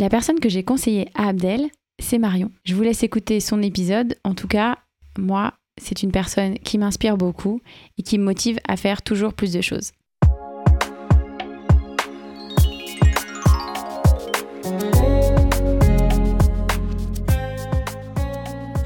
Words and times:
La 0.00 0.08
personne 0.08 0.40
que 0.40 0.48
j'ai 0.48 0.62
conseillée 0.62 1.10
à 1.14 1.28
Abdel, 1.28 1.68
c'est 1.98 2.16
Marion. 2.16 2.50
Je 2.64 2.74
vous 2.74 2.80
laisse 2.80 3.02
écouter 3.02 3.38
son 3.38 3.60
épisode. 3.60 4.16
En 4.24 4.34
tout 4.34 4.48
cas, 4.48 4.78
moi, 5.18 5.52
c'est 5.78 6.02
une 6.02 6.10
personne 6.10 6.58
qui 6.60 6.78
m'inspire 6.78 7.18
beaucoup 7.18 7.60
et 7.98 8.02
qui 8.02 8.16
me 8.16 8.24
motive 8.24 8.58
à 8.66 8.78
faire 8.78 9.02
toujours 9.02 9.34
plus 9.34 9.52
de 9.52 9.60
choses. 9.60 9.92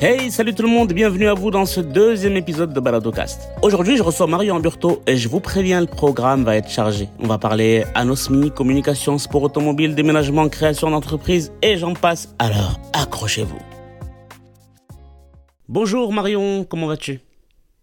Hey, 0.06 0.30
salut 0.30 0.54
tout 0.54 0.62
le 0.62 0.68
monde, 0.68 0.92
bienvenue 0.92 1.28
à 1.28 1.32
vous 1.32 1.50
dans 1.50 1.64
ce 1.64 1.80
deuxième 1.80 2.36
épisode 2.36 2.74
de 2.74 2.80
Baladocast. 2.80 3.48
Aujourd'hui, 3.62 3.96
je 3.96 4.02
reçois 4.02 4.26
Marion 4.26 4.56
Amburto 4.56 5.02
et 5.06 5.16
je 5.16 5.30
vous 5.30 5.40
préviens, 5.40 5.80
le 5.80 5.86
programme 5.86 6.44
va 6.44 6.56
être 6.56 6.68
chargé. 6.68 7.08
On 7.20 7.26
va 7.26 7.38
parler 7.38 7.84
anosmie, 7.94 8.50
communication, 8.50 9.16
sport 9.16 9.44
automobile, 9.44 9.94
déménagement, 9.94 10.46
création 10.50 10.90
d'entreprise 10.90 11.54
et 11.62 11.78
j'en 11.78 11.94
passe. 11.94 12.34
Alors, 12.38 12.78
accrochez-vous. 12.92 13.58
Bonjour 15.68 16.12
Marion, 16.12 16.64
comment 16.64 16.86
vas-tu? 16.86 17.20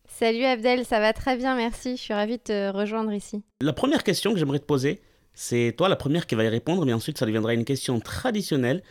Salut 0.07 0.45
Abdel, 0.45 0.85
ça 0.85 0.99
va 0.99 1.13
très 1.13 1.37
bien, 1.37 1.55
merci. 1.55 1.97
Je 1.97 2.01
suis 2.03 2.13
ravie 2.13 2.37
de 2.37 2.43
te 2.43 2.71
rejoindre 2.71 3.13
ici. 3.13 3.41
La 3.61 3.73
première 3.73 4.03
question 4.03 4.31
que 4.31 4.37
j'aimerais 4.37 4.59
te 4.59 4.65
poser, 4.65 5.01
c'est 5.33 5.73
toi 5.75 5.89
la 5.89 5.95
première 5.95 6.27
qui 6.27 6.35
va 6.35 6.43
y 6.43 6.49
répondre, 6.49 6.85
mais 6.85 6.93
ensuite 6.93 7.17
ça 7.17 7.25
deviendra 7.25 7.55
une 7.55 7.65
question 7.65 7.99
traditionnelle. 7.99 8.83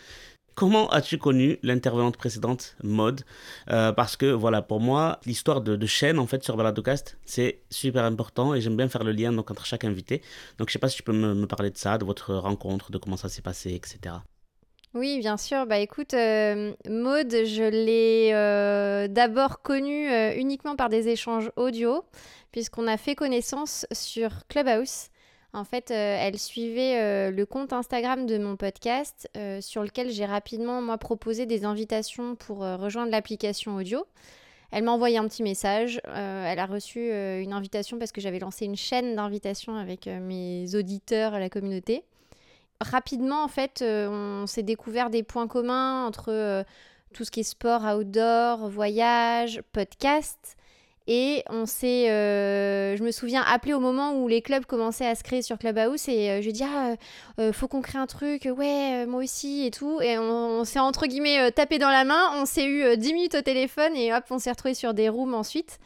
Comment 0.55 0.91
as-tu 0.91 1.17
connu 1.17 1.59
l'intervenante 1.63 2.17
précédente, 2.17 2.77
Mode 2.83 3.23
euh, 3.71 3.93
Parce 3.93 4.17
que 4.17 4.27
voilà, 4.27 4.63
pour 4.63 4.81
moi, 4.81 5.21
l'histoire 5.25 5.61
de, 5.61 5.87
chaîne 5.87 6.19
en 6.19 6.27
fait 6.27 6.43
sur 6.45 6.57
Baladocast, 6.57 7.19
c'est 7.25 7.61
super 7.71 8.05
important 8.05 8.55
et 8.55 8.61
j'aime 8.61 8.77
bien 8.77 8.89
faire 8.89 9.05
le 9.05 9.13
lien 9.13 9.37
entre 9.39 9.65
chaque 9.65 9.85
invité. 9.85 10.23
Donc 10.59 10.69
je 10.69 10.73
sais 10.75 10.79
pas 10.79 10.89
si 10.89 10.97
tu 10.97 11.03
peux 11.03 11.13
me, 11.13 11.47
parler 11.47 11.71
de 11.71 11.79
ça, 11.79 11.99
de 11.99 12.05
votre 12.05 12.35
rencontre, 12.35 12.91
de 12.91 12.99
comment 12.99 13.17
ça 13.17 13.29
s'est 13.29 13.43
passé, 13.43 13.73
etc. 13.73 14.17
Oui, 14.93 15.19
bien 15.21 15.37
sûr. 15.37 15.67
Bah 15.67 15.79
écoute, 15.79 16.15
euh, 16.15 16.73
Maude, 16.89 17.31
je 17.31 17.69
l'ai 17.71 18.33
euh, 18.35 19.07
d'abord 19.09 19.63
connue 19.63 20.09
uniquement 20.37 20.77
par 20.77 20.89
des 20.89 21.09
échanges 21.09 21.51
audio, 21.57 22.05
puisqu'on 22.51 22.87
a 22.87 22.97
fait 22.97 23.15
connaissance 23.15 23.87
sur 23.93 24.47
Clubhouse. 24.49 25.10
En 25.53 25.65
fait, 25.65 25.91
euh, 25.91 26.17
elle 26.21 26.39
suivait 26.39 27.01
euh, 27.01 27.31
le 27.33 27.45
compte 27.45 27.73
Instagram 27.73 28.27
de 28.27 28.39
mon 28.39 28.57
podcast 28.57 29.29
euh, 29.37 29.61
sur 29.61 29.83
lequel 29.83 30.11
j'ai 30.11 30.25
rapidement, 30.25 30.81
moi, 30.81 30.97
proposé 30.97 31.45
des 31.45 31.65
invitations 31.65 32.37
pour 32.37 32.59
rejoindre 32.59 33.11
l'application 33.11 33.75
audio. 33.77 34.07
Elle 34.71 34.85
m'a 34.85 34.93
envoyé 34.93 35.19
un 35.19 35.27
petit 35.27 35.43
message. 35.43 36.01
elle 36.05 36.61
a 36.61 36.67
reçu 36.67 37.11
une 37.11 37.53
invitation 37.53 37.99
parce 37.99 38.13
que 38.13 38.21
j'avais 38.21 38.39
lancé 38.39 38.67
une 38.67 38.77
chaîne 38.77 39.17
d'invitation 39.17 39.75
avec 39.75 40.07
mes 40.07 40.77
auditeurs 40.77 41.35
à 41.35 41.41
la 41.41 41.51
communauté. 41.51 42.05
Rapidement, 42.81 43.43
en 43.43 43.49
fait, 43.49 43.83
on 43.83 44.47
s'est 44.47 44.63
découvert 44.63 45.11
des 45.11 45.25
points 45.25 45.49
communs 45.49 46.07
entre 46.07 46.65
tout 47.13 47.25
ce 47.25 47.33
qui 47.33 47.41
est 47.41 47.43
sport, 47.43 47.83
outdoor, 47.83 48.69
voyage, 48.69 49.61
podcast. 49.73 50.57
Et 51.07 51.43
on 51.49 51.67
s'est, 51.67 52.11
euh, 52.11 52.97
je 52.97 53.03
me 53.03 53.11
souviens, 53.11 53.43
appelé 53.43 53.73
au 53.73 53.81
moment 53.81 54.15
où 54.15 54.29
les 54.29 54.43
clubs 54.43 54.65
commençaient 54.65 55.07
à 55.07 55.15
se 55.15 55.25
créer 55.25 55.43
sur 55.43 55.59
Clubhouse 55.59 56.09
et 56.09 56.31
euh, 56.31 56.43
je 56.43 56.51
dis 56.51 56.63
ah 56.63 56.95
euh, 57.41 57.53
faut 57.53 57.69
qu'on 57.69 57.81
crée 57.81 57.99
un 57.99 58.07
truc, 58.07 58.45
ouais 58.45 59.07
moi 59.07 59.23
aussi 59.23 59.67
et 59.67 59.71
tout. 59.71 60.01
Et 60.03 60.19
on, 60.19 60.65
s'est 60.65 60.79
entre 60.79 61.07
guillemets 61.07 61.51
tapé 61.53 61.79
dans 61.79 61.89
la 61.89 62.05
main, 62.05 62.31
on 62.37 62.45
s'est 62.45 62.67
eu 62.67 62.97
10 62.97 63.15
minutes 63.15 63.35
au 63.35 63.43
téléphone 63.43 63.97
et 63.97 64.13
hop 64.13 64.25
on 64.31 64.39
s'est 64.39 64.51
retrouvé 64.51 64.75
sur 64.75 64.95
des 64.95 65.09
rooms 65.09 65.35
ensuite. 65.35 65.79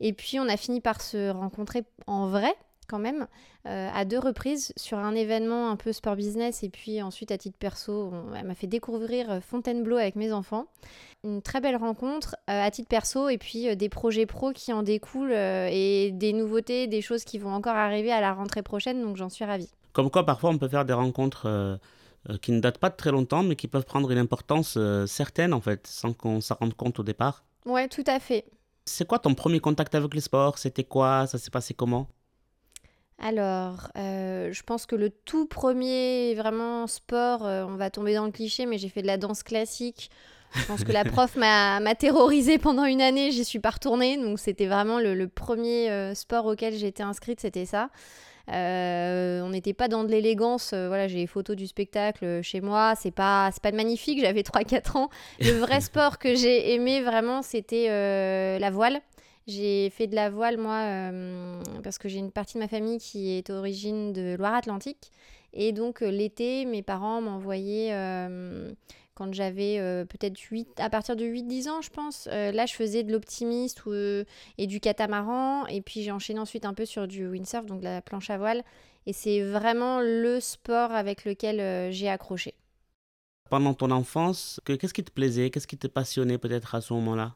Et 0.00 0.12
puis 0.12 0.38
on 0.38 0.48
a 0.48 0.56
fini 0.56 0.80
par 0.80 1.00
se 1.00 1.30
rencontrer 1.30 1.84
en 2.06 2.28
vrai 2.28 2.54
quand 2.88 2.98
même, 2.98 3.26
euh, 3.66 3.88
à 3.92 4.04
deux 4.04 4.18
reprises 4.18 4.72
sur 4.76 4.98
un 4.98 5.14
événement 5.14 5.70
un 5.70 5.76
peu 5.76 5.92
sport 5.92 6.16
business 6.16 6.62
et 6.62 6.68
puis 6.68 7.02
ensuite 7.02 7.30
à 7.30 7.38
titre 7.38 7.58
perso, 7.58 8.12
elle 8.34 8.46
m'a 8.46 8.54
fait 8.54 8.66
découvrir 8.66 9.30
euh, 9.30 9.40
Fontainebleau 9.40 9.96
avec 9.96 10.16
mes 10.16 10.32
enfants. 10.32 10.66
Une 11.24 11.42
très 11.42 11.60
belle 11.60 11.76
rencontre 11.76 12.36
euh, 12.48 12.62
à 12.62 12.70
titre 12.70 12.88
perso 12.88 13.28
et 13.28 13.38
puis 13.38 13.76
des 13.76 13.88
projets 13.88 14.26
pro 14.26 14.52
qui 14.52 14.72
en 14.72 14.82
découlent 14.82 15.32
et 15.32 16.10
des 16.12 16.32
nouveautés, 16.32 16.86
des 16.86 17.02
choses 17.02 17.24
qui 17.24 17.38
vont 17.38 17.52
encore 17.52 17.76
arriver 17.76 18.10
à 18.10 18.20
la 18.20 18.32
rentrée 18.32 18.62
prochaine, 18.62 19.02
donc 19.02 19.16
j'en 19.16 19.28
suis 19.28 19.44
ravie. 19.44 19.70
Comme 19.92 20.10
quoi 20.10 20.24
parfois 20.24 20.50
on 20.50 20.58
peut 20.58 20.68
faire 20.68 20.84
des 20.84 20.92
rencontres 20.92 21.78
qui 22.42 22.52
ne 22.52 22.60
datent 22.60 22.78
pas 22.78 22.90
de 22.90 22.96
très 22.96 23.10
longtemps 23.10 23.42
mais 23.42 23.56
qui 23.56 23.68
peuvent 23.68 23.84
prendre 23.84 24.10
une 24.10 24.18
importance 24.18 24.78
certaine 25.06 25.52
en 25.52 25.60
fait, 25.60 25.86
sans 25.86 26.12
qu'on 26.12 26.40
s'en 26.40 26.54
rende 26.54 26.74
compte 26.74 26.98
au 27.00 27.02
départ. 27.02 27.44
Ouais, 27.66 27.88
tout 27.88 28.04
à 28.06 28.20
fait. 28.20 28.44
C'est 28.86 29.06
quoi 29.06 29.18
ton 29.18 29.34
premier 29.34 29.60
contact 29.60 29.94
avec 29.94 30.14
le 30.14 30.20
sport? 30.20 30.56
C'était 30.58 30.84
quoi? 30.84 31.26
Ça 31.26 31.36
s'est 31.36 31.50
passé 31.50 31.74
comment? 31.74 32.08
Alors, 33.20 33.90
euh, 33.96 34.52
je 34.52 34.62
pense 34.62 34.86
que 34.86 34.94
le 34.94 35.10
tout 35.10 35.46
premier 35.46 36.34
vraiment 36.36 36.86
sport, 36.86 37.44
euh, 37.44 37.64
on 37.66 37.74
va 37.74 37.90
tomber 37.90 38.14
dans 38.14 38.24
le 38.24 38.30
cliché, 38.30 38.64
mais 38.64 38.78
j'ai 38.78 38.88
fait 38.88 39.02
de 39.02 39.08
la 39.08 39.16
danse 39.16 39.42
classique. 39.42 40.10
Je 40.54 40.64
pense 40.66 40.84
que 40.84 40.92
la 40.92 41.04
prof 41.04 41.34
m'a 41.34 41.94
terrorisée 41.96 42.58
pendant 42.58 42.84
une 42.84 43.02
année, 43.02 43.32
j'y 43.32 43.44
suis 43.44 43.58
pas 43.58 43.70
retournée. 43.70 44.16
Donc 44.18 44.38
c'était 44.38 44.66
vraiment 44.66 45.00
le, 45.00 45.26
premier 45.26 45.90
euh, 45.90 46.14
sport 46.14 46.46
auquel 46.46 46.74
j'étais 46.74 47.02
inscrite, 47.02 47.40
c'était 47.40 47.66
ça. 47.66 47.90
on 48.46 49.48
n'était 49.50 49.74
pas 49.74 49.88
dans 49.88 50.04
de 50.04 50.10
l'élégance. 50.12 50.72
voilà, 50.72 51.08
j'ai 51.08 51.18
les 51.18 51.26
photos 51.26 51.56
du 51.56 51.66
spectacle 51.66 52.40
chez 52.42 52.60
moi. 52.60 52.94
C'est 52.96 53.10
pas, 53.10 53.50
pas 53.60 53.72
magnifique. 53.72 54.20
J'avais 54.20 54.42
3-4 54.42 54.96
ans. 54.96 55.10
Le 55.40 55.58
vrai 55.58 55.80
sport 55.82 56.18
que 56.18 56.36
j'ai 56.36 56.72
aimé 56.72 57.02
vraiment, 57.02 57.42
c'était 57.42 57.88
la 58.60 58.70
voile. 58.70 59.00
J'ai 59.48 59.88
fait 59.88 60.06
de 60.06 60.14
la 60.14 60.28
voile, 60.28 60.58
moi, 60.58 60.82
euh, 60.82 61.62
parce 61.82 61.96
que 61.96 62.06
j'ai 62.06 62.18
une 62.18 62.30
partie 62.30 62.54
de 62.54 62.58
ma 62.58 62.68
famille 62.68 62.98
qui 62.98 63.30
est 63.30 63.48
origine 63.48 64.12
de 64.12 64.36
Loire-Atlantique. 64.38 65.10
Et 65.54 65.72
donc, 65.72 66.02
euh, 66.02 66.10
l'été, 66.10 66.66
mes 66.66 66.82
parents 66.82 67.22
m'envoyaient, 67.22 67.94
euh, 67.94 68.70
quand 69.14 69.32
j'avais 69.32 69.78
peut-être 70.04 70.38
8, 70.38 70.78
à 70.78 70.90
partir 70.90 71.16
de 71.16 71.24
8-10 71.24 71.68
ans, 71.70 71.80
je 71.80 71.88
pense. 71.88 72.26
là, 72.26 72.66
je 72.66 72.74
faisais 72.74 73.02
de 73.02 73.10
l'optimiste 73.10 73.82
et 74.58 74.66
du 74.68 74.78
catamaran. 74.78 75.66
Et 75.66 75.80
puis, 75.80 76.02
j'ai 76.02 76.12
enchaîné 76.12 76.38
ensuite 76.38 76.64
un 76.64 76.74
peu 76.74 76.84
sur 76.84 77.08
du 77.08 77.26
windsurf, 77.26 77.66
donc 77.66 77.82
la 77.82 78.00
planche 78.00 78.30
à 78.30 78.38
voile. 78.38 78.62
Et 79.06 79.12
c'est 79.12 79.40
vraiment 79.40 79.98
le 80.00 80.38
sport 80.38 80.92
avec 80.92 81.24
lequel 81.24 81.90
j'ai 81.92 82.08
accroché. 82.08 82.54
Pendant 83.50 83.74
ton 83.74 83.90
enfance, 83.90 84.60
qu'est-ce 84.64 84.94
qui 84.94 85.02
te 85.02 85.10
plaisait? 85.10 85.50
Qu'est-ce 85.50 85.66
qui 85.66 85.78
te 85.78 85.88
passionnait 85.88 86.38
peut-être 86.38 86.76
à 86.76 86.80
ce 86.80 86.92
moment-là? 86.92 87.34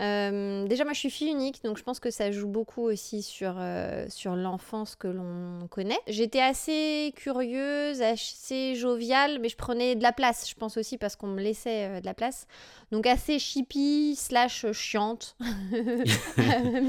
Euh, 0.00 0.66
déjà, 0.66 0.84
moi, 0.84 0.92
je 0.92 1.00
suis 1.00 1.10
fille 1.10 1.30
unique, 1.30 1.62
donc 1.64 1.76
je 1.76 1.82
pense 1.82 2.00
que 2.00 2.10
ça 2.10 2.30
joue 2.32 2.48
beaucoup 2.48 2.82
aussi 2.82 3.22
sur, 3.22 3.54
euh, 3.58 4.06
sur 4.08 4.36
l'enfance 4.36 4.96
que 4.96 5.08
l'on 5.08 5.66
connaît. 5.68 5.98
J'étais 6.08 6.40
assez 6.40 7.12
curieuse, 7.16 8.00
assez 8.00 8.74
joviale, 8.74 9.38
mais 9.40 9.48
je 9.48 9.56
prenais 9.56 9.94
de 9.94 10.02
la 10.02 10.12
place, 10.12 10.48
je 10.48 10.54
pense 10.54 10.76
aussi 10.76 10.96
parce 10.96 11.16
qu'on 11.16 11.28
me 11.28 11.40
laissait 11.42 11.84
euh, 11.84 12.00
de 12.00 12.06
la 12.06 12.14
place. 12.14 12.46
Donc 12.90 13.06
assez 13.06 13.38
chippie 13.38 14.14
slash 14.16 14.66
chiante. 14.72 15.36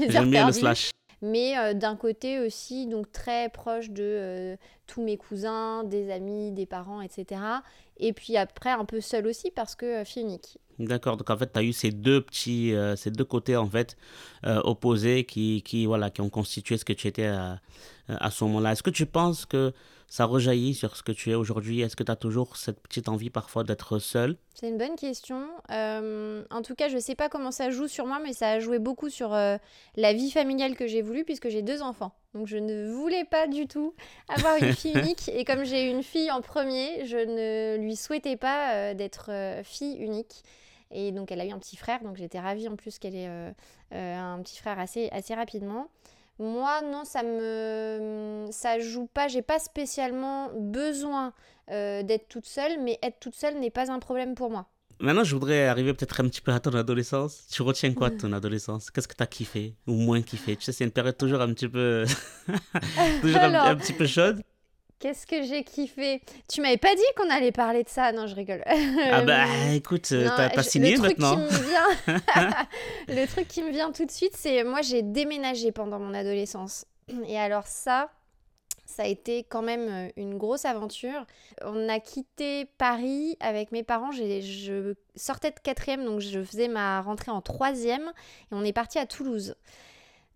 J'aime 0.08 0.30
bien 0.30 0.46
le 0.46 0.52
slash 0.52 0.90
mais 1.24 1.74
d'un 1.74 1.96
côté 1.96 2.38
aussi 2.38 2.86
donc 2.86 3.10
très 3.10 3.48
proche 3.48 3.90
de 3.90 4.56
tous 4.86 5.02
mes 5.02 5.16
cousins, 5.16 5.82
des 5.84 6.10
amis, 6.10 6.52
des 6.52 6.66
parents, 6.66 7.00
etc. 7.00 7.40
Et 7.96 8.12
puis 8.12 8.36
après 8.36 8.70
un 8.70 8.84
peu 8.84 9.00
seule 9.00 9.26
aussi 9.26 9.50
parce 9.50 9.74
que 9.74 10.04
fille 10.04 10.22
unique. 10.22 10.58
D'accord, 10.78 11.16
donc 11.16 11.30
en 11.30 11.36
fait, 11.36 11.52
tu 11.52 11.58
as 11.58 11.62
eu 11.62 11.72
ces 11.72 11.92
deux 11.92 12.20
petits, 12.20 12.74
euh, 12.74 12.96
ces 12.96 13.10
deux 13.10 13.24
côtés 13.24 13.56
en 13.56 13.68
fait 13.68 13.96
euh, 14.44 14.60
opposés 14.64 15.24
qui, 15.24 15.62
qui, 15.62 15.86
voilà, 15.86 16.10
qui 16.10 16.20
ont 16.20 16.30
constitué 16.30 16.76
ce 16.76 16.84
que 16.84 16.92
tu 16.92 17.06
étais 17.06 17.26
à, 17.26 17.60
à 18.08 18.30
ce 18.30 18.42
moment-là. 18.44 18.72
Est-ce 18.72 18.82
que 18.82 18.90
tu 18.90 19.06
penses 19.06 19.46
que 19.46 19.72
ça 20.14 20.26
rejaillit 20.26 20.74
sur 20.74 20.96
ce 20.96 21.02
que 21.02 21.10
tu 21.10 21.30
es 21.30 21.34
aujourd'hui 21.34 21.80
Est-ce 21.80 21.96
que 21.96 22.04
tu 22.04 22.12
as 22.12 22.16
toujours 22.16 22.56
cette 22.56 22.78
petite 22.80 23.08
envie 23.08 23.30
parfois 23.30 23.64
d'être 23.64 23.98
seule? 23.98 24.36
C'est 24.54 24.68
une 24.68 24.78
bonne 24.78 24.94
question. 24.94 25.48
Euh, 25.70 26.44
en 26.50 26.62
tout 26.62 26.76
cas, 26.76 26.88
je 26.88 26.94
ne 26.94 27.00
sais 27.00 27.16
pas 27.16 27.28
comment 27.28 27.50
ça 27.50 27.70
joue 27.70 27.88
sur 27.88 28.06
moi, 28.06 28.20
mais 28.22 28.32
ça 28.32 28.50
a 28.50 28.60
joué 28.60 28.78
beaucoup 28.78 29.10
sur 29.10 29.30
la 29.30 30.12
vie 30.12 30.30
familiale 30.30 30.76
que 30.76 30.86
j'ai 30.86 31.02
voulu 31.02 31.24
puisque 31.24 31.48
j'ai 31.48 31.62
deux 31.62 31.82
enfants. 31.82 32.12
Donc 32.32 32.46
je 32.46 32.58
ne 32.58 32.92
voulais 32.92 33.24
pas 33.24 33.48
du 33.48 33.66
tout 33.66 33.94
avoir 34.28 34.56
une 34.58 34.72
fille 34.72 34.92
unique. 34.98 35.28
Et 35.30 35.44
comme 35.44 35.64
j'ai 35.64 35.90
une 35.90 36.04
fille 36.04 36.30
en 36.30 36.42
premier, 36.42 37.06
je 37.06 37.16
ne 37.16 37.82
lui 37.82 37.96
souhaitais 37.96 38.36
pas 38.36 38.94
d'être 38.94 39.30
fille 39.64 39.96
unique. 39.96 40.44
Et 40.94 41.10
donc 41.10 41.32
elle 41.32 41.40
a 41.40 41.44
eu 41.44 41.50
un 41.50 41.58
petit 41.58 41.76
frère, 41.76 42.02
donc 42.02 42.16
j'étais 42.16 42.38
ravie 42.38 42.68
en 42.68 42.76
plus 42.76 42.98
qu'elle 42.98 43.16
ait 43.16 43.28
euh, 43.28 43.50
euh, 43.92 44.16
un 44.16 44.40
petit 44.42 44.58
frère 44.58 44.78
assez, 44.78 45.08
assez 45.10 45.34
rapidement. 45.34 45.88
Moi, 46.38 46.82
non, 46.82 47.04
ça 47.04 47.22
me 47.22 48.48
ça 48.50 48.78
joue 48.80 49.06
pas. 49.06 49.28
J'ai 49.28 49.42
pas 49.42 49.58
spécialement 49.58 50.50
besoin 50.56 51.32
euh, 51.70 52.02
d'être 52.02 52.28
toute 52.28 52.46
seule, 52.46 52.80
mais 52.82 52.98
être 53.02 53.20
toute 53.20 53.34
seule 53.34 53.58
n'est 53.60 53.70
pas 53.70 53.90
un 53.90 53.98
problème 53.98 54.34
pour 54.34 54.50
moi. 54.50 54.66
Maintenant, 55.00 55.24
je 55.24 55.34
voudrais 55.34 55.66
arriver 55.66 55.92
peut-être 55.92 56.20
un 56.20 56.28
petit 56.28 56.40
peu 56.40 56.52
à 56.52 56.60
ton 56.60 56.72
adolescence. 56.74 57.46
Tu 57.50 57.62
retiens 57.62 57.92
quoi 57.94 58.10
de 58.10 58.16
ton 58.16 58.32
adolescence? 58.34 58.90
Qu'est-ce 58.90 59.08
que 59.08 59.16
tu 59.16 59.22
as 59.22 59.26
kiffé 59.26 59.74
ou 59.86 59.94
moins 59.94 60.22
kiffé? 60.22 60.56
Tu 60.56 60.64
sais, 60.64 60.72
c'est 60.72 60.84
une 60.84 60.92
période 60.92 61.16
toujours 61.16 61.40
un 61.40 61.52
petit 61.52 61.68
peu, 61.68 62.04
toujours 63.20 63.42
un, 63.42 63.76
petit 63.76 63.92
peu 63.92 64.06
chaude. 64.06 64.40
Qu'est-ce 65.04 65.26
que 65.26 65.42
j'ai 65.42 65.64
kiffé 65.64 66.22
Tu 66.48 66.62
m'avais 66.62 66.78
pas 66.78 66.94
dit 66.94 67.02
qu'on 67.14 67.28
allait 67.28 67.52
parler 67.52 67.84
de 67.84 67.90
ça 67.90 68.10
Non, 68.12 68.26
je 68.26 68.34
rigole. 68.34 68.64
ah 69.12 69.20
bah 69.20 69.44
écoute, 69.74 70.08
euh, 70.12 70.30
t'as 70.34 70.62
signé 70.62 70.96
maintenant. 70.96 71.36
le 73.08 73.26
truc 73.26 73.46
qui 73.46 73.62
me 73.62 73.70
vient 73.70 73.92
tout 73.92 74.06
de 74.06 74.10
suite, 74.10 74.34
c'est 74.34 74.64
moi 74.64 74.80
j'ai 74.80 75.02
déménagé 75.02 75.72
pendant 75.72 75.98
mon 75.98 76.14
adolescence. 76.14 76.86
Et 77.28 77.38
alors 77.38 77.66
ça, 77.66 78.08
Ça 78.86 79.02
a 79.02 79.06
été 79.06 79.44
quand 79.44 79.60
même 79.60 79.88
euh, 79.90 80.08
une 80.16 80.38
grosse 80.38 80.64
aventure. 80.64 81.26
On 81.60 81.86
a 81.90 82.00
quitté 82.00 82.64
Paris 82.78 83.36
avec 83.40 83.72
mes 83.72 83.82
parents. 83.82 84.10
Je 84.10 84.94
sortais 85.16 85.50
de 85.50 85.60
quatrième, 85.62 86.06
donc 86.06 86.20
je 86.20 86.42
faisais 86.42 86.68
ma 86.68 87.02
rentrée 87.02 87.30
en 87.30 87.42
troisième. 87.42 88.10
Et 88.50 88.52
on 88.54 88.64
est 88.64 88.72
parti 88.72 88.98
à 88.98 89.04
Toulouse. 89.04 89.54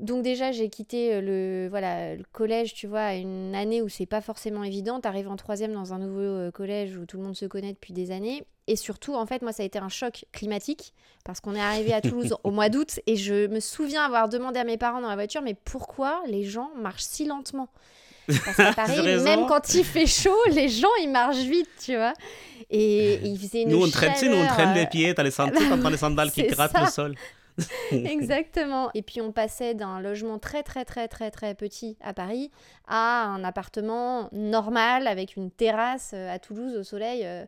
Donc 0.00 0.22
déjà, 0.22 0.52
j'ai 0.52 0.68
quitté 0.68 1.14
euh, 1.14 1.20
le, 1.20 1.68
voilà, 1.68 2.14
le 2.14 2.22
collège, 2.32 2.72
tu 2.72 2.86
vois, 2.86 3.14
une 3.14 3.54
année 3.54 3.82
où 3.82 3.88
c'est 3.88 4.06
pas 4.06 4.20
forcément 4.20 4.62
évident. 4.62 5.00
T'arrives 5.00 5.28
en 5.28 5.36
troisième 5.36 5.72
dans 5.72 5.92
un 5.92 5.98
nouveau 5.98 6.20
euh, 6.20 6.50
collège 6.52 6.96
où 6.96 7.04
tout 7.04 7.16
le 7.16 7.24
monde 7.24 7.36
se 7.36 7.46
connaît 7.46 7.72
depuis 7.72 7.92
des 7.92 8.12
années. 8.12 8.44
Et 8.68 8.76
surtout, 8.76 9.14
en 9.14 9.26
fait, 9.26 9.42
moi, 9.42 9.52
ça 9.52 9.64
a 9.64 9.66
été 9.66 9.78
un 9.78 9.88
choc 9.88 10.24
climatique 10.32 10.92
parce 11.24 11.40
qu'on 11.40 11.54
est 11.54 11.60
arrivé 11.60 11.92
à 11.92 12.00
Toulouse 12.00 12.36
au 12.44 12.50
mois 12.50 12.68
d'août 12.68 13.00
et 13.06 13.16
je 13.16 13.48
me 13.48 13.58
souviens 13.58 14.04
avoir 14.04 14.28
demandé 14.28 14.60
à 14.60 14.64
mes 14.64 14.76
parents 14.76 15.00
dans 15.00 15.08
la 15.08 15.16
voiture, 15.16 15.42
mais 15.42 15.54
pourquoi 15.54 16.22
les 16.26 16.44
gens 16.44 16.70
marchent 16.76 17.02
si 17.02 17.24
lentement? 17.24 17.68
Parce 18.44 18.56
qu'à 18.56 18.72
Paris, 18.76 19.00
même 19.22 19.46
quand 19.46 19.74
il 19.74 19.84
fait 19.84 20.06
chaud, 20.06 20.36
les 20.52 20.68
gens 20.68 20.94
ils 21.02 21.10
marchent 21.10 21.36
vite, 21.38 21.70
tu 21.82 21.96
vois. 21.96 22.12
Et, 22.70 23.14
il 23.24 23.38
faisait 23.38 23.62
une 23.62 23.70
nous 23.70 23.86
on 23.86 23.90
traîne, 23.90 24.14
chaleur, 24.14 24.36
nous 24.36 24.44
on 24.44 24.46
traîne 24.46 24.74
les 24.74 24.82
euh, 24.82 24.86
pieds, 24.86 25.14
t'as 25.14 25.22
les 25.22 25.30
sandales, 25.30 25.90
les 25.90 25.96
sandales 25.96 26.30
qui 26.30 26.42
grattent 26.46 26.78
le 26.78 26.90
sol. 26.90 27.14
Exactement. 27.93 28.90
Et 28.94 29.02
puis 29.02 29.20
on 29.20 29.32
passait 29.32 29.75
d'un 29.75 30.00
logement 30.00 30.38
très 30.38 30.62
très 30.62 30.84
très 30.84 31.08
très 31.08 31.31
très 31.31 31.55
petit 31.55 31.96
à 32.00 32.12
Paris 32.14 32.50
à 32.87 33.25
un 33.25 33.44
appartement 33.44 34.28
normal 34.32 35.06
avec 35.06 35.37
une 35.37 35.50
terrasse 35.50 36.12
euh, 36.14 36.32
à 36.32 36.38
Toulouse 36.38 36.76
au 36.76 36.82
soleil. 36.82 37.22
euh, 37.25 37.44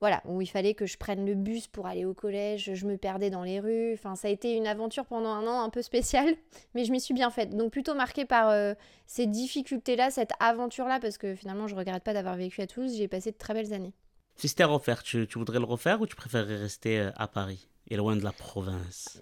voilà, 0.00 0.22
où 0.26 0.40
il 0.40 0.46
fallait 0.46 0.74
que 0.74 0.86
je 0.86 0.96
prenne 0.96 1.26
le 1.26 1.34
bus 1.34 1.66
pour 1.66 1.86
aller 1.86 2.04
au 2.04 2.14
collège, 2.14 2.70
je 2.72 2.86
me 2.86 2.96
perdais 2.96 3.30
dans 3.30 3.42
les 3.42 3.58
rues. 3.58 3.94
Enfin, 3.94 4.14
ça 4.14 4.28
a 4.28 4.30
été 4.30 4.54
une 4.54 4.66
aventure 4.66 5.04
pendant 5.04 5.30
un 5.30 5.46
an 5.46 5.60
un 5.60 5.70
peu 5.70 5.82
spéciale, 5.82 6.36
mais 6.74 6.84
je 6.84 6.92
m'y 6.92 7.00
suis 7.00 7.14
bien 7.14 7.30
faite. 7.30 7.56
Donc 7.56 7.72
plutôt 7.72 7.94
marquée 7.94 8.24
par 8.24 8.48
euh, 8.50 8.74
ces 9.06 9.26
difficultés-là, 9.26 10.10
cette 10.10 10.30
aventure-là, 10.38 11.00
parce 11.00 11.18
que 11.18 11.34
finalement, 11.34 11.66
je 11.66 11.74
regrette 11.74 12.04
pas 12.04 12.12
d'avoir 12.12 12.36
vécu 12.36 12.60
à 12.60 12.66
Toulouse. 12.66 12.94
J'ai 12.96 13.08
passé 13.08 13.32
de 13.32 13.36
très 13.36 13.54
belles 13.54 13.72
années. 13.72 13.92
Si 14.36 14.46
c'était 14.46 14.62
à 14.62 14.68
refaire, 14.68 15.02
tu, 15.02 15.26
tu 15.26 15.38
voudrais 15.38 15.58
le 15.58 15.64
refaire 15.64 16.00
ou 16.00 16.06
tu 16.06 16.14
préférerais 16.14 16.56
rester 16.58 17.10
à 17.16 17.26
Paris 17.26 17.68
et 17.88 17.96
loin 17.96 18.14
de 18.14 18.22
la 18.22 18.32
province? 18.32 19.20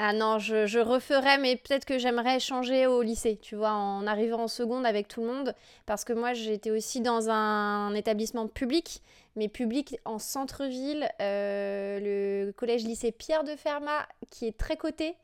Ah 0.00 0.12
non, 0.12 0.38
je, 0.38 0.66
je 0.66 0.78
referais, 0.78 1.38
mais 1.38 1.56
peut-être 1.56 1.84
que 1.84 1.98
j'aimerais 1.98 2.38
changer 2.38 2.86
au 2.86 3.02
lycée, 3.02 3.36
tu 3.36 3.56
vois, 3.56 3.72
en 3.72 4.06
arrivant 4.06 4.42
en 4.44 4.46
seconde 4.46 4.86
avec 4.86 5.08
tout 5.08 5.22
le 5.22 5.26
monde, 5.26 5.54
parce 5.86 6.04
que 6.04 6.12
moi 6.12 6.34
j'étais 6.34 6.70
aussi 6.70 7.00
dans 7.00 7.30
un 7.30 7.92
établissement 7.96 8.46
public, 8.46 9.02
mais 9.34 9.48
public 9.48 9.98
en 10.04 10.20
centre-ville, 10.20 11.08
euh, 11.20 11.98
le 12.46 12.52
collège-lycée 12.52 13.10
Pierre 13.10 13.42
de 13.42 13.56
Fermat, 13.56 14.06
qui 14.30 14.46
est 14.46 14.56
très 14.56 14.76
coté. 14.76 15.16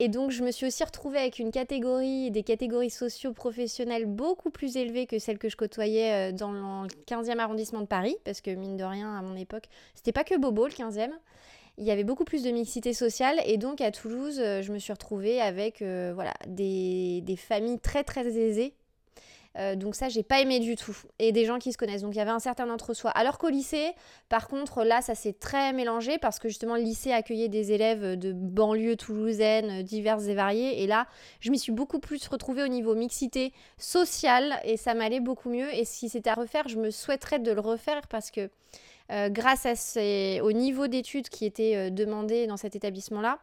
Et 0.00 0.08
donc 0.08 0.32
je 0.32 0.42
me 0.42 0.50
suis 0.50 0.66
aussi 0.66 0.82
retrouvée 0.82 1.18
avec 1.18 1.38
une 1.38 1.52
catégorie, 1.52 2.32
des 2.32 2.42
catégories 2.42 2.90
socio-professionnelles 2.90 4.06
beaucoup 4.06 4.50
plus 4.50 4.76
élevées 4.76 5.06
que 5.06 5.20
celles 5.20 5.38
que 5.38 5.48
je 5.48 5.56
côtoyais 5.56 6.30
euh, 6.30 6.32
dans 6.32 6.50
le 6.82 6.88
15e 7.06 7.38
arrondissement 7.38 7.80
de 7.80 7.86
Paris, 7.86 8.16
parce 8.24 8.40
que 8.40 8.50
mine 8.50 8.76
de 8.76 8.82
rien, 8.82 9.16
à 9.16 9.22
mon 9.22 9.36
époque, 9.36 9.68
c'était 9.94 10.10
pas 10.10 10.24
que 10.24 10.36
Bobo 10.36 10.66
le 10.66 10.72
15e 10.72 11.12
il 11.78 11.84
y 11.84 11.90
avait 11.90 12.04
beaucoup 12.04 12.24
plus 12.24 12.42
de 12.42 12.50
mixité 12.50 12.92
sociale 12.92 13.40
et 13.44 13.58
donc 13.58 13.80
à 13.80 13.90
Toulouse, 13.90 14.40
euh, 14.40 14.62
je 14.62 14.72
me 14.72 14.78
suis 14.78 14.92
retrouvée 14.92 15.40
avec 15.40 15.82
euh, 15.82 16.12
voilà, 16.14 16.34
des, 16.46 17.20
des 17.22 17.36
familles 17.36 17.78
très 17.78 18.04
très 18.04 18.26
aisées. 18.26 18.74
Euh, 19.58 19.74
donc 19.74 19.94
ça, 19.94 20.08
j'ai 20.08 20.22
pas 20.22 20.40
aimé 20.40 20.60
du 20.60 20.76
tout. 20.76 20.96
Et 21.18 21.32
des 21.32 21.44
gens 21.44 21.58
qui 21.58 21.72
se 21.72 21.78
connaissent. 21.78 22.02
Donc 22.02 22.14
il 22.14 22.18
y 22.18 22.20
avait 22.20 22.30
un 22.30 22.38
certain 22.38 22.68
entre-soi. 22.68 23.10
Alors 23.12 23.38
qu'au 23.38 23.48
lycée, 23.48 23.92
par 24.28 24.48
contre, 24.48 24.84
là, 24.84 25.00
ça 25.00 25.14
s'est 25.14 25.32
très 25.32 25.72
mélangé 25.72 26.18
parce 26.18 26.38
que 26.38 26.48
justement, 26.48 26.76
le 26.76 26.82
lycée 26.82 27.12
accueillait 27.12 27.48
des 27.48 27.72
élèves 27.72 28.18
de 28.18 28.32
banlieues 28.32 28.96
toulousaines, 28.96 29.82
diverses 29.82 30.26
et 30.26 30.34
variées. 30.34 30.82
Et 30.82 30.86
là, 30.86 31.06
je 31.40 31.50
m'y 31.50 31.58
suis 31.58 31.72
beaucoup 31.72 31.98
plus 31.98 32.26
retrouvée 32.28 32.62
au 32.62 32.68
niveau 32.68 32.94
mixité 32.94 33.52
sociale 33.78 34.60
et 34.64 34.76
ça 34.76 34.94
m'allait 34.94 35.20
beaucoup 35.20 35.48
mieux. 35.48 35.74
Et 35.74 35.84
si 35.84 36.08
c'était 36.08 36.30
à 36.30 36.34
refaire, 36.34 36.68
je 36.68 36.76
me 36.76 36.90
souhaiterais 36.90 37.38
de 37.38 37.52
le 37.52 37.60
refaire 37.60 38.02
parce 38.08 38.30
que 38.30 38.50
euh, 39.12 39.28
grâce 39.28 39.66
à 39.66 39.74
ces- 39.74 40.40
au 40.42 40.52
niveau 40.52 40.86
d'études 40.88 41.28
qui 41.28 41.44
était 41.44 41.76
euh, 41.76 41.90
demandé 41.90 42.46
dans 42.46 42.56
cet 42.56 42.76
établissement-là, 42.76 43.38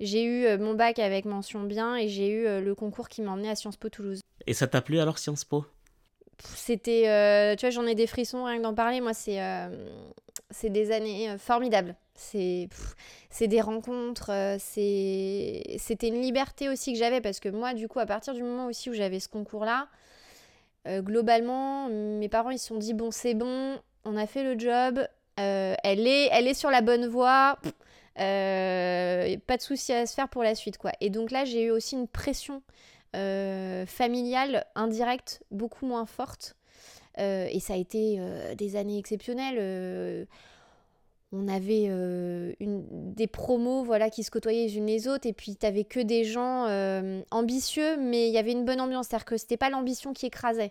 j'ai 0.00 0.22
eu 0.24 0.44
euh, 0.46 0.58
mon 0.58 0.74
bac 0.74 0.98
avec 0.98 1.24
mention 1.24 1.62
bien 1.62 1.96
et 1.96 2.08
j'ai 2.08 2.28
eu 2.28 2.60
le 2.62 2.74
concours 2.74 3.08
qui 3.08 3.22
m'a 3.22 3.32
emmené 3.32 3.50
à 3.50 3.54
Sciences 3.56 3.76
Po 3.76 3.88
Toulouse. 3.88 4.20
Et 4.46 4.54
ça 4.54 4.66
t'a 4.66 4.80
plu 4.80 5.00
alors 5.00 5.18
Sciences 5.18 5.44
Po? 5.44 5.64
C'était, 6.54 7.08
euh, 7.08 7.56
tu 7.56 7.66
vois, 7.66 7.70
j'en 7.70 7.84
ai 7.86 7.96
des 7.96 8.06
frissons 8.06 8.44
rien 8.44 8.58
que 8.58 8.62
d'en 8.62 8.74
parler. 8.74 9.00
Moi, 9.00 9.12
c'est 9.12 9.42
euh, 9.42 9.88
c'est 10.50 10.70
des 10.70 10.92
années 10.92 11.30
euh, 11.30 11.38
formidables. 11.38 11.96
C'est 12.14 12.68
pff, 12.70 12.94
c'est 13.28 13.48
des 13.48 13.60
rencontres, 13.60 14.30
c'est 14.60 15.62
c'était 15.78 16.08
une 16.08 16.20
liberté 16.22 16.68
aussi 16.68 16.92
que 16.92 16.98
j'avais 16.98 17.20
parce 17.20 17.40
que 17.40 17.48
moi, 17.48 17.74
du 17.74 17.88
coup, 17.88 17.98
à 17.98 18.06
partir 18.06 18.34
du 18.34 18.42
moment 18.42 18.66
aussi 18.66 18.88
où 18.88 18.92
j'avais 18.92 19.20
ce 19.20 19.28
concours-là, 19.28 19.88
globalement, 20.86 21.88
mes 21.88 22.28
parents 22.28 22.50
ils 22.50 22.58
se 22.58 22.68
sont 22.68 22.76
dit 22.76 22.94
bon, 22.94 23.10
c'est 23.10 23.34
bon, 23.34 23.78
on 24.08 24.16
a 24.16 24.26
fait 24.26 24.42
le 24.42 24.58
job, 24.58 25.06
euh, 25.38 25.74
elle 25.84 26.06
est, 26.06 26.28
elle 26.32 26.48
est 26.48 26.54
sur 26.54 26.70
la 26.70 26.80
bonne 26.80 27.06
voie. 27.06 27.58
euh, 28.18 29.36
pas 29.46 29.56
de 29.56 29.62
souci 29.62 29.92
à 29.92 30.06
se 30.06 30.14
faire 30.14 30.28
pour 30.28 30.42
la 30.42 30.54
suite 30.54 30.78
quoi. 30.78 30.92
Et 31.00 31.10
donc 31.10 31.30
là 31.30 31.44
j'ai 31.44 31.64
eu 31.64 31.70
aussi 31.70 31.94
une 31.94 32.08
pression 32.08 32.62
euh, 33.14 33.86
familiale 33.86 34.64
indirecte 34.74 35.42
beaucoup 35.50 35.86
moins 35.86 36.06
forte. 36.06 36.54
Et 37.20 37.58
ça 37.58 37.72
a 37.72 37.76
été 37.76 38.20
des 38.56 38.76
années 38.76 38.96
exceptionnelles. 38.96 40.28
On 41.32 41.48
avait 41.48 41.90
des 42.60 43.26
promos 43.26 43.82
voilà, 43.82 44.08
qui 44.08 44.22
se 44.22 44.30
côtoyaient 44.30 44.66
les 44.66 44.76
unes 44.76 44.86
les 44.86 45.08
autres, 45.08 45.26
et 45.26 45.32
puis 45.32 45.56
t'avais 45.56 45.82
que 45.82 45.98
des 45.98 46.22
gens 46.22 46.68
ambitieux, 47.32 47.96
mais 47.96 48.28
il 48.28 48.32
y 48.32 48.38
avait 48.38 48.52
une 48.52 48.64
bonne 48.64 48.80
ambiance. 48.80 49.08
C'est-à-dire 49.08 49.24
que 49.24 49.36
c'était 49.36 49.56
pas 49.56 49.68
l'ambition 49.68 50.12
qui 50.12 50.26
écrasait. 50.26 50.70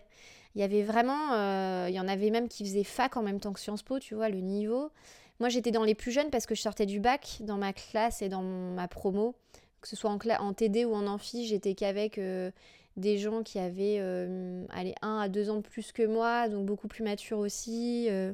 Il 0.58 0.60
y 0.60 0.64
avait 0.64 0.82
vraiment, 0.82 1.34
euh, 1.34 1.86
il 1.88 1.94
y 1.94 2.00
en 2.00 2.08
avait 2.08 2.30
même 2.30 2.48
qui 2.48 2.64
faisaient 2.64 2.82
fac 2.82 3.16
en 3.16 3.22
même 3.22 3.38
temps 3.38 3.52
que 3.52 3.60
Sciences 3.60 3.84
Po, 3.84 4.00
tu 4.00 4.16
vois, 4.16 4.28
le 4.28 4.38
niveau. 4.40 4.90
Moi, 5.38 5.48
j'étais 5.50 5.70
dans 5.70 5.84
les 5.84 5.94
plus 5.94 6.10
jeunes 6.10 6.30
parce 6.30 6.46
que 6.46 6.56
je 6.56 6.60
sortais 6.60 6.84
du 6.84 6.98
bac 6.98 7.38
dans 7.42 7.56
ma 7.58 7.72
classe 7.72 8.22
et 8.22 8.28
dans 8.28 8.42
mon- 8.42 8.74
ma 8.74 8.88
promo, 8.88 9.36
que 9.80 9.86
ce 9.86 9.94
soit 9.94 10.10
en, 10.10 10.18
en 10.40 10.52
TD 10.52 10.84
ou 10.84 10.94
en 10.94 11.06
amphi, 11.06 11.46
j'étais 11.46 11.74
qu'avec 11.74 12.18
euh, 12.18 12.50
des 12.96 13.18
gens 13.18 13.44
qui 13.44 13.60
avaient 13.60 13.98
euh, 14.00 14.64
allez, 14.70 14.96
un 15.00 15.18
à 15.20 15.28
deux 15.28 15.48
ans 15.48 15.58
de 15.58 15.60
plus 15.62 15.92
que 15.92 16.04
moi, 16.04 16.48
donc 16.48 16.66
beaucoup 16.66 16.88
plus 16.88 17.04
matures 17.04 17.38
aussi. 17.38 18.08
euh, 18.10 18.32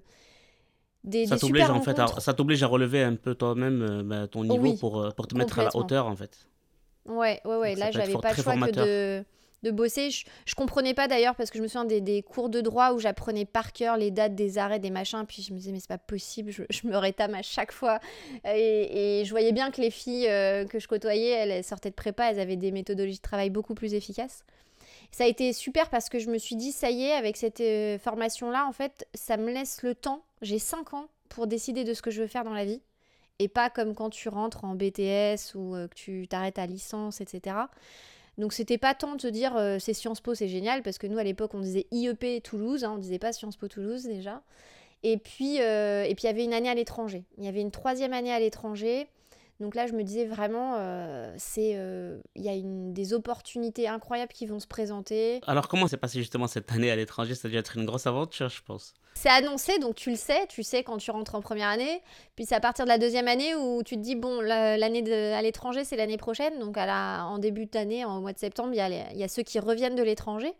des, 1.04 1.26
Ça 1.26 1.36
t'oblige 1.36 1.68
en 1.68 1.80
fait, 1.82 1.98
à, 1.98 2.04
rencontres. 2.06 2.22
ça 2.22 2.32
t'oblige 2.32 2.62
à 2.62 2.68
relever 2.68 3.02
un 3.02 3.16
peu 3.16 3.34
toi-même 3.34 4.02
bah, 4.02 4.26
ton 4.28 4.44
niveau 4.44 4.62
oui, 4.62 4.76
pour, 4.80 5.14
pour 5.14 5.26
te 5.26 5.34
mettre 5.36 5.58
à 5.58 5.64
la 5.64 5.76
hauteur 5.76 6.06
en 6.06 6.16
fait. 6.16 6.46
Ouais, 7.04 7.42
ouais, 7.44 7.56
ouais. 7.58 7.70
Donc 7.74 7.80
Là, 7.80 7.90
j'avais 7.90 8.16
pas 8.16 8.30
le 8.30 8.36
choix 8.36 8.54
que 8.54 8.70
de, 8.70 9.24
de 9.64 9.72
bosser. 9.72 10.10
Je, 10.10 10.24
je 10.46 10.54
comprenais 10.54 10.94
pas 10.94 11.08
d'ailleurs 11.08 11.34
parce 11.34 11.50
que 11.50 11.58
je 11.58 11.62
me 11.62 11.66
souviens 11.68 11.84
des, 11.84 12.00
des 12.00 12.22
cours 12.22 12.48
de 12.48 12.60
droit 12.60 12.92
où 12.92 13.00
j'apprenais 13.00 13.44
par 13.44 13.72
cœur 13.72 13.96
les 13.96 14.12
dates 14.12 14.36
des 14.36 14.58
arrêts, 14.58 14.78
des 14.78 14.90
machins. 14.90 15.24
Puis 15.26 15.42
je 15.42 15.52
me 15.52 15.58
disais, 15.58 15.72
mais 15.72 15.80
c'est 15.80 15.88
pas 15.88 15.98
possible, 15.98 16.52
je, 16.52 16.86
me 16.86 16.96
rétame 16.96 17.34
à 17.34 17.42
chaque 17.42 17.72
fois. 17.72 17.98
Et, 18.44 19.22
je 19.24 19.30
voyais 19.30 19.52
bien 19.52 19.70
que 19.70 19.80
les 19.80 19.90
filles 19.90 20.28
euh, 20.28 20.64
que 20.64 20.78
je 20.78 20.86
côtoyais, 20.86 21.30
elles, 21.30 21.50
elles 21.50 21.64
sortaient 21.64 21.90
de 21.90 21.94
prépa, 21.94 22.30
elles 22.30 22.38
avaient 22.38 22.56
des 22.56 22.70
méthodologies 22.70 23.16
de 23.16 23.22
travail 23.22 23.50
beaucoup 23.50 23.74
plus 23.74 23.94
efficaces. 23.94 24.44
Ça 25.10 25.24
a 25.24 25.26
été 25.28 25.52
super 25.52 25.90
parce 25.90 26.08
que 26.08 26.18
je 26.18 26.28
me 26.28 26.38
suis 26.38 26.56
dit, 26.56 26.72
ça 26.72 26.90
y 26.90 27.04
est, 27.04 27.12
avec 27.12 27.36
cette 27.36 27.60
euh, 27.60 27.98
formation-là, 27.98 28.66
en 28.66 28.72
fait, 28.72 29.06
ça 29.14 29.36
me 29.36 29.52
laisse 29.52 29.82
le 29.82 29.94
temps. 29.94 30.22
J'ai 30.42 30.58
5 30.58 30.94
ans 30.94 31.08
pour 31.28 31.46
décider 31.46 31.84
de 31.84 31.94
ce 31.94 32.02
que 32.02 32.10
je 32.10 32.20
veux 32.20 32.26
faire 32.26 32.42
dans 32.42 32.52
la 32.52 32.64
vie. 32.64 32.80
Et 33.38 33.48
pas 33.48 33.70
comme 33.70 33.94
quand 33.94 34.10
tu 34.10 34.28
rentres 34.28 34.64
en 34.64 34.74
BTS 34.74 35.54
ou 35.54 35.74
euh, 35.74 35.88
que 35.88 35.94
tu 35.94 36.28
t'arrêtes 36.28 36.58
à 36.58 36.66
licence, 36.66 37.20
etc. 37.20 37.56
Donc 38.38 38.52
c'était 38.52 38.78
pas 38.78 38.94
tant 38.94 39.12
de 39.14 39.20
te 39.20 39.26
dire 39.26 39.56
euh, 39.56 39.78
c'est 39.78 39.94
Sciences 39.94 40.20
Po, 40.20 40.34
c'est 40.34 40.48
génial, 40.48 40.82
parce 40.82 40.98
que 40.98 41.06
nous 41.06 41.18
à 41.18 41.24
l'époque 41.24 41.54
on 41.54 41.60
disait 41.60 41.86
IEP 41.92 42.42
Toulouse, 42.42 42.84
hein, 42.84 42.92
on 42.94 42.98
disait 42.98 43.18
pas 43.18 43.32
Sciences 43.32 43.56
Po 43.56 43.68
Toulouse 43.68 44.04
déjà. 44.04 44.42
Et 45.02 45.18
puis 45.18 45.60
euh, 45.60 46.04
et 46.04 46.14
puis 46.14 46.24
il 46.24 46.26
y 46.26 46.30
avait 46.30 46.44
une 46.44 46.54
année 46.54 46.68
à 46.68 46.74
l'étranger. 46.74 47.24
Il 47.38 47.44
y 47.44 47.48
avait 47.48 47.60
une 47.60 47.70
troisième 47.70 48.12
année 48.12 48.32
à 48.32 48.40
l'étranger. 48.40 49.08
Donc 49.60 49.76
là 49.76 49.86
je 49.86 49.92
me 49.92 50.02
disais 50.02 50.24
vraiment 50.24 50.74
euh, 50.78 51.32
c'est 51.38 51.74
euh, 51.76 52.18
il 52.34 52.42
y 52.42 52.48
a 52.48 52.54
une, 52.54 52.92
des 52.92 53.14
opportunités 53.14 53.86
incroyables 53.86 54.32
qui 54.32 54.46
vont 54.46 54.58
se 54.58 54.66
présenter. 54.66 55.40
Alors 55.46 55.68
comment 55.68 55.86
s'est 55.86 55.96
passé 55.96 56.18
justement 56.18 56.48
cette 56.48 56.72
année 56.72 56.90
à 56.90 56.96
l'étranger? 56.96 57.34
Ça 57.36 57.46
a 57.46 57.50
dû 57.50 57.56
être 57.56 57.76
une 57.76 57.84
grosse 57.86 58.06
aventure 58.06 58.48
je 58.48 58.62
pense. 58.62 58.94
C'est 59.14 59.28
annoncé, 59.28 59.78
donc 59.78 59.94
tu 59.94 60.10
le 60.10 60.16
sais, 60.16 60.44
tu 60.48 60.64
sais 60.64 60.82
quand 60.82 60.96
tu 60.96 61.12
rentres 61.12 61.36
en 61.36 61.40
première 61.40 61.68
année. 61.68 62.02
Puis 62.34 62.46
c'est 62.46 62.56
à 62.56 62.60
partir 62.60 62.84
de 62.84 62.88
la 62.90 62.98
deuxième 62.98 63.28
année 63.28 63.54
où 63.54 63.84
tu 63.84 63.94
te 63.94 64.00
dis, 64.00 64.16
bon, 64.16 64.40
la- 64.40 64.76
l'année 64.76 65.08
à 65.32 65.40
l'étranger, 65.40 65.84
c'est 65.84 65.94
l'année 65.94 66.16
prochaine. 66.16 66.58
Donc 66.58 66.76
à 66.76 66.84
la, 66.84 67.24
en 67.26 67.38
début 67.38 67.66
d'année, 67.66 68.04
en 68.04 68.20
mois 68.20 68.32
de 68.32 68.38
septembre, 68.40 68.70
il 68.72 68.78
y, 68.78 68.80
a 68.80 69.12
y 69.12 69.28
ceux 69.28 69.44
qui 69.44 69.60
reviennent 69.60 69.94
de 69.94 70.02
l'étranger. 70.02 70.52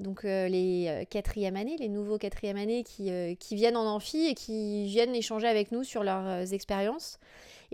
Donc 0.00 0.24
euh, 0.24 0.48
les 0.48 1.06
quatrième 1.10 1.56
années, 1.56 1.76
les 1.78 1.90
nouveaux 1.90 2.16
quatrième 2.16 2.56
années 2.56 2.84
qui, 2.84 3.10
qui 3.36 3.54
viennent 3.54 3.76
en 3.76 3.86
amphi 3.86 4.28
et 4.28 4.34
qui 4.34 4.86
viennent 4.86 5.14
échanger 5.14 5.46
avec 5.46 5.70
nous 5.70 5.84
sur 5.84 6.02
leurs 6.02 6.54
expériences. 6.54 7.18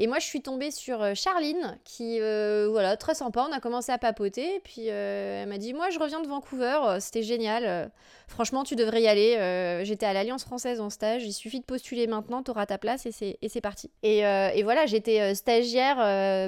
Et 0.02 0.06
moi, 0.06 0.18
je 0.18 0.24
suis 0.24 0.40
tombée 0.40 0.70
sur 0.70 1.02
euh, 1.02 1.12
Charline, 1.14 1.78
qui, 1.84 2.20
euh, 2.22 2.68
voilà, 2.70 2.96
très 2.96 3.14
sympa. 3.14 3.46
On 3.46 3.52
a 3.52 3.60
commencé 3.60 3.92
à 3.92 3.98
papoter. 3.98 4.60
Puis 4.64 4.86
elle 4.86 5.46
m'a 5.46 5.58
dit 5.58 5.74
Moi, 5.74 5.90
je 5.90 5.98
reviens 5.98 6.22
de 6.22 6.26
Vancouver. 6.26 6.96
C'était 7.00 7.22
génial. 7.22 7.90
Franchement, 8.30 8.64
tu 8.64 8.76
devrais 8.76 9.02
y 9.02 9.08
aller. 9.08 9.84
j'étais 9.84 10.06
à 10.06 10.12
l'Alliance 10.12 10.44
française 10.44 10.80
en 10.80 10.90
stage. 10.90 11.24
Il 11.24 11.32
suffit 11.32 11.60
de 11.60 11.64
postuler 11.64 12.06
maintenant. 12.06 12.42
Tu 12.42 12.50
auras 12.50 12.66
ta 12.66 12.78
place 12.78 13.06
et 13.06 13.12
c'est 13.48 13.60
parti. 13.60 13.90
Et, 14.02 14.18
et, 14.20 14.62
voilà, 14.62 14.86
j'étais 14.86 15.34
stagiaire, 15.34 15.96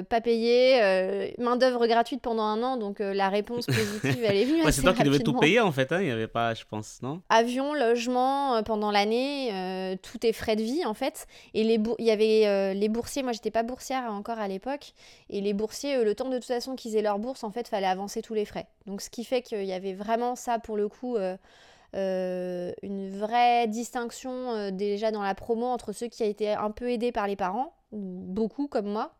pas 0.05 0.21
payée, 0.21 1.33
main-d'œuvre 1.37 1.87
gratuite 1.87 2.21
pendant 2.21 2.43
un 2.43 2.61
an. 2.63 2.77
Donc 2.77 2.99
la 2.99 3.29
réponse 3.29 3.65
positive, 3.65 4.23
elle 4.23 4.37
est 4.37 4.45
venue. 4.45 4.63
c'est 4.71 4.81
toi 4.81 4.93
qui 4.93 5.03
devais 5.03 5.19
tout 5.19 5.33
payer 5.33 5.59
en 5.59 5.71
fait. 5.71 5.91
Hein. 5.91 5.99
Il 6.01 6.05
n'y 6.05 6.11
avait 6.11 6.27
pas, 6.27 6.53
je 6.53 6.63
pense, 6.69 6.99
non? 7.01 7.21
Avion, 7.29 7.73
logement, 7.73 8.63
pendant 8.63 8.91
l'année, 8.91 9.97
tout 10.01 10.25
est 10.25 10.33
frais 10.33 10.55
de 10.55 10.63
vie 10.63 10.85
en 10.85 10.93
fait. 10.93 11.27
Et 11.53 11.63
les 11.63 11.79
il 11.99 12.05
y 12.05 12.11
avait 12.11 12.73
les 12.73 12.89
boursiers. 12.89 13.23
Moi, 13.23 13.33
j'étais 13.33 13.51
pas 13.51 13.63
boursière 13.63 14.11
encore 14.11 14.39
à 14.39 14.47
l'époque. 14.47 14.93
Et 15.29 15.41
les 15.41 15.53
boursiers, 15.53 15.97
euh, 15.97 16.03
le 16.03 16.15
temps 16.15 16.29
de 16.29 16.37
toute 16.37 16.45
façon 16.45 16.75
qu'ils 16.75 16.95
aient 16.95 17.01
leur 17.01 17.19
bourse, 17.19 17.43
en 17.43 17.51
fait, 17.51 17.67
fallait 17.67 17.87
avancer 17.87 18.21
tous 18.21 18.33
les 18.33 18.45
frais. 18.45 18.67
Donc, 18.85 19.01
ce 19.01 19.09
qui 19.09 19.23
fait 19.23 19.41
qu'il 19.41 19.65
y 19.65 19.73
avait 19.73 19.93
vraiment 19.93 20.35
ça, 20.35 20.59
pour 20.59 20.77
le 20.77 20.87
coup, 20.87 21.15
euh, 21.15 21.21
euh, 21.23 21.37
une 21.93 23.09
vraie 23.11 23.67
distinction 23.67 24.71
déjà 24.71 25.11
dans 25.11 25.21
la 25.21 25.35
promo 25.35 25.65
entre 25.67 25.91
ceux 25.91 26.07
qui 26.07 26.23
a 26.23 26.25
été 26.25 26.51
un 26.51 26.71
peu 26.71 26.91
aidés 26.91 27.11
par 27.11 27.27
les 27.27 27.35
parents, 27.35 27.73
beaucoup 27.91 28.67
comme 28.67 28.87
moi, 28.87 29.13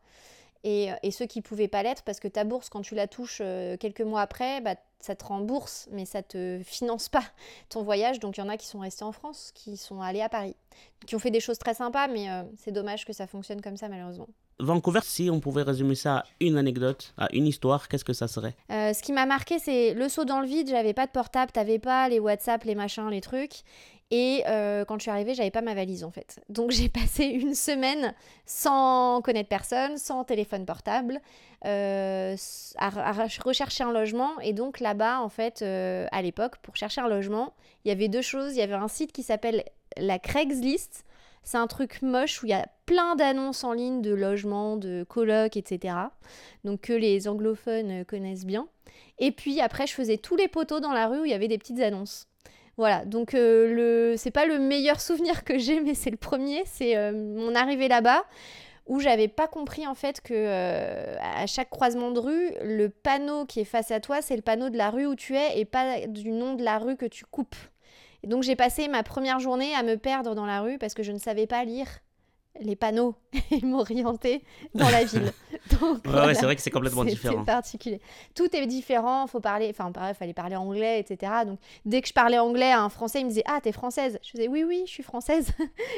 et, 0.63 0.89
et 1.03 1.11
ceux 1.11 1.25
qui 1.25 1.41
pouvaient 1.41 1.67
pas 1.67 1.83
l'être, 1.83 2.03
parce 2.03 2.19
que 2.19 2.27
ta 2.27 2.43
bourse, 2.43 2.69
quand 2.69 2.81
tu 2.81 2.95
la 2.95 3.07
touches 3.07 3.41
quelques 3.79 4.01
mois 4.01 4.21
après, 4.21 4.61
bah, 4.61 4.75
ça 5.03 5.15
te 5.15 5.25
rembourse, 5.25 5.89
mais 5.91 6.05
ça 6.05 6.23
te 6.23 6.61
finance 6.63 7.09
pas 7.09 7.23
ton 7.69 7.83
voyage. 7.83 8.19
Donc 8.19 8.37
il 8.37 8.41
y 8.41 8.43
en 8.43 8.49
a 8.49 8.57
qui 8.57 8.67
sont 8.67 8.79
restés 8.79 9.03
en 9.03 9.11
France, 9.11 9.51
qui 9.53 9.77
sont 9.77 10.01
allés 10.01 10.21
à 10.21 10.29
Paris, 10.29 10.55
qui 11.05 11.15
ont 11.15 11.19
fait 11.19 11.31
des 11.31 11.41
choses 11.41 11.57
très 11.57 11.73
sympas, 11.73 12.07
mais 12.07 12.29
euh, 12.29 12.43
c'est 12.57 12.71
dommage 12.71 13.05
que 13.05 13.13
ça 13.13 13.27
fonctionne 13.27 13.61
comme 13.61 13.77
ça 13.77 13.89
malheureusement. 13.89 14.29
Vancouver, 14.59 14.99
si 15.03 15.29
on 15.29 15.39
pouvait 15.39 15.63
résumer 15.63 15.95
ça 15.95 16.17
à 16.17 16.23
une 16.39 16.57
anecdote, 16.57 17.13
à 17.17 17.27
une 17.33 17.47
histoire, 17.47 17.87
qu'est-ce 17.87 18.05
que 18.05 18.13
ça 18.13 18.27
serait? 18.27 18.55
Euh, 18.71 18.93
Ce 18.93 19.01
qui 19.01 19.11
m'a 19.11 19.25
marqué, 19.25 19.59
c'est 19.59 19.93
le 19.93 20.07
saut 20.09 20.25
dans 20.25 20.41
le 20.41 20.47
vide. 20.47 20.69
J'avais 20.69 20.93
pas 20.93 21.05
de 21.05 21.11
portable, 21.11 21.51
t'avais 21.51 21.79
pas 21.79 22.07
les 22.09 22.19
WhatsApp, 22.19 22.63
les 22.63 22.75
machins, 22.75 23.09
les 23.09 23.21
trucs. 23.21 23.63
Et 24.11 24.43
euh, 24.47 24.85
quand 24.85 24.99
je 24.99 25.03
suis 25.03 25.11
arrivée, 25.11 25.33
j'avais 25.33 25.49
pas 25.49 25.61
ma 25.61 25.73
valise 25.73 26.03
en 26.03 26.11
fait. 26.11 26.39
Donc 26.49 26.71
j'ai 26.71 26.87
passé 27.01 27.25
une 27.25 27.55
semaine 27.55 28.13
sans 28.45 29.21
connaître 29.21 29.49
personne, 29.49 29.97
sans 29.97 30.23
téléphone 30.23 30.65
portable, 30.65 31.19
euh, 31.65 32.35
à, 32.77 33.11
rechercher 33.43 33.83
un 33.83 33.91
logement. 33.91 34.39
Et 34.41 34.53
donc 34.53 34.79
là-bas, 34.79 35.19
en 35.21 35.29
fait, 35.29 35.63
à 35.63 36.21
l'époque, 36.21 36.57
pour 36.61 36.75
chercher 36.75 37.01
un 37.01 37.07
logement, 37.07 37.53
il 37.85 37.89
y 37.89 37.91
avait 37.91 38.07
deux 38.07 38.21
choses. 38.21 38.53
Il 38.53 38.59
y 38.59 38.61
avait 38.61 38.73
un 38.73 38.87
site 38.87 39.11
qui 39.11 39.23
s'appelle 39.23 39.63
la 39.97 40.19
Craigslist 40.19 41.05
c'est 41.43 41.57
un 41.57 41.67
truc 41.67 42.01
moche 42.01 42.41
où 42.41 42.45
il 42.45 42.49
y 42.49 42.53
a 42.53 42.67
plein 42.85 43.15
d'annonces 43.15 43.63
en 43.63 43.73
ligne 43.73 44.01
de 44.01 44.13
logements, 44.13 44.77
de 44.77 45.05
colocs, 45.07 45.57
etc. 45.57 45.95
Donc 46.63 46.81
que 46.81 46.93
les 46.93 47.27
anglophones 47.27 48.05
connaissent 48.05 48.45
bien. 48.45 48.67
Et 49.19 49.31
puis 49.31 49.61
après, 49.61 49.87
je 49.87 49.93
faisais 49.93 50.17
tous 50.17 50.35
les 50.35 50.47
poteaux 50.47 50.79
dans 50.79 50.91
la 50.91 51.07
rue 51.07 51.21
où 51.21 51.25
il 51.25 51.31
y 51.31 51.35
avait 51.35 51.47
des 51.47 51.57
petites 51.57 51.79
annonces. 51.79 52.27
Voilà, 52.77 53.05
donc 53.05 53.35
euh, 53.35 53.73
le... 53.73 54.17
c'est 54.17 54.31
pas 54.31 54.45
le 54.45 54.57
meilleur 54.57 54.99
souvenir 55.01 55.43
que 55.43 55.57
j'ai, 55.57 55.79
mais 55.79 55.93
c'est 55.93 56.11
le 56.11 56.17
premier. 56.17 56.63
C'est 56.65 56.97
euh, 56.97 57.11
mon 57.11 57.55
arrivée 57.55 57.87
là-bas 57.87 58.23
où 58.85 58.99
j'avais 58.99 59.29
pas 59.29 59.47
compris 59.47 59.87
en 59.87 59.95
fait 59.95 60.19
que 60.19 60.33
euh, 60.33 61.15
à 61.21 61.45
chaque 61.47 61.69
croisement 61.69 62.11
de 62.11 62.19
rue, 62.19 62.51
le 62.61 62.89
panneau 62.89 63.45
qui 63.45 63.61
est 63.61 63.65
face 63.65 63.91
à 63.91 64.01
toi, 64.01 64.21
c'est 64.21 64.35
le 64.35 64.41
panneau 64.41 64.69
de 64.69 64.77
la 64.77 64.89
rue 64.89 65.05
où 65.05 65.15
tu 65.15 65.35
es 65.37 65.57
et 65.59 65.63
pas 65.63 66.05
du 66.07 66.31
nom 66.31 66.55
de 66.55 66.63
la 66.63 66.79
rue 66.79 66.97
que 66.97 67.05
tu 67.05 67.23
coupes 67.23 67.55
donc 68.23 68.43
j'ai 68.43 68.55
passé 68.55 68.87
ma 68.87 69.03
première 69.03 69.39
journée 69.39 69.73
à 69.75 69.83
me 69.83 69.95
perdre 69.95 70.35
dans 70.35 70.45
la 70.45 70.61
rue 70.61 70.77
parce 70.77 70.93
que 70.93 71.03
je 71.03 71.11
ne 71.11 71.19
savais 71.19 71.47
pas 71.47 71.63
lire 71.65 71.87
les 72.59 72.75
panneaux 72.75 73.15
et 73.51 73.61
m'orienter 73.65 74.43
dans 74.73 74.89
la 74.89 75.03
ville. 75.03 75.31
Donc, 75.79 76.05
ouais, 76.05 76.33
c'est 76.33 76.43
vrai 76.43 76.55
que 76.55 76.61
c'est 76.61 76.69
complètement 76.69 77.05
différent. 77.05 77.39
C'est 77.39 77.45
particulier. 77.45 78.01
Tout 78.35 78.53
est 78.55 78.65
différent, 78.67 79.27
faut 79.27 79.39
parler, 79.39 79.69
enfin 79.69 79.91
fallait 80.13 80.33
parler 80.33 80.55
anglais, 80.55 80.99
etc. 80.99 81.31
Donc 81.45 81.59
dès 81.85 82.01
que 82.01 82.07
je 82.07 82.13
parlais 82.13 82.37
anglais 82.37 82.71
à 82.71 82.81
un 82.81 82.89
Français, 82.89 83.21
il 83.21 83.25
me 83.25 83.29
disait 83.29 83.43
ah 83.47 83.59
t'es 83.61 83.71
française. 83.71 84.19
Je 84.23 84.31
disais 84.31 84.47
oui 84.47 84.63
oui 84.63 84.83
je 84.85 84.91
suis 84.91 85.03
française. 85.03 85.51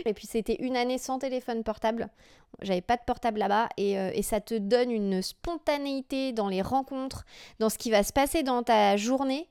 et 0.06 0.14
puis 0.14 0.28
c'était 0.28 0.58
une 0.60 0.78
année 0.78 0.98
sans 0.98 1.20
téléphone 1.20 1.64
portable. 1.64 2.10
J'avais 2.62 2.82
pas 2.82 2.96
de 2.96 3.02
portable 3.06 3.40
là-bas 3.40 3.70
et, 3.76 3.98
euh, 3.98 4.12
et 4.14 4.22
ça 4.22 4.40
te 4.40 4.56
donne 4.56 4.92
une 4.92 5.22
spontanéité 5.22 6.32
dans 6.32 6.48
les 6.48 6.62
rencontres, 6.62 7.26
dans 7.60 7.70
ce 7.70 7.78
qui 7.78 7.92
va 7.92 8.04
se 8.04 8.14
passer 8.14 8.44
dans 8.44 8.64
ta 8.64 8.96
journée 8.96 9.50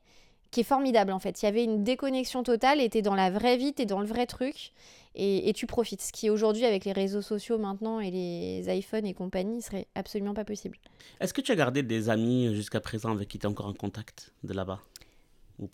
qui 0.55 0.61
est 0.61 0.65
formidable 0.65 1.11
en 1.11 1.19
fait. 1.19 1.43
Il 1.43 1.47
y 1.47 1.49
avait 1.49 1.65
une 1.65 1.83
déconnexion 1.83 2.45
totale 2.45 2.81
et 2.81 2.89
t'es 2.89 3.03
dans 3.03 3.17
la 3.17 3.29
vraie 3.29 3.57
vie, 3.57 3.73
t'es 3.73 3.87
dans 3.87 3.99
le 3.99 4.07
vrai 4.07 4.25
truc 4.27 4.73
et, 5.17 5.53
tu 5.53 5.67
profites. 5.67 6.01
Ce 6.01 6.13
qui 6.13 6.31
aujourd'hui 6.31 6.65
avec 6.65 6.85
les 6.85 6.93
réseaux 6.93 7.23
sociaux 7.23 7.59
maintenant 7.59 7.99
et 7.99 8.13
les 8.13 8.65
iPhones 8.69 9.05
et 9.05 9.15
compagnie 9.15 9.63
serait 9.63 9.89
absolument 9.97 10.33
pas 10.33 10.45
possible. 10.45 10.79
Est-ce 11.21 11.35
que 11.35 11.41
tu 11.41 11.51
as 11.51 11.57
gardé 11.57 11.83
des 11.83 12.09
amis 12.09 12.55
jusqu'à 12.55 12.81
présent 12.81 13.11
avec 13.11 13.29
qui 13.29 13.41
tu 13.41 13.47
es 13.47 13.51
encore 13.51 13.67
en 13.67 13.73
contact 13.73 14.33
de 14.45 14.55
là-bas? 14.55 14.79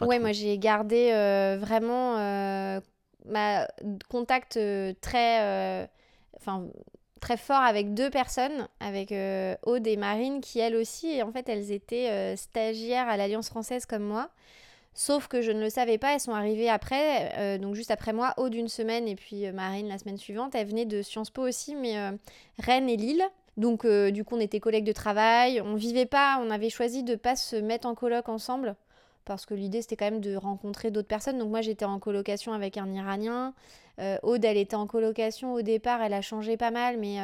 Ouais, 0.01 0.19
moi 0.19 0.33
j'ai 0.33 0.57
gardé 0.57 1.11
euh, 1.13 1.59
vraiment 1.61 2.17
euh, 2.19 2.81
ma 3.27 3.69
contact 4.09 4.57
euh, 4.57 4.95
très, 5.03 5.89
enfin 6.39 6.67
très 7.21 7.37
fort 7.37 7.61
avec 7.61 7.93
deux 7.93 8.09
personnes, 8.09 8.67
avec 8.81 9.13
Aude 9.65 9.87
et 9.87 9.97
Marine, 9.99 10.41
qui 10.41 10.59
elles 10.59 10.77
aussi, 10.77 11.23
en 11.23 11.33
fait, 11.33 11.51
elles 11.51 11.71
étaient 11.71 12.35
stagiaires 12.37 13.09
à 13.09 13.19
l'Alliance 13.19 13.51
française 13.51 13.85
comme 13.85 14.05
moi. 14.05 14.31
Sauf 14.93 15.29
que 15.29 15.41
je 15.41 15.53
ne 15.53 15.61
le 15.61 15.71
savais 15.71 15.99
pas, 15.99 16.15
elles 16.15 16.21
sont 16.21 16.35
arrivées 16.35 16.69
après, 16.69 17.33
euh, 17.39 17.59
donc 17.59 17.75
juste 17.75 17.93
après 17.93 18.13
moi, 18.13 18.35
Aude 18.39 18.53
d'une 18.53 18.69
semaine 18.69 19.07
et 19.07 19.15
puis 19.15 19.47
euh, 19.47 19.53
Marine 19.53 19.89
la 19.89 19.99
semaine 19.99 20.19
suivante. 20.19 20.55
Elles 20.55 20.67
venaient 20.67 20.85
de 20.85 21.01
Sciences 21.01 21.31
Po 21.31 21.43
aussi, 21.43 21.77
mais 21.77 21.97
euh, 21.97 22.11
Rennes 22.59 22.89
et 22.89 22.97
Lille. 22.97 23.23
Donc 23.57 23.87
du 23.87 24.25
coup 24.25 24.37
on 24.37 24.41
était 24.41 24.61
collègues 24.61 24.85
de 24.85 24.93
travail, 24.93 25.61
on 25.61 25.75
vivait 25.75 26.07
pas, 26.07 26.41
on 26.43 26.51
avait 26.51 26.71
choisi 26.71 27.03
de 27.03 27.15
pas 27.15 27.37
se 27.37 27.57
mettre 27.57 27.87
en 27.87 27.95
coloc 27.95 28.29
ensemble 28.31 28.75
parce 29.27 29.45
que 29.45 29.53
l'idée 29.53 29.83
c'était 29.83 29.97
quand 29.97 30.07
même 30.07 30.21
de 30.21 30.35
rencontrer 30.35 30.91
d'autres 30.91 31.09
personnes. 31.09 31.37
Donc 31.37 31.51
moi 31.51 31.61
j'étais 31.61 31.85
en 31.85 31.99
colocation 31.99 32.55
avec 32.55 32.79
un 32.79 32.91
Iranien, 32.91 33.53
Aude 34.23 34.45
elle 34.45 34.57
était 34.57 34.77
en 34.77 34.87
colocation 34.87 35.53
au 35.53 35.61
départ, 35.61 36.01
elle 36.01 36.15
a 36.15 36.23
changé 36.23 36.57
pas 36.57 36.71
mal, 36.71 36.97
mais 36.97 37.19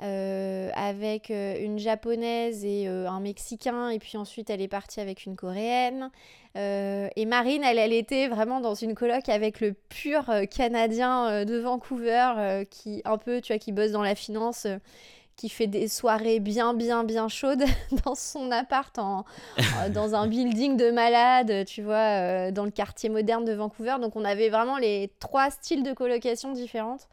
avec 0.00 1.30
euh, 1.30 1.56
une 1.60 1.78
japonaise 1.78 2.64
et 2.64 2.88
euh, 2.88 3.08
un 3.08 3.20
mexicain, 3.20 3.90
et 3.90 3.98
puis 3.98 4.16
ensuite 4.16 4.50
elle 4.50 4.60
est 4.62 4.68
partie 4.68 5.00
avec 5.00 5.26
une 5.26 5.36
coréenne. 5.36 6.10
et 6.54 7.26
Marine, 7.26 7.62
elle, 7.64 7.92
était 7.92 8.28
vraiment 8.28 8.60
dans 8.60 8.74
une 8.74 8.94
coloc 8.94 9.28
avec 9.28 9.60
le 9.60 9.72
pur 9.72 10.24
canadien 10.50 11.44
de 11.44 11.58
Vancouver, 11.58 12.64
qui 12.70 13.02
un 13.04 13.18
peu, 13.18 13.40
tu 13.40 13.52
vois, 13.52 13.58
qui 13.58 13.72
bosse 13.72 13.92
dans 13.92 14.02
la 14.02 14.14
finance 14.14 14.66
qui 15.36 15.48
fait 15.48 15.68
des 15.68 15.88
soirées 15.88 16.38
bien, 16.38 16.74
bien, 16.74 17.02
bien 17.02 17.28
chaudes 17.28 17.64
dans 18.04 18.14
son 18.14 18.50
appart, 18.50 18.98
en, 18.98 19.24
dans 19.94 20.14
un 20.14 20.26
building 20.26 20.76
de 20.76 20.90
malades, 20.90 21.64
tu 21.66 21.82
vois, 21.82 22.50
dans 22.50 22.64
le 22.64 22.70
quartier 22.70 23.08
moderne 23.08 23.44
de 23.44 23.52
Vancouver. 23.52 23.96
Donc 24.00 24.16
on 24.16 24.24
avait 24.24 24.50
vraiment 24.50 24.76
les 24.76 25.10
trois 25.20 25.50
styles 25.50 25.82
de 25.82 25.92
colocation 25.92 26.52
différentes. 26.52 27.08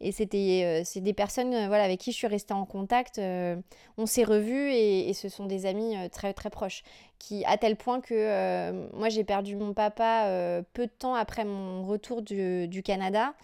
Et 0.00 0.12
c'était 0.12 0.62
euh, 0.64 0.82
c'est 0.84 1.00
des 1.00 1.14
personnes 1.14 1.54
euh, 1.54 1.68
voilà, 1.68 1.84
avec 1.84 2.00
qui 2.00 2.12
je 2.12 2.16
suis 2.16 2.26
restée 2.26 2.52
en 2.52 2.66
contact. 2.66 3.18
Euh, 3.18 3.56
on 3.96 4.06
s'est 4.06 4.24
revus 4.24 4.70
et, 4.72 5.12
ce 5.14 5.28
sont 5.28 5.46
des 5.46 5.64
amis 5.66 5.94
très 6.10 6.34
très 6.34 6.50
proches. 6.50 6.82
Qui, 7.18 7.44
à 7.46 7.56
tel 7.56 7.76
point 7.76 8.00
que 8.00 8.72
moi 8.94 9.08
j'ai 9.08 9.24
perdu 9.24 9.56
mon 9.56 9.72
papa 9.72 10.62
peu 10.74 10.86
de 10.86 10.92
temps 10.92 11.14
après 11.14 11.44
mon 11.46 11.82
retour 11.84 12.20
du, 12.20 12.68
du 12.68 12.82
Canada. 12.82 13.34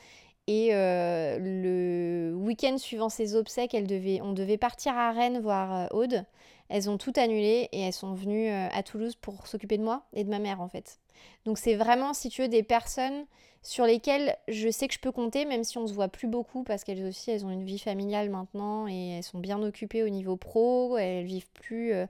Et 0.47 0.71
le 0.73 2.35
week-end 2.35 2.77
suivant 2.77 3.09
ses 3.09 3.35
obsèques, 3.35 3.73
elle 3.75 3.87
devait, 3.87 4.21
on 4.21 4.33
devait 4.33 4.59
partir 4.59 4.95
à 4.97 5.13
Rennes 5.13 5.41
voir 5.41 5.89
Aude. 5.95 6.27
Elles 6.75 6.89
ont 6.89 6.97
tout 6.97 7.13
annulé 7.17 7.69
et 7.73 7.81
elles 7.81 7.93
sont 7.93 8.15
venues 8.15 8.49
à 8.49 8.83
Toulouse 8.83 9.15
pour 9.15 9.47
s'occuper 9.47 9.77
de 9.77 9.85
moi 9.85 10.07
et 10.15 10.25
de 10.25 10.31
ma 10.31 10.39
mère 10.39 10.63
en 10.63 10.69
fait. 10.69 11.01
Donc 11.45 11.59
c'est 11.59 11.75
vraiment, 11.75 12.15
si 12.15 12.31
tu 12.31 12.41
veux, 12.41 12.49
des 12.49 12.63
personnes 12.63 13.27
sur 13.63 13.85
lesquelles 13.85 14.37
je 14.49 14.71
sais 14.71 14.89
que 14.89 14.95
je 14.95 14.99
peux 14.99 15.13
compter, 15.13 15.45
même 15.45 15.65
si 15.65 15.79
on 15.79 15.87
se 15.87 15.93
voit 15.93 16.09
plus 16.09 16.29
beaucoup, 16.29 16.65
parce 16.65 16.83
qu'elles 16.83 17.05
aussi, 17.05 17.31
elles 17.31 17.45
ont 17.45 17.51
une 17.51 17.65
vie 17.65 17.79
familiale 17.79 18.31
maintenant 18.31 18.89
et 18.89 19.19
elles 19.19 19.23
sont 19.23 19.39
bien 19.39 19.63
occupées 19.63 20.03
au 20.03 20.09
niveau 20.09 20.37
pro, 20.37 20.97
elles 20.99 21.25
vivent 21.25 21.51
plus 21.53 21.93
euh, 21.93 22.07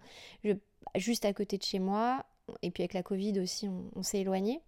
juste 0.94 1.24
à 1.24 1.32
côté 1.32 1.58
de 1.58 1.62
chez 1.62 1.78
moi. 1.78 2.24
Et 2.62 2.70
puis 2.70 2.82
avec 2.82 2.94
la 2.94 3.02
Covid 3.02 3.38
aussi, 3.40 3.68
on, 3.94 4.02
s'est 4.02 4.20
éloigné. 4.20 4.60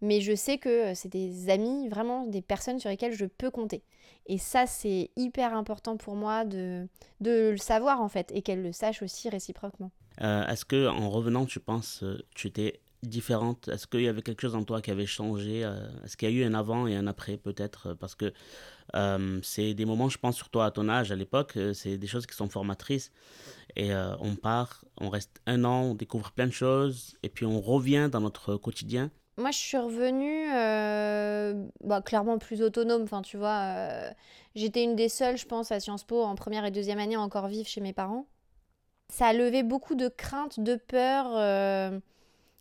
Mais 0.00 0.20
je 0.20 0.34
sais 0.34 0.58
que 0.58 0.68
euh, 0.68 0.94
c'est 0.94 1.08
des 1.08 1.50
amis, 1.50 1.88
vraiment 1.88 2.26
des 2.26 2.42
personnes 2.42 2.78
sur 2.78 2.88
lesquelles 2.88 3.14
je 3.14 3.26
peux 3.26 3.50
compter. 3.50 3.82
Et 4.26 4.38
ça, 4.38 4.66
c'est 4.66 5.10
hyper 5.16 5.54
important 5.54 5.96
pour 5.96 6.14
moi 6.14 6.44
de, 6.44 6.88
de 7.20 7.50
le 7.50 7.56
savoir 7.56 8.00
en 8.00 8.08
fait, 8.08 8.30
et 8.32 8.42
qu'elles 8.42 8.62
le 8.62 8.72
sachent 8.72 9.02
aussi 9.02 9.28
réciproquement. 9.28 9.90
Euh, 10.22 10.46
est-ce 10.46 10.64
que 10.64 10.88
en 10.88 11.10
revenant, 11.10 11.46
tu 11.46 11.60
penses, 11.60 12.04
tu 12.34 12.46
étais 12.46 12.80
différente 13.06 13.68
Est-ce 13.68 13.86
qu'il 13.86 14.02
y 14.02 14.08
avait 14.08 14.22
quelque 14.22 14.42
chose 14.42 14.54
en 14.54 14.64
toi 14.64 14.80
qui 14.80 14.90
avait 14.90 15.06
changé 15.06 15.64
euh, 15.64 15.88
Est-ce 16.04 16.16
qu'il 16.16 16.30
y 16.30 16.32
a 16.32 16.34
eu 16.34 16.44
un 16.44 16.54
avant 16.54 16.86
et 16.86 16.96
un 16.96 17.06
après 17.06 17.36
peut-être 17.36 17.94
Parce 17.94 18.14
que 18.14 18.32
euh, 18.94 19.40
c'est 19.42 19.74
des 19.74 19.84
moments, 19.84 20.08
je 20.08 20.18
pense, 20.18 20.36
surtout 20.36 20.60
à 20.60 20.70
ton 20.70 20.88
âge, 20.88 21.12
à 21.12 21.16
l'époque, 21.16 21.56
euh, 21.56 21.72
c'est 21.72 21.98
des 21.98 22.06
choses 22.06 22.26
qui 22.26 22.36
sont 22.36 22.48
formatrices. 22.48 23.12
Et 23.74 23.90
on 24.20 24.36
part, 24.36 24.86
on 24.98 25.10
reste 25.10 25.42
un 25.44 25.64
an, 25.64 25.82
on 25.82 25.94
découvre 25.94 26.32
plein 26.32 26.46
de 26.46 26.52
choses, 26.52 27.14
et 27.22 27.28
puis 27.28 27.44
on 27.44 27.60
revient 27.60 28.08
dans 28.10 28.22
notre 28.22 28.56
quotidien. 28.56 29.10
Moi, 29.36 29.50
je 29.50 29.58
suis 29.58 29.76
revenue 29.76 30.48
bah, 31.84 32.00
clairement 32.00 32.38
plus 32.38 32.62
autonome. 32.62 33.02
Enfin, 33.02 33.20
tu 33.20 33.36
vois, 33.36 34.14
j'étais 34.54 34.82
une 34.82 34.96
des 34.96 35.10
seules, 35.10 35.36
je 35.36 35.44
pense, 35.44 35.72
à 35.72 35.80
Sciences 35.80 36.04
Po 36.04 36.22
en 36.22 36.36
première 36.36 36.64
et 36.64 36.70
deuxième 36.70 36.98
année 36.98 37.18
encore 37.18 37.48
vivre 37.48 37.68
chez 37.68 37.82
mes 37.82 37.92
parents. 37.92 38.26
Ça 39.10 39.26
a 39.26 39.32
levé 39.34 39.62
beaucoup 39.62 39.94
de 39.94 40.08
craintes, 40.08 40.58
de 40.58 40.76
peurs 40.76 42.00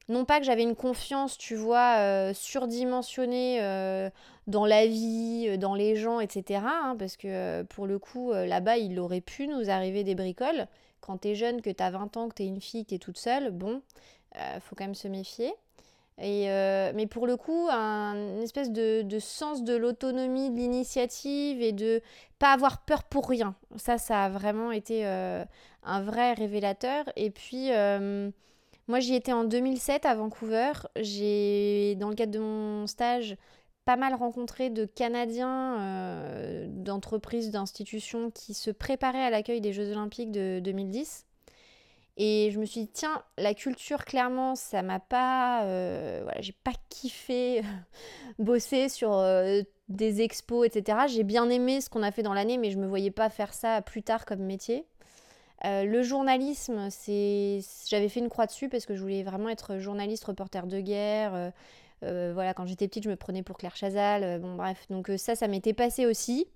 non 0.07 0.25
pas 0.25 0.39
que 0.39 0.45
j'avais 0.45 0.63
une 0.63 0.75
confiance, 0.75 1.37
tu 1.37 1.55
vois, 1.55 1.97
euh, 1.97 2.33
surdimensionnée 2.33 3.59
euh, 3.61 4.09
dans 4.47 4.65
la 4.65 4.85
vie, 4.85 5.47
euh, 5.49 5.57
dans 5.57 5.73
les 5.73 5.95
gens, 5.95 6.19
etc. 6.19 6.61
Hein, 6.63 6.95
parce 6.99 7.17
que 7.17 7.63
pour 7.63 7.87
le 7.87 7.97
coup, 7.97 8.31
là-bas, 8.31 8.77
il 8.77 8.99
aurait 8.99 9.21
pu 9.21 9.47
nous 9.47 9.69
arriver 9.69 10.03
des 10.03 10.15
bricoles. 10.15 10.67
Quand 11.01 11.17
t'es 11.17 11.35
jeune, 11.35 11.61
que 11.61 11.69
t'as 11.69 11.89
20 11.89 12.17
ans, 12.17 12.29
que 12.29 12.35
t'es 12.35 12.45
une 12.45 12.61
fille, 12.61 12.83
que 12.83 12.91
t'es 12.91 12.97
toute 12.97 13.17
seule, 13.17 13.51
bon, 13.51 13.81
faut 14.61 14.75
quand 14.75 14.85
même 14.85 14.95
se 14.95 15.07
méfier. 15.07 15.53
Et, 16.19 16.47
mais 16.95 17.05
pour 17.07 17.27
le 17.27 17.37
coup, 17.37 17.67
un 17.69 18.39
espèce 18.41 18.71
de, 18.71 19.03
de 19.03 19.19
sens 19.19 19.63
de 19.63 19.75
l'autonomie, 19.75 20.49
de 20.49 20.55
l'initiative 20.55 21.61
et 21.61 21.73
de 21.73 22.01
pas 22.39 22.53
avoir 22.53 22.85
peur 22.85 23.03
pour 23.03 23.29
rien. 23.29 23.55
Ça, 23.75 23.97
ça 23.99 24.25
a 24.25 24.29
vraiment 24.29 24.71
été 24.71 25.05
un 25.05 26.01
vrai 26.01 26.33
révélateur. 26.33 27.05
Et 27.15 27.29
puis 27.29 27.69
moi, 28.87 28.99
j'y 28.99 29.15
étais 29.15 29.33
en 29.33 29.43
2007 29.43 30.05
à 30.05 30.15
Vancouver. 30.15 30.71
J'ai, 30.97 31.95
dans 31.95 32.09
le 32.09 32.15
cadre 32.15 32.31
de 32.33 32.39
mon 32.39 32.85
stage, 32.87 33.35
pas 33.85 33.95
mal 33.95 34.13
rencontré 34.13 34.69
de 34.69 34.85
Canadiens, 34.85 35.79
euh, 35.79 36.65
d'entreprises, 36.69 37.51
d'institutions 37.51 38.31
qui 38.31 38.53
se 38.53 38.69
préparaient 38.71 39.23
à 39.23 39.29
l'accueil 39.29 39.61
des 39.61 39.73
Jeux 39.73 39.91
Olympiques 39.91 40.31
de 40.31 40.59
2010. 40.63 41.25
Et 42.17 42.49
je 42.51 42.59
me 42.59 42.65
suis 42.65 42.81
dit, 42.81 42.87
tiens, 42.93 43.23
la 43.37 43.53
culture, 43.53 44.05
clairement, 44.05 44.55
ça 44.55 44.81
m'a 44.81 44.99
pas. 44.99 45.63
Euh, 45.63 46.21
voilà, 46.23 46.41
j'ai 46.41 46.53
pas 46.63 46.71
kiffé 46.89 47.61
bosser 48.39 48.87
sur 48.87 49.13
euh, 49.13 49.61
des 49.89 50.21
expos, 50.21 50.65
etc. 50.65 50.99
J'ai 51.07 51.23
bien 51.23 51.49
aimé 51.49 51.81
ce 51.81 51.89
qu'on 51.89 52.03
a 52.03 52.11
fait 52.11 52.23
dans 52.23 52.33
l'année, 52.33 52.57
mais 52.57 52.71
je 52.71 52.77
me 52.77 52.87
voyais 52.87 53.11
pas 53.11 53.29
faire 53.29 53.53
ça 53.53 53.81
plus 53.81 54.03
tard 54.03 54.25
comme 54.25 54.41
métier. 54.41 54.85
Euh, 55.63 55.85
le 55.85 56.03
journalisme, 56.03 56.89
c'est, 56.89 57.59
j'avais 57.87 58.09
fait 58.09 58.19
une 58.19 58.29
croix 58.29 58.45
dessus 58.45 58.67
parce 58.67 58.85
que 58.85 58.95
je 58.95 59.01
voulais 59.01 59.23
vraiment 59.23 59.49
être 59.49 59.77
journaliste, 59.77 60.25
reporter 60.25 60.67
de 60.67 60.79
guerre. 60.79 61.33
Euh, 61.33 61.51
euh, 62.03 62.31
voilà, 62.33 62.53
quand 62.53 62.65
j'étais 62.65 62.87
petite, 62.87 63.05
je 63.05 63.09
me 63.09 63.15
prenais 63.15 63.41
pour 63.41 63.57
Claire 63.57 63.75
Chazal. 63.75 64.39
bon, 64.41 64.55
bref, 64.55 64.85
donc 64.89 65.09
ça, 65.17 65.35
ça 65.35 65.47
m'était 65.47 65.73
passé 65.73 66.05
aussi. 66.05 66.47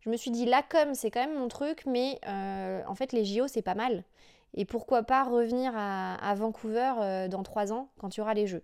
Je 0.00 0.10
me 0.10 0.16
suis 0.16 0.30
dit, 0.30 0.46
la 0.46 0.62
com, 0.62 0.94
c'est 0.94 1.10
quand 1.10 1.20
même 1.20 1.38
mon 1.38 1.48
truc, 1.48 1.84
mais 1.86 2.18
en 2.26 2.94
fait, 2.94 3.12
les 3.12 3.24
JO, 3.24 3.46
c'est 3.48 3.62
pas 3.62 3.74
mal. 3.74 4.04
Et 4.54 4.64
pourquoi 4.64 5.02
pas 5.02 5.24
revenir 5.24 5.72
à, 5.76 6.34
Vancouver 6.36 7.28
dans 7.28 7.42
trois 7.42 7.72
ans 7.72 7.88
quand 7.98 8.16
il 8.16 8.20
y 8.20 8.22
aura 8.22 8.34
les 8.34 8.46
Jeux. 8.46 8.62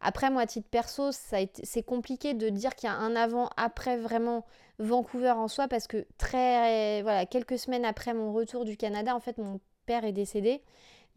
Après, 0.00 0.30
moi, 0.30 0.42
à 0.42 0.46
titre 0.46 0.68
perso, 0.70 1.10
c'est 1.12 1.82
compliqué 1.82 2.34
de 2.34 2.48
dire 2.48 2.74
qu'il 2.74 2.88
y 2.88 2.92
a 2.92 2.96
un 2.96 3.16
avant-après 3.16 3.96
vraiment 3.96 4.44
Vancouver 4.78 5.30
en 5.30 5.48
soi 5.48 5.68
parce 5.68 5.86
que 5.86 6.06
très, 6.18 7.02
voilà, 7.02 7.26
quelques 7.26 7.58
semaines 7.58 7.84
après 7.84 8.14
mon 8.14 8.32
retour 8.32 8.64
du 8.64 8.76
Canada, 8.76 9.14
en 9.14 9.20
fait, 9.20 9.38
mon 9.38 9.60
père 9.86 10.04
est 10.04 10.12
décédé. 10.12 10.62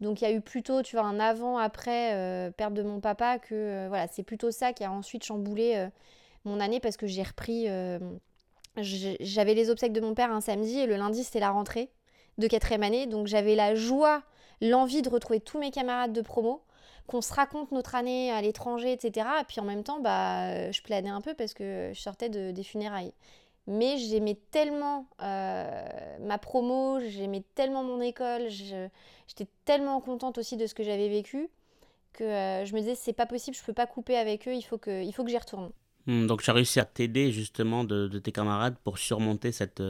Donc 0.00 0.22
il 0.22 0.24
y 0.24 0.26
a 0.26 0.32
eu 0.32 0.40
plutôt, 0.40 0.82
tu 0.82 0.96
vois, 0.96 1.04
un 1.04 1.20
avant-après 1.20 2.14
euh, 2.14 2.50
perte 2.50 2.72
de 2.74 2.82
mon 2.82 3.00
papa 3.00 3.38
que, 3.38 3.54
euh, 3.54 3.86
voilà, 3.88 4.06
c'est 4.08 4.22
plutôt 4.22 4.50
ça 4.50 4.72
qui 4.72 4.82
a 4.82 4.90
ensuite 4.90 5.24
chamboulé 5.24 5.74
euh, 5.76 5.88
mon 6.44 6.58
année 6.58 6.80
parce 6.80 6.96
que 6.96 7.06
j'ai 7.06 7.22
repris, 7.22 7.66
j'avais 8.78 9.54
les 9.54 9.68
obsèques 9.68 9.92
de 9.92 10.00
mon 10.00 10.14
père 10.14 10.32
un 10.32 10.40
samedi 10.40 10.78
et 10.78 10.86
le 10.86 10.96
lundi 10.96 11.22
c'était 11.22 11.40
la 11.40 11.50
rentrée 11.50 11.90
de 12.38 12.46
quatrième 12.46 12.82
année. 12.82 13.06
Donc 13.06 13.26
j'avais 13.26 13.54
la 13.54 13.74
joie, 13.74 14.22
l'envie 14.62 15.02
de 15.02 15.10
retrouver 15.10 15.40
tous 15.40 15.58
mes 15.58 15.70
camarades 15.70 16.14
de 16.14 16.22
promo 16.22 16.62
qu'on 17.06 17.20
se 17.20 17.34
raconte 17.34 17.72
notre 17.72 17.94
année 17.94 18.30
à 18.30 18.40
l'étranger, 18.40 18.92
etc. 18.92 19.26
Et 19.40 19.44
puis 19.44 19.60
en 19.60 19.64
même 19.64 19.82
temps, 19.82 20.00
bah, 20.00 20.70
je 20.70 20.80
planais 20.80 21.10
un 21.10 21.20
peu 21.20 21.34
parce 21.34 21.52
que 21.52 21.90
je 21.92 22.00
sortais 22.00 22.30
de, 22.30 22.52
des 22.52 22.62
funérailles. 22.62 23.12
Mais 23.70 23.98
j'aimais 23.98 24.36
tellement 24.50 25.08
euh, 25.22 26.18
ma 26.20 26.38
promo, 26.38 26.98
j'aimais 27.00 27.44
tellement 27.54 27.84
mon 27.84 28.00
école, 28.00 28.48
j'étais 28.48 29.46
tellement 29.64 30.00
contente 30.00 30.38
aussi 30.38 30.56
de 30.56 30.66
ce 30.66 30.74
que 30.74 30.82
j'avais 30.82 31.08
vécu 31.08 31.48
que 32.12 32.24
euh, 32.24 32.64
je 32.64 32.74
me 32.74 32.80
disais 32.80 32.96
c'est 32.96 33.12
pas 33.12 33.26
possible, 33.26 33.56
je 33.56 33.62
peux 33.62 33.72
pas 33.72 33.86
couper 33.86 34.16
avec 34.16 34.48
eux, 34.48 34.54
il 34.54 34.62
faut 34.62 34.76
que, 34.76 35.08
que 35.08 35.28
j'y 35.28 35.38
retourne. 35.38 35.70
Hmm, 36.06 36.26
donc 36.26 36.42
tu 36.42 36.50
as 36.50 36.52
réussi 36.52 36.80
à 36.80 36.84
t'aider 36.84 37.30
justement 37.30 37.84
de, 37.84 38.08
tes 38.18 38.32
camarades 38.32 38.76
pour 38.82 38.98
surmonter 38.98 39.52
cette, 39.52 39.84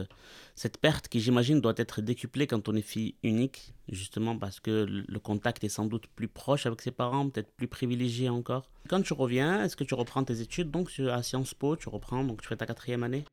cette 0.53 0.77
perte 0.77 1.07
qui 1.07 1.19
j'imagine 1.19 1.59
doit 1.59 1.73
être 1.77 2.01
décuplée 2.01 2.45
quand 2.45 2.69
on 2.69 2.75
est 2.75 2.83
fille 2.83 3.15
unique, 3.23 3.73
justement 3.89 4.37
parce 4.37 4.59
que 4.59 4.85
le 4.87 5.19
contact 5.19 5.63
est 5.63 5.69
sans 5.69 5.85
doute 5.85 6.05
plus 6.07 6.27
proche 6.27 6.67
avec 6.67 6.81
ses 6.81 6.91
parents, 6.91 7.27
peut-être 7.29 7.51
plus 7.53 7.67
privilégié 7.67 8.29
encore. 8.29 8.69
Quand 8.89 9.01
tu 9.01 9.13
reviens, 9.13 9.63
est-ce 9.63 9.75
que 9.75 9.85
tu 9.85 9.95
reprends 9.95 10.23
tes 10.23 10.41
études 10.41 10.69
donc 10.69 10.91
à 11.09 11.23
Sciences 11.23 11.55
Po, 11.55 11.75
tu 11.75 11.89
reprends, 11.89 12.23
donc 12.23 12.41
tu 12.41 12.47
fais 12.47 12.57
ta 12.57 12.67
quatrième 12.67 13.01
année? 13.01 13.23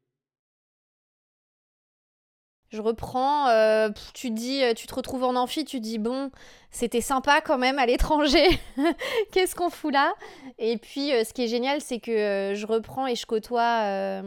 Je 2.71 2.83
reprends, 2.83 3.49
euh, 3.49 3.89
tu 4.13 4.31
dis, 4.31 4.63
euh, 4.63 4.75
tu 4.75 4.87
te 4.87 4.95
retrouves 4.95 5.25
en 5.25 5.35
amphi, 5.37 5.65
tu 5.65 5.81
dis 5.81 5.99
bon, 5.99 6.31
c'était 6.71 7.01
sympa 7.01 7.41
quand 7.41 7.57
même 7.57 7.79
à 7.79 7.87
l'étranger. 7.87 8.47
Qu'est-ce 9.33 9.55
qu'on 9.55 9.71
fout 9.71 9.93
là? 9.93 10.13
Et 10.59 10.77
puis, 10.77 11.13
euh, 11.13 11.25
ce 11.25 11.33
qui 11.33 11.45
est 11.45 11.49
génial, 11.49 11.81
c'est 11.81 11.99
que 11.99 12.53
je 12.55 12.67
reprends 12.67 13.07
et 13.07 13.15
je 13.15 13.25
côtoie, 13.25 14.21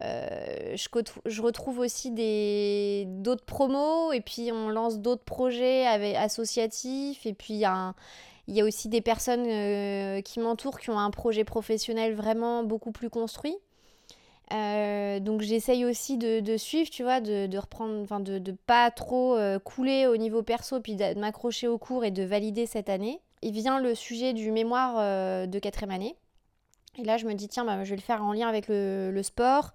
je, 0.00 1.42
retrouve 1.42 1.80
aussi 1.80 2.12
des 2.12 3.04
d'autres 3.08 3.44
promos 3.44 4.12
et 4.12 4.20
puis 4.20 4.52
on 4.52 4.68
lance 4.68 5.00
d'autres 5.00 5.24
projets 5.24 5.86
associatifs 6.16 7.26
et 7.26 7.34
puis 7.34 7.54
il 7.54 8.54
y 8.54 8.60
a 8.60 8.64
aussi 8.64 8.88
des 8.88 9.00
personnes 9.00 10.22
qui 10.22 10.38
m'entourent 10.38 10.78
qui 10.78 10.90
ont 10.90 11.00
un 11.00 11.10
projet 11.10 11.42
professionnel 11.42 12.14
vraiment 12.14 12.62
beaucoup 12.62 12.92
plus 12.92 13.10
construit. 13.10 13.56
Euh, 14.52 15.18
donc 15.18 15.40
j'essaye 15.40 15.84
aussi 15.84 16.18
de, 16.18 16.56
suivre, 16.56 16.88
tu 16.90 17.02
vois, 17.02 17.20
de, 17.20 17.58
reprendre, 17.58 18.00
enfin 18.02 18.20
de 18.20 18.52
pas 18.66 18.90
trop 18.90 19.36
euh, 19.36 19.58
couler 19.58 20.06
au 20.06 20.16
niveau 20.16 20.42
perso, 20.42 20.80
puis 20.80 20.94
de 20.94 21.18
m'accrocher 21.18 21.68
au 21.68 21.78
cours 21.78 22.04
et 22.04 22.10
de 22.10 22.22
valider 22.22 22.66
cette 22.66 22.88
année. 22.88 23.20
Il 23.42 23.52
vient 23.52 23.80
le 23.80 23.94
sujet 23.94 24.32
du 24.32 24.50
mémoire 24.50 24.96
euh, 24.98 25.46
de 25.46 25.58
quatrième 25.58 25.90
année. 25.90 26.16
Et 26.98 27.04
là, 27.04 27.16
je 27.16 27.26
me 27.26 27.34
dis, 27.34 27.48
tiens, 27.48 27.64
bah, 27.64 27.84
je 27.84 27.90
vais 27.90 27.96
le 27.96 28.02
faire 28.02 28.24
en 28.24 28.32
lien 28.32 28.48
avec 28.48 28.68
le, 28.68 29.20
sport. 29.22 29.72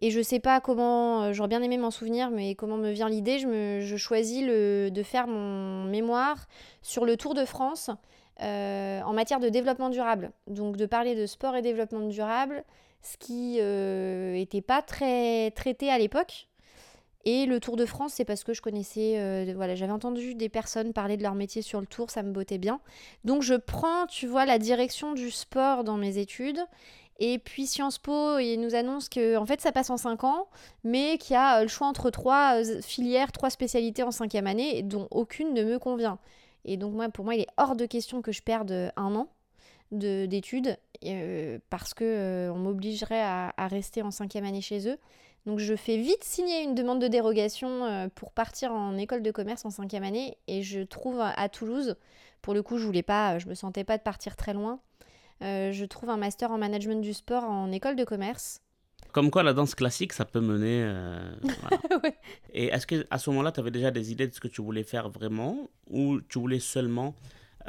Et 0.00 0.10
je 0.10 0.20
sais 0.20 0.40
pas 0.40 0.60
comment, 0.60 1.32
j'aurais 1.32 1.48
bien 1.48 1.62
aimé 1.62 1.76
m'en 1.76 1.90
souvenir, 1.90 2.30
mais 2.30 2.54
comment 2.54 2.76
me 2.76 2.90
vient 2.90 3.08
l'idée, 3.08 3.38
je, 3.38 3.96
choisis 3.96 4.44
de 4.44 5.02
faire 5.04 5.26
mon 5.26 5.84
mémoire 5.84 6.46
sur 6.82 7.04
le 7.04 7.16
Tour 7.16 7.34
de 7.34 7.44
France 7.44 7.90
en 8.40 9.12
matière 9.12 9.40
de 9.40 9.48
développement 9.48 9.88
durable. 9.88 10.30
Donc 10.48 10.76
de 10.76 10.86
parler 10.86 11.14
de 11.14 11.26
sport 11.26 11.56
et 11.56 11.62
développement 11.62 12.06
durable 12.06 12.64
ce 13.02 13.16
qui 13.16 13.52
n'était 13.52 14.58
euh, 14.58 14.66
pas 14.66 14.82
très 14.82 15.50
traité 15.52 15.90
à 15.90 15.98
l'époque. 15.98 16.48
Et 17.24 17.46
le 17.46 17.60
Tour 17.60 17.76
de 17.76 17.84
France, 17.84 18.14
c'est 18.14 18.24
parce 18.24 18.44
que 18.44 18.54
je 18.54 18.62
connaissais, 18.62 19.18
euh, 19.18 19.52
voilà, 19.54 19.74
j'avais 19.74 19.92
entendu 19.92 20.34
des 20.34 20.48
personnes 20.48 20.92
parler 20.92 21.16
de 21.16 21.22
leur 21.22 21.34
métier 21.34 21.62
sur 21.62 21.80
le 21.80 21.86
Tour, 21.86 22.10
ça 22.10 22.22
me 22.22 22.32
bottait 22.32 22.58
bien. 22.58 22.80
Donc 23.24 23.42
je 23.42 23.54
prends, 23.54 24.06
tu 24.06 24.26
vois, 24.26 24.46
la 24.46 24.58
direction 24.58 25.12
du 25.12 25.30
sport 25.30 25.84
dans 25.84 25.96
mes 25.96 26.18
études. 26.18 26.60
Et 27.20 27.38
puis 27.38 27.66
Sciences 27.66 27.98
Po, 27.98 28.38
il 28.38 28.58
nous 28.58 28.76
annonce 28.76 29.08
que 29.08 29.36
en 29.36 29.44
fait 29.44 29.60
ça 29.60 29.72
passe 29.72 29.90
en 29.90 29.96
5 29.96 30.22
ans, 30.22 30.48
mais 30.84 31.18
qu'il 31.18 31.34
y 31.34 31.36
a 31.36 31.58
euh, 31.58 31.62
le 31.62 31.68
choix 31.68 31.88
entre 31.88 32.10
trois 32.10 32.62
filières, 32.80 33.32
trois 33.32 33.50
spécialités 33.50 34.04
en 34.04 34.12
cinquième 34.12 34.46
année, 34.46 34.82
dont 34.82 35.08
aucune 35.10 35.52
ne 35.52 35.64
me 35.64 35.78
convient. 35.78 36.18
Et 36.64 36.76
donc 36.76 36.94
moi, 36.94 37.08
pour 37.08 37.24
moi, 37.24 37.34
il 37.34 37.42
est 37.42 37.48
hors 37.56 37.76
de 37.76 37.86
question 37.86 38.22
que 38.22 38.32
je 38.32 38.42
perde 38.42 38.92
un 38.96 39.14
an 39.16 39.28
d'études 39.92 40.76
euh, 41.04 41.58
parce 41.70 41.94
que 41.94 42.04
euh, 42.04 42.52
on 42.52 42.58
m'obligerait 42.58 43.22
à, 43.22 43.52
rester 43.68 44.02
en 44.02 44.10
cinquième 44.10 44.44
année 44.44 44.60
chez 44.60 44.88
eux. 44.88 44.98
Donc 45.46 45.60
je 45.60 45.76
fais 45.76 45.96
vite 45.96 46.24
signer 46.24 46.62
une 46.62 46.74
demande 46.74 47.00
de 47.00 47.08
dérogation 47.08 47.84
euh, 47.84 48.08
pour 48.14 48.32
partir 48.32 48.72
en 48.72 48.96
école 48.98 49.22
de 49.22 49.30
commerce 49.30 49.64
en 49.64 49.70
cinquième 49.70 50.02
année 50.02 50.36
et 50.46 50.62
je 50.62 50.80
trouve 50.80 51.20
à 51.20 51.48
Toulouse, 51.48 51.96
pour 52.42 52.52
le 52.52 52.62
coup 52.62 52.76
je 52.76 52.84
voulais 52.84 53.02
pas, 53.02 53.38
je 53.38 53.46
me 53.46 53.54
sentais 53.54 53.84
pas 53.84 53.96
de 53.96 54.02
partir 54.02 54.36
très 54.36 54.52
loin, 54.52 54.80
je 55.40 55.84
trouve 55.84 56.10
un 56.10 56.16
master 56.16 56.50
en 56.50 56.58
management 56.58 57.00
du 57.00 57.14
sport 57.14 57.44
en 57.44 57.70
école 57.72 57.96
de 57.96 58.04
commerce. 58.04 58.60
Comme 59.12 59.30
quoi 59.30 59.42
la 59.42 59.54
danse 59.54 59.74
classique 59.74 60.12
ça 60.12 60.26
peut 60.26 60.40
mener. 60.40 60.84
Et 62.52 62.66
est-ce 62.66 62.86
que 62.86 63.06
à 63.10 63.18
ce 63.18 63.30
moment-là 63.30 63.52
tu 63.52 63.60
avais 63.60 63.70
déjà 63.70 63.90
des 63.90 64.12
idées 64.12 64.26
de 64.26 64.34
ce 64.34 64.40
que 64.40 64.48
tu 64.48 64.60
voulais 64.60 64.82
faire 64.82 65.08
vraiment 65.08 65.70
ou 65.88 66.20
tu 66.20 66.38
voulais 66.38 66.60
seulement 66.60 67.14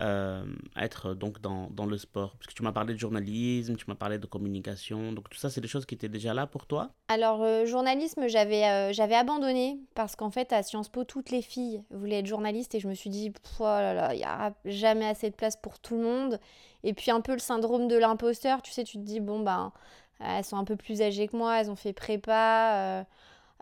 euh, 0.01 0.43
être 0.77 1.13
donc 1.13 1.41
dans, 1.41 1.69
dans, 1.71 1.85
le 1.85 1.97
sport. 1.97 2.35
Parce 2.37 2.47
que 2.47 2.53
tu 2.53 2.63
m'as 2.63 2.71
parlé 2.71 2.93
de 2.93 2.99
journalisme, 2.99 3.75
tu 3.75 3.85
m'as 3.87 3.95
parlé 3.95 4.17
de 4.17 4.25
communication, 4.25 5.11
donc 5.11 5.29
tout 5.29 5.37
ça, 5.37 5.49
c'est 5.49 5.61
des 5.61 5.67
choses 5.67 5.85
qui 5.85 5.95
étaient 5.95 6.09
déjà 6.09 6.33
là 6.33 6.47
pour 6.47 6.65
toi? 6.65 6.91
Alors, 7.09 7.41
euh, 7.43 7.65
journalisme, 7.65 8.27
j'avais 8.27 8.65
euh, 8.65 8.93
j'avais 8.93 9.15
abandonné. 9.15 9.79
Parce 9.95 10.15
qu'en 10.15 10.29
fait, 10.29 10.53
à 10.53 10.63
Sciences 10.63 10.89
Po, 10.89 11.03
toutes 11.03 11.31
les 11.31 11.41
filles 11.41 11.83
voulaient 11.91 12.19
être 12.19 12.27
journalistes. 12.27 12.75
Et 12.75 12.79
je 12.79 12.87
me 12.87 12.93
suis 12.93 13.09
dit, 13.09 13.33
oh 13.59 13.77
il 14.11 14.17
n'y 14.17 14.23
a 14.23 14.53
jamais 14.65 15.07
assez 15.07 15.29
de 15.29 15.35
place 15.35 15.57
pour 15.57 15.79
tout 15.79 15.95
le 15.95 16.03
monde. 16.03 16.39
Et 16.83 16.93
puis, 16.93 17.11
un 17.11 17.21
peu 17.21 17.33
le 17.33 17.39
syndrome 17.39 17.87
de 17.87 17.97
l'imposteur, 17.97 18.61
tu 18.61 18.71
sais, 18.71 18.83
tu 18.85 18.97
te 18.97 19.03
dis, 19.03 19.19
bon, 19.19 19.41
ben, 19.41 19.73
elles 20.19 20.45
sont 20.45 20.57
un 20.57 20.63
peu 20.63 20.77
plus 20.77 21.01
âgées 21.01 21.27
que 21.27 21.35
moi, 21.35 21.59
elles 21.59 21.69
ont 21.69 21.75
fait 21.75 21.93
prépa 21.93 23.05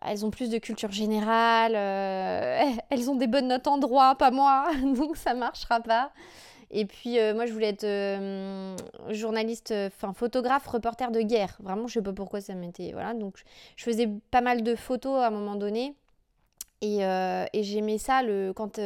elles 0.06 0.26
ont 0.26 0.30
plus 0.30 0.50
de 0.50 0.58
culture 0.58 0.92
générale, 0.92 1.74
euh, 1.76 2.72
elles 2.90 3.10
ont 3.10 3.16
des 3.16 3.28
bonnes 3.28 3.48
notes 3.48 3.68
en 3.68 3.78
droit, 3.78 4.16
pas 4.16 4.32
moi, 4.32 4.68
donc 4.96 5.18
ça 5.18 5.34
marchera 5.34 5.80
pas. 5.82 6.12
Et 6.70 6.86
puis 6.86 7.18
moi, 7.34 7.46
je 7.46 7.54
voulais 7.54 7.70
être 7.70 9.14
journaliste, 9.14 9.74
enfin 9.88 10.12
photographe, 10.12 10.68
reporter 10.68 11.12
de 11.12 11.22
guerre. 11.22 11.56
Vraiment, 11.62 11.88
je 11.88 11.94
sais 11.94 12.02
pas 12.02 12.12
pourquoi 12.12 12.42
ça 12.42 12.56
m'était. 12.56 12.92
Voilà, 12.92 13.14
donc 13.14 13.42
je 13.78 13.86
faisais 13.86 14.10
pas 14.32 14.42
mal 14.42 14.64
de 14.64 14.76
photos 14.76 15.22
à 15.22 15.28
un 15.28 15.30
moment 15.30 15.56
donné. 15.56 15.96
Et, 16.82 17.00
j'aimais 17.54 17.98
ça 17.98 18.22
le, 18.22 18.52
quand 18.54 18.82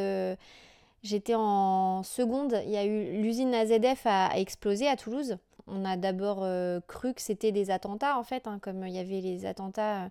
j'étais 1.02 1.34
en 1.34 2.04
seconde. 2.04 2.62
Il 2.66 2.70
y 2.70 2.76
a 2.76 2.84
eu 2.84 3.20
l'usine 3.20 3.52
AZF 3.52 4.06
a, 4.06 4.26
a 4.26 4.38
explosé 4.38 4.86
à 4.86 4.94
Toulouse. 4.94 5.36
On 5.66 5.84
a 5.84 5.96
d'abord 5.96 6.46
cru 6.86 7.14
que 7.14 7.20
c'était 7.20 7.50
des 7.50 7.72
attentats, 7.72 8.16
en 8.16 8.22
fait, 8.22 8.46
hein, 8.46 8.60
comme 8.62 8.86
il 8.86 8.94
y 8.94 9.00
avait 9.00 9.20
les 9.20 9.44
attentats 9.44 10.08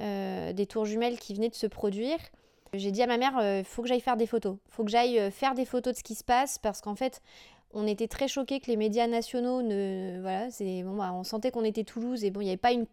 des 0.00 0.66
tours 0.66 0.86
jumelles 0.86 1.18
qui 1.18 1.34
venaient 1.34 1.48
de 1.48 1.54
se 1.54 1.66
produire. 1.66 2.18
J'ai 2.72 2.92
dit 2.92 3.02
à 3.02 3.06
ma 3.06 3.16
mère, 3.16 3.32
il 3.36 3.44
euh, 3.44 3.64
faut 3.64 3.82
que 3.82 3.88
j'aille 3.88 4.00
faire 4.00 4.16
des 4.16 4.26
photos. 4.26 4.56
Il 4.68 4.72
faut 4.72 4.84
que 4.84 4.90
j'aille 4.90 5.18
euh, 5.18 5.30
faire 5.30 5.54
des 5.54 5.64
photos 5.64 5.92
de 5.92 5.98
ce 5.98 6.04
qui 6.04 6.14
se 6.14 6.22
passe 6.22 6.58
parce 6.58 6.80
qu'en 6.80 6.94
fait, 6.94 7.20
on 7.72 7.86
était 7.86 8.06
très 8.06 8.28
choqués 8.28 8.60
que 8.60 8.68
les 8.68 8.76
médias 8.76 9.06
nationaux 9.06 9.62
ne. 9.62 10.20
Voilà, 10.20 10.50
c'est 10.50 10.82
bon, 10.82 10.96
bah, 10.96 11.12
on 11.12 11.24
sentait 11.24 11.50
qu'on 11.50 11.64
était 11.64 11.84
Toulouse 11.84 12.24
et 12.24 12.30
bon, 12.30 12.40
il 12.40 12.44
n'y 12.44 12.50
avait 12.50 12.56
pas 12.56 12.72
une. 12.72 12.86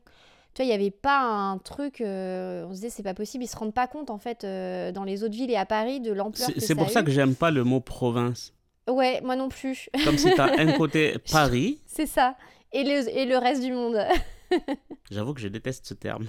Tu 0.54 0.64
vois, 0.64 0.66
il 0.66 0.70
n'y 0.70 0.74
avait 0.74 0.92
pas 0.92 1.20
un 1.20 1.60
truc. 1.60 2.02
Euh, 2.02 2.66
on 2.66 2.70
se 2.70 2.76
disait, 2.76 2.90
c'est 2.90 3.04
pas 3.04 3.14
possible. 3.14 3.44
Ils 3.44 3.48
se 3.48 3.58
rendent 3.58 3.74
pas 3.74 3.86
compte, 3.86 4.10
en 4.10 4.18
fait, 4.18 4.44
dans 4.44 5.04
les 5.04 5.24
autres 5.24 5.36
villes 5.36 5.52
et 5.52 5.58
à 5.58 5.68
Paris, 5.68 6.00
de 6.00 6.12
l'ampleur. 6.12 6.50
C'est 6.58 6.76
pour 6.76 6.90
ça 6.90 7.04
que 7.04 7.12
j'aime 7.12 7.36
pas 7.36 7.52
le 7.52 7.64
mot 7.64 7.80
province. 7.80 8.54
Ouais, 8.90 9.22
moi 9.22 9.36
non 9.36 9.50
plus. 9.50 9.90
Comme 10.06 10.18
si 10.18 10.34
t'as 10.34 10.58
un 10.58 10.72
côté 10.78 11.18
Paris. 11.32 11.80
C'est 11.86 12.06
ça. 12.08 12.36
Et 12.72 12.84
le, 12.84 13.08
et 13.10 13.26
le 13.26 13.38
reste 13.38 13.62
du 13.62 13.74
monde. 13.74 13.98
J'avoue 15.12 15.34
que 15.34 15.42
je 15.42 15.48
déteste 15.48 15.86
ce 15.86 15.94
terme. 15.94 16.26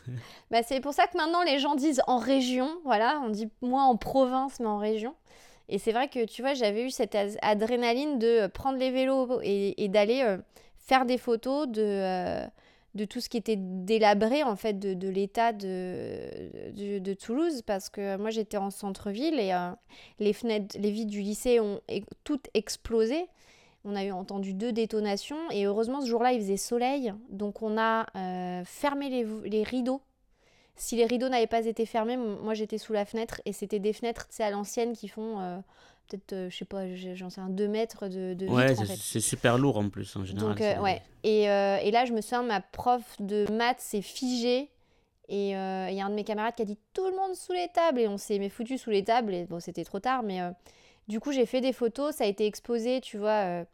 bah, 0.50 0.62
c'est 0.62 0.80
pour 0.80 0.92
ça 0.92 1.06
que 1.06 1.16
maintenant 1.16 1.42
les 1.42 1.58
gens 1.58 1.74
disent 1.74 2.02
en 2.06 2.18
région, 2.18 2.68
voilà, 2.84 3.20
on 3.24 3.30
dit 3.30 3.48
moins 3.62 3.86
en 3.86 3.96
province 3.96 4.60
mais 4.60 4.66
en 4.66 4.78
région. 4.78 5.14
Et 5.68 5.78
c'est 5.78 5.92
vrai 5.92 6.08
que 6.08 6.24
tu 6.24 6.42
vois, 6.42 6.54
j'avais 6.54 6.84
eu 6.84 6.90
cette 6.90 7.16
adrénaline 7.42 8.18
de 8.18 8.46
prendre 8.46 8.78
les 8.78 8.90
vélos 8.90 9.40
et, 9.42 9.88
d'aller 9.88 10.22
euh, 10.22 10.38
faire 10.78 11.04
des 11.04 11.18
photos 11.18 11.68
de, 11.68 11.82
euh, 11.82 12.46
de 12.94 13.04
tout 13.04 13.20
ce 13.20 13.28
qui 13.28 13.36
était 13.36 13.58
délabré 13.58 14.42
en 14.42 14.56
fait 14.56 14.78
de, 14.78 15.08
l'état 15.08 15.52
de, 15.52 16.98
de, 16.98 17.14
Toulouse 17.14 17.62
parce 17.62 17.90
que 17.90 18.16
moi 18.16 18.30
j'étais 18.30 18.56
en 18.56 18.70
centre-ville 18.70 19.38
et 19.38 19.52
euh, 19.52 19.70
les 20.18 20.32
fenêtres, 20.32 20.76
les 20.78 20.90
vitres 20.90 21.10
du 21.10 21.20
lycée 21.20 21.60
ont 21.60 21.80
toutes 22.24 22.48
explosé. 22.54 23.26
On 23.84 23.94
a 23.94 24.04
eu 24.04 24.10
entendu 24.10 24.54
deux 24.54 24.72
détonations 24.72 25.50
et 25.50 25.64
heureusement 25.64 26.00
ce 26.00 26.08
jour-là 26.08 26.32
il 26.32 26.40
faisait 26.40 26.56
soleil, 26.56 27.12
donc 27.30 27.62
on 27.62 27.78
a 27.78 28.06
euh, 28.16 28.62
fermé 28.64 29.08
les, 29.08 29.62
rideaux. 29.62 30.02
Si 30.74 30.96
les 30.96 31.06
rideaux 31.06 31.28
n'avaient 31.28 31.46
pas 31.46 31.64
été 31.64 31.86
fermés, 31.86 32.16
moi 32.16 32.54
j'étais 32.54 32.78
sous 32.78 32.92
la 32.92 33.04
fenêtre 33.04 33.40
et 33.44 33.52
c'était 33.52 33.78
des 33.78 33.92
fenêtres 33.92 34.26
à 34.40 34.50
l'ancienne 34.50 34.94
qui 34.94 35.06
font 35.06 35.40
euh, 35.40 35.58
peut-être, 36.08 36.32
euh, 36.32 36.50
je 36.50 36.56
sais 36.56 36.64
pas, 36.64 36.92
j'en 37.14 37.30
sais 37.30 37.40
un 37.40 37.50
2 37.50 37.68
mètres 37.68 38.08
de, 38.08 38.34
de 38.34 38.48
Ouais, 38.48 38.74
c'est 38.74 39.20
super 39.20 39.58
lourd 39.58 39.78
en 39.78 39.88
plus 39.88 40.14
en 40.16 40.24
général. 40.24 40.56
Donc, 40.56 40.82
ouais. 40.82 41.00
Et, 41.22 41.44
et, 41.44 41.90
là 41.92 42.04
je 42.04 42.12
me 42.12 42.20
souviens, 42.20 42.42
ma 42.42 42.60
prof 42.60 43.02
de 43.20 43.46
maths 43.52 43.80
s'est 43.80 44.02
figée 44.02 44.70
et 45.28 45.50
il 45.50 45.94
y 45.94 46.00
a 46.00 46.04
un 46.04 46.10
de 46.10 46.14
mes 46.14 46.24
camarades 46.24 46.56
qui 46.56 46.62
a 46.62 46.66
dit 46.66 46.78
tout 46.94 47.06
le 47.06 47.14
monde 47.14 47.36
sous 47.36 47.52
les 47.52 47.68
tables 47.68 48.00
et 48.00 48.08
on 48.08 48.18
s'est 48.18 48.40
mis 48.40 48.50
foutu 48.50 48.76
sous 48.76 48.90
les 48.90 49.04
tables 49.04 49.34
et 49.34 49.44
bon 49.44 49.60
c'était 49.60 49.84
trop 49.84 50.00
tard 50.00 50.24
mais 50.24 50.40
du 51.08 51.20
coup, 51.20 51.32
j'ai 51.32 51.46
fait 51.46 51.60
des 51.60 51.72
photos, 51.72 52.14
ça 52.14 52.24
a 52.24 52.26
été 52.26 52.46
exposé, 52.46 53.00
tu 53.00 53.16
vois, 53.16 53.30
euh, 53.30 53.64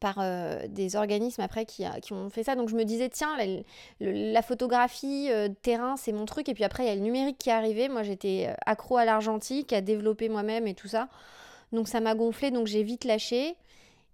par 0.00 0.18
euh, 0.18 0.66
des 0.68 0.96
organismes 0.96 1.40
après 1.40 1.64
qui, 1.64 1.84
qui, 2.02 2.12
ont 2.12 2.28
fait 2.28 2.42
ça. 2.42 2.56
Donc 2.56 2.68
je 2.68 2.76
me 2.76 2.84
disais, 2.84 3.08
tiens, 3.08 3.36
la, 4.00 4.42
photographie 4.42 5.28
euh, 5.30 5.48
terrain, 5.62 5.96
c'est 5.96 6.12
mon 6.12 6.26
truc. 6.26 6.48
Et 6.48 6.54
puis 6.54 6.64
après, 6.64 6.84
il 6.84 6.88
y 6.88 6.90
a 6.90 6.94
le 6.94 7.00
numérique 7.00 7.38
qui 7.38 7.50
est 7.50 7.52
arrivé. 7.52 7.88
Moi, 7.88 8.02
j'étais 8.02 8.52
accro 8.66 8.96
à 8.96 9.04
l'argentique, 9.04 9.72
à 9.72 9.80
développer 9.80 10.28
moi-même 10.28 10.66
et 10.66 10.74
tout 10.74 10.88
ça. 10.88 11.08
Donc 11.72 11.88
ça 11.88 12.00
m'a 12.00 12.14
gonflé, 12.14 12.50
donc 12.50 12.66
j'ai 12.66 12.82
vite 12.82 13.04
lâché. 13.04 13.56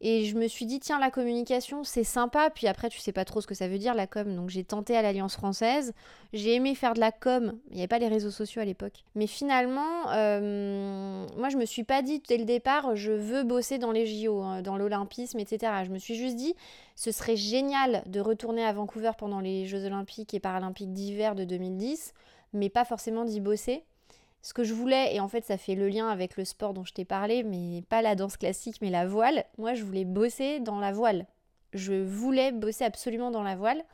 Et 0.04 0.24
je 0.24 0.36
me 0.36 0.48
suis 0.48 0.66
dit, 0.66 0.80
tiens, 0.80 0.98
la 0.98 1.12
communication, 1.12 1.84
c'est 1.84 2.02
sympa. 2.02 2.50
Puis 2.50 2.66
après, 2.66 2.88
tu 2.88 2.98
sais 2.98 3.12
pas 3.12 3.24
trop 3.24 3.40
ce 3.40 3.46
que 3.46 3.54
ça 3.54 3.68
veut 3.68 3.78
dire, 3.78 3.94
la 3.94 4.08
com. 4.08 4.34
Donc 4.34 4.50
j'ai 4.50 4.64
tenté 4.64 4.96
à 4.96 5.02
l'Alliance 5.02 5.34
française. 5.34 5.94
J'ai 6.32 6.54
aimé 6.56 6.74
faire 6.74 6.94
de 6.94 6.98
la 6.98 7.12
com. 7.12 7.52
Il 7.70 7.76
n'y 7.76 7.82
avait 7.82 7.88
pas 7.88 8.00
les 8.00 8.08
réseaux 8.08 8.32
sociaux 8.32 8.60
à 8.60 8.64
l'époque. 8.64 9.04
Mais 9.14 9.28
finalement, 9.28 10.10
euh, 10.10 11.24
moi, 11.36 11.50
je 11.50 11.56
me 11.56 11.64
suis 11.64 11.84
pas 11.84 12.02
dit 12.02 12.20
dès 12.26 12.36
le 12.36 12.44
départ, 12.44 12.96
je 12.96 13.12
veux 13.12 13.44
bosser 13.44 13.78
dans 13.78 13.92
les 13.92 14.04
JO, 14.06 14.42
hein, 14.42 14.60
dans 14.60 14.76
l'Olympisme, 14.76 15.38
etc. 15.38 15.72
Je 15.84 15.90
me 15.90 15.98
suis 15.98 16.16
juste 16.16 16.34
dit, 16.34 16.56
ce 16.96 17.12
serait 17.12 17.36
génial 17.36 18.02
de 18.06 18.18
retourner 18.18 18.64
à 18.64 18.72
Vancouver 18.72 19.12
pendant 19.16 19.38
les 19.38 19.66
Jeux 19.66 19.84
Olympiques 19.84 20.34
et 20.34 20.40
Paralympiques 20.40 20.92
d'hiver 20.92 21.36
de 21.36 21.44
2010, 21.44 22.12
mais 22.54 22.70
pas 22.70 22.84
forcément 22.84 23.24
d'y 23.24 23.38
bosser 23.38 23.84
ce 24.42 24.52
que 24.52 24.64
je 24.64 24.74
voulais, 24.74 25.14
et 25.14 25.20
en 25.20 25.28
fait 25.28 25.44
ça 25.44 25.56
fait 25.56 25.74
le 25.74 25.88
lien 25.88 26.08
avec 26.08 26.36
le 26.36 26.44
sport 26.44 26.74
dont 26.74 26.84
je 26.84 26.92
t'ai 26.92 27.04
parlé, 27.04 27.44
mais 27.44 27.82
pas 27.88 28.02
la 28.02 28.16
danse 28.16 28.36
classique, 28.36 28.78
mais 28.82 28.90
la 28.90 29.06
voile, 29.06 29.44
moi 29.56 29.74
je 29.74 29.84
voulais 29.84 30.04
bosser 30.04 30.60
dans 30.60 30.80
la 30.80 30.92
voile. 30.92 31.26
Je 31.72 31.94
voulais 31.94 32.52
bosser 32.52 32.84
absolument 32.84 33.30
dans 33.30 33.42
la 33.42 33.56
voile. 33.56 33.84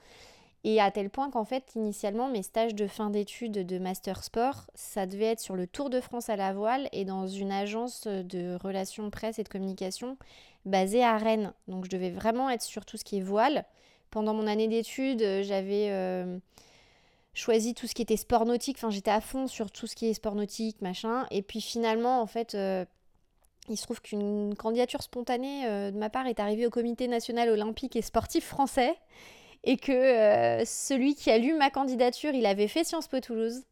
Et 0.65 0.81
à 0.81 0.91
tel 0.91 1.09
point 1.09 1.31
qu'en 1.31 1.45
fait, 1.45 1.73
initialement, 1.77 2.29
mes 2.29 2.43
stages 2.43 2.75
de 2.75 2.89
fin 2.89 3.11
d'études 3.11 3.65
de 3.65 3.79
master 3.79 4.25
sport, 4.25 4.67
ça 4.75 5.07
devait 5.07 5.27
être 5.27 5.41
sur 5.41 5.55
le 5.55 5.69
Tour 5.69 5.89
de 5.89 6.01
France 6.01 6.29
à 6.29 6.37
la 6.37 6.53
voile 6.53 6.89
et 6.93 7.05
dans 7.05 7.29
une 7.29 7.53
agence 7.53 8.09
de 8.09 8.57
relations 8.57 9.09
presse 9.11 9.39
et 9.39 9.45
de 9.45 9.49
communication 9.49 10.17
basée 10.65 11.05
à 11.05 11.17
Rennes. 11.17 11.53
Donc 11.69 11.85
je 11.85 11.91
devais 11.91 12.11
vraiment 12.11 12.51
être 12.51 12.63
sur 12.63 12.85
tout 12.85 12.97
ce 12.97 13.05
qui 13.05 13.19
est 13.19 13.23
voile. 13.23 13.65
Pendant 14.11 14.35
mon 14.35 14.47
année 14.47 14.69
d'études, 14.69 15.43
j'avais... 15.43 15.91
Euh, 15.91 16.39
choisi 17.39 17.75
tout 17.75 17.87
ce 17.87 17.95
qui 17.95 18.03
était 18.03 18.17
sport 18.17 18.45
nautique. 18.45 18.77
Enfin, 18.79 18.91
j'étais 18.91 19.11
à 19.11 19.21
fond 19.21 19.47
sur 19.47 19.71
tout 19.71 19.87
ce 19.87 19.95
qui 19.95 20.07
est 20.07 20.15
sport 20.15 20.35
nautique, 20.35 20.83
machin. 20.83 21.27
Et 21.31 21.43
puis 21.43 21.61
finalement, 21.61 22.21
en 22.21 22.27
fait, 22.27 22.55
euh, 22.55 22.85
il 23.69 23.77
se 23.77 23.85
trouve 23.85 24.03
qu'une 24.03 24.55
candidature 24.57 25.03
spontanée 25.03 25.67
euh, 25.67 25.91
de 25.91 25.99
ma 25.99 26.11
part 26.11 26.27
est 26.27 26.41
arrivée 26.41 26.67
au 26.67 26.71
Comité 26.71 27.09
national 27.09 27.49
olympique 27.49 27.97
et 27.97 28.03
sportif 28.03 28.45
français. 28.45 28.95
Et 29.65 29.77
que 29.77 29.93
euh, 29.93 30.65
celui 30.65 31.15
qui 31.15 31.31
a 31.31 31.39
lu 31.39 31.55
ma 31.55 31.71
candidature, 31.71 32.33
il 32.33 32.47
avait 32.47 32.69
fait 32.69 32.85
Sciences 32.85 33.09
Po 33.09 33.21
Toulouse. 33.21 33.63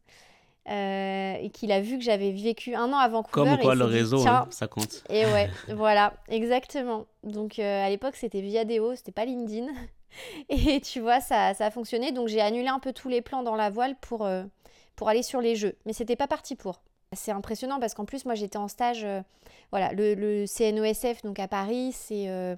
et 0.67 1.49
qu'il 1.53 1.71
a 1.71 1.79
vu 1.79 1.97
que 1.97 2.03
j'avais 2.03 2.31
vécu 2.31 2.75
un 2.75 2.91
an 2.91 2.97
à 2.97 3.07
Vancouver. 3.07 3.49
Comme 3.51 3.57
quoi, 3.59 3.75
le 3.75 3.85
réseau, 3.85 4.25
hein, 4.27 4.47
ça 4.49 4.67
compte. 4.67 5.03
Et 5.09 5.25
ouais, 5.25 5.49
voilà, 5.75 6.13
exactement. 6.27 7.05
Donc 7.23 7.57
à 7.59 7.89
l'époque, 7.89 8.15
c'était 8.15 8.41
Viadeo, 8.41 8.95
c'était 8.95 9.13
pas 9.13 9.25
LinkedIn. 9.25 9.67
Et 10.49 10.81
tu 10.81 10.99
vois, 10.99 11.19
ça, 11.19 11.53
ça 11.53 11.65
a 11.65 11.71
fonctionné. 11.71 12.11
Donc 12.11 12.27
j'ai 12.27 12.41
annulé 12.41 12.67
un 12.67 12.79
peu 12.79 12.93
tous 12.93 13.09
les 13.09 13.21
plans 13.21 13.43
dans 13.43 13.55
la 13.55 13.69
voile 13.69 13.95
pour, 13.99 14.25
euh, 14.25 14.43
pour 14.95 15.09
aller 15.09 15.23
sur 15.23 15.41
les 15.41 15.55
jeux. 15.55 15.75
Mais 15.85 15.93
c'était 15.93 16.15
pas 16.15 16.27
parti 16.27 16.55
pour. 16.55 16.81
C'est 17.13 17.31
impressionnant 17.31 17.79
parce 17.79 17.93
qu'en 17.93 18.05
plus, 18.05 18.25
moi 18.25 18.35
j'étais 18.35 18.57
en 18.57 18.67
stage. 18.67 19.03
Euh, 19.03 19.21
voilà, 19.71 19.91
le, 19.93 20.13
le, 20.13 20.45
CNESF, 20.45 21.21
donc 21.23 21.39
à 21.39 21.47
Paris, 21.47 21.91
c'est 21.93 22.29
euh, 22.29 22.55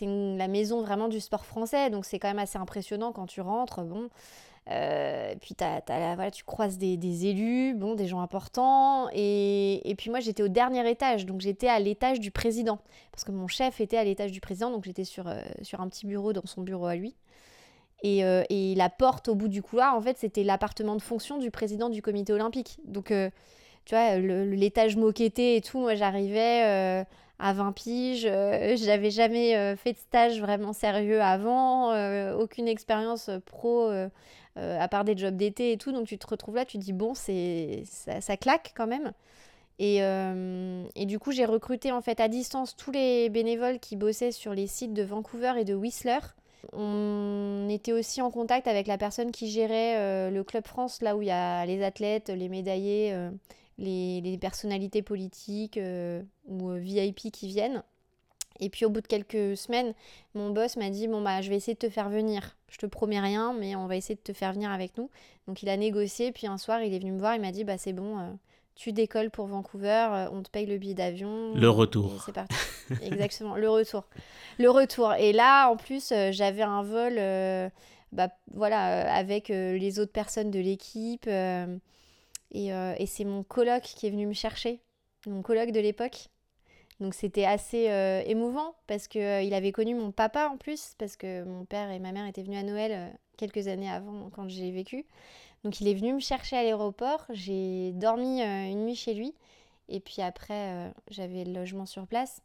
la 0.00 0.48
maison 0.48 0.82
vraiment 0.82 1.08
du 1.08 1.20
sport 1.20 1.44
français. 1.44 1.90
Donc 1.90 2.04
c'est 2.04 2.18
quand 2.18 2.28
même 2.28 2.38
assez 2.38 2.58
impressionnant 2.58 3.12
quand 3.12 3.26
tu 3.26 3.40
rentres. 3.40 3.82
Bon. 3.82 4.08
Euh, 4.70 5.34
puis 5.40 5.54
voilà, 5.58 6.30
tu 6.30 6.44
croises 6.44 6.78
des, 6.78 7.26
élus, 7.26 7.74
bon, 7.74 7.94
des 7.94 8.06
gens 8.06 8.20
importants. 8.20 9.08
Et, 9.12 9.94
puis 9.96 10.10
moi, 10.10 10.20
j'étais 10.20 10.42
au 10.42 10.48
dernier 10.48 10.88
étage, 10.88 11.26
donc 11.26 11.40
j'étais 11.40 11.68
à 11.68 11.78
l'étage 11.78 12.20
du 12.20 12.30
président. 12.30 12.78
Parce 13.12 13.24
que 13.24 13.32
mon 13.32 13.48
chef 13.48 13.80
était 13.80 13.96
à 13.96 14.04
l'étage 14.04 14.32
du 14.32 14.40
président, 14.40 14.70
donc 14.70 14.84
j'étais 14.84 15.04
sur, 15.04 15.28
euh, 15.28 15.40
sur 15.62 15.80
un 15.80 15.88
petit 15.88 16.06
bureau 16.06 16.32
dans 16.32 16.46
son 16.46 16.62
bureau 16.62 16.86
à 16.86 16.96
lui. 16.96 17.14
Et, 18.02 18.24
euh, 18.24 18.44
et 18.48 18.74
la 18.76 18.90
porte 18.90 19.28
au 19.28 19.34
bout 19.34 19.48
du 19.48 19.62
couloir, 19.62 19.96
en 19.96 20.00
fait, 20.00 20.18
c'était 20.18 20.44
l'appartement 20.44 20.94
de 20.96 21.02
fonction 21.02 21.38
du 21.38 21.50
président 21.50 21.88
du 21.88 22.02
comité 22.02 22.32
olympique. 22.32 22.78
Donc, 22.84 23.06
tu 23.06 23.94
vois, 23.94 24.18
l'étage 24.18 24.96
moquetté 24.96 25.56
et 25.56 25.60
tout, 25.62 25.80
moi 25.80 25.94
j'arrivais 25.94 27.06
à 27.40 27.52
20 27.52 27.72
piges. 27.72 28.22
J'avais 28.76 29.10
jamais 29.10 29.74
fait 29.76 29.94
de 29.94 29.98
stage 29.98 30.40
vraiment 30.40 30.72
sérieux 30.72 31.20
avant, 31.20 31.90
aucune 32.34 32.68
expérience 32.68 33.30
pro 33.46 33.90
euh, 34.58 34.80
à 34.80 34.88
part 34.88 35.04
des 35.04 35.16
jobs 35.16 35.36
d'été 35.36 35.72
et 35.72 35.78
tout. 35.78 35.92
Donc 35.92 36.06
tu 36.06 36.18
te 36.18 36.26
retrouves 36.26 36.56
là, 36.56 36.64
tu 36.64 36.78
te 36.78 36.82
dis, 36.82 36.92
bon, 36.92 37.14
c'est 37.14 37.82
ça, 37.84 38.36
claque 38.36 38.72
quand 38.76 38.86
même. 38.86 39.12
Et, 39.78 40.02
euh, 40.02 40.84
et, 40.96 41.06
du 41.06 41.20
coup, 41.20 41.30
j'ai 41.30 41.44
recruté 41.44 41.92
en 41.92 42.00
fait 42.00 42.18
à 42.18 42.26
distance 42.26 42.74
tous 42.76 42.90
les 42.90 43.28
bénévoles 43.28 43.78
qui 43.78 43.94
bossaient 43.94 44.32
sur 44.32 44.52
les 44.52 44.66
sites 44.66 44.92
de 44.92 45.04
Vancouver 45.04 45.52
et 45.58 45.64
de 45.64 45.74
Whistler. 45.74 46.18
On 46.72 47.68
était 47.70 47.92
aussi 47.92 48.20
en 48.20 48.32
contact 48.32 48.66
avec 48.66 48.88
la 48.88 48.98
personne 48.98 49.30
qui 49.30 49.48
gérait 49.48 49.96
euh, 49.98 50.30
le 50.30 50.42
Club 50.42 50.66
France, 50.66 51.00
là 51.00 51.16
où 51.16 51.22
il 51.22 51.28
y 51.28 51.30
a 51.30 51.64
les 51.64 51.84
athlètes, 51.84 52.28
les 52.28 52.48
médaillés, 52.48 53.16
les, 53.78 54.20
les, 54.20 54.38
personnalités 54.38 55.02
politiques 55.02 55.78
ou 56.48 56.70
VIP 56.72 57.30
qui 57.30 57.46
viennent. 57.46 57.84
Et 58.60 58.70
puis 58.70 58.84
au 58.84 58.90
bout 58.90 59.00
de 59.00 59.06
quelques 59.06 59.56
semaines, 59.56 59.94
mon 60.34 60.50
boss 60.50 60.76
m'a 60.76 60.90
dit 60.90 61.08
bon 61.08 61.22
bah 61.22 61.40
je 61.40 61.50
vais 61.50 61.56
essayer 61.56 61.74
de 61.74 61.78
te 61.78 61.88
faire 61.88 62.08
venir. 62.08 62.56
Je 62.68 62.78
te 62.78 62.86
promets 62.86 63.20
rien, 63.20 63.52
mais 63.52 63.76
on 63.76 63.86
va 63.86 63.96
essayer 63.96 64.14
de 64.14 64.20
te 64.20 64.32
faire 64.32 64.52
venir 64.52 64.70
avec 64.70 64.96
nous. 64.98 65.10
Donc 65.46 65.62
il 65.62 65.68
a 65.68 65.76
négocié, 65.76 66.32
puis 66.32 66.46
un 66.46 66.58
soir 66.58 66.82
il 66.82 66.92
est 66.92 66.98
venu 66.98 67.12
me 67.12 67.18
voir, 67.18 67.34
il 67.34 67.40
m'a 67.40 67.52
dit 67.52 67.64
bah 67.64 67.78
c'est 67.78 67.92
bon, 67.92 68.18
euh, 68.18 68.30
tu 68.74 68.92
décolles 68.92 69.30
pour 69.30 69.46
Vancouver, 69.46 70.08
euh, 70.10 70.30
on 70.32 70.42
te 70.42 70.50
paye 70.50 70.66
le 70.66 70.78
billet 70.78 70.94
d'avion. 70.94 71.54
Le 71.54 71.68
retour. 71.68 72.22
C'est 72.24 72.32
parti. 72.32 72.54
Exactement, 73.02 73.56
le 73.56 73.68
retour. 73.70 74.04
Le 74.58 74.70
retour. 74.70 75.14
Et 75.14 75.32
là 75.32 75.70
en 75.70 75.76
plus 75.76 76.12
euh, 76.12 76.30
j'avais 76.32 76.62
un 76.62 76.82
vol, 76.82 77.14
bah 78.12 78.28
voilà, 78.52 79.14
avec 79.14 79.48
les 79.48 80.00
autres 80.00 80.12
personnes 80.12 80.50
de 80.50 80.58
l'équipe. 80.58 81.26
et, 81.26 81.68
et 82.68 83.06
c'est 83.06 83.24
mon 83.24 83.42
coloc 83.42 83.82
qui 83.82 84.06
est 84.06 84.10
venu 84.10 84.26
me 84.26 84.32
chercher, 84.32 84.80
mon 85.26 85.42
coloc 85.42 85.70
de 85.70 85.80
l'époque 85.80 86.28
Donc 87.00 87.14
c'était 87.14 87.44
assez 87.44 87.84
émouvant 88.26 88.74
parce 88.88 89.06
qu'il 89.06 89.54
avait 89.54 89.70
connu 89.72 89.94
mon 89.94 90.10
papa 90.10 90.48
en 90.52 90.56
plus, 90.56 90.94
parce 90.98 91.16
que 91.16 91.44
mon 91.44 91.64
père 91.64 91.90
et 91.90 92.00
ma 92.00 92.10
mère 92.10 92.26
étaient 92.26 92.42
venus 92.42 92.58
à 92.58 92.64
Noël 92.64 93.16
quelques 93.36 93.68
années 93.68 93.90
avant 93.90 94.30
quand 94.30 94.48
j'ai 94.48 94.72
vécu. 94.72 95.06
Donc 95.62 95.80
il 95.80 95.86
est 95.86 95.94
venu 95.94 96.14
me 96.14 96.18
chercher 96.18 96.56
à 96.56 96.62
l'aéroport, 96.64 97.24
j'ai 97.30 97.92
dormi 97.92 98.42
une 98.42 98.84
nuit 98.84 98.96
chez 98.96 99.14
lui, 99.14 99.32
et 99.88 100.00
puis 100.00 100.22
après 100.22 100.92
j'avais 101.08 101.44
le 101.44 101.52
logement 101.52 101.86
sur 101.86 102.06
place. 102.08 102.42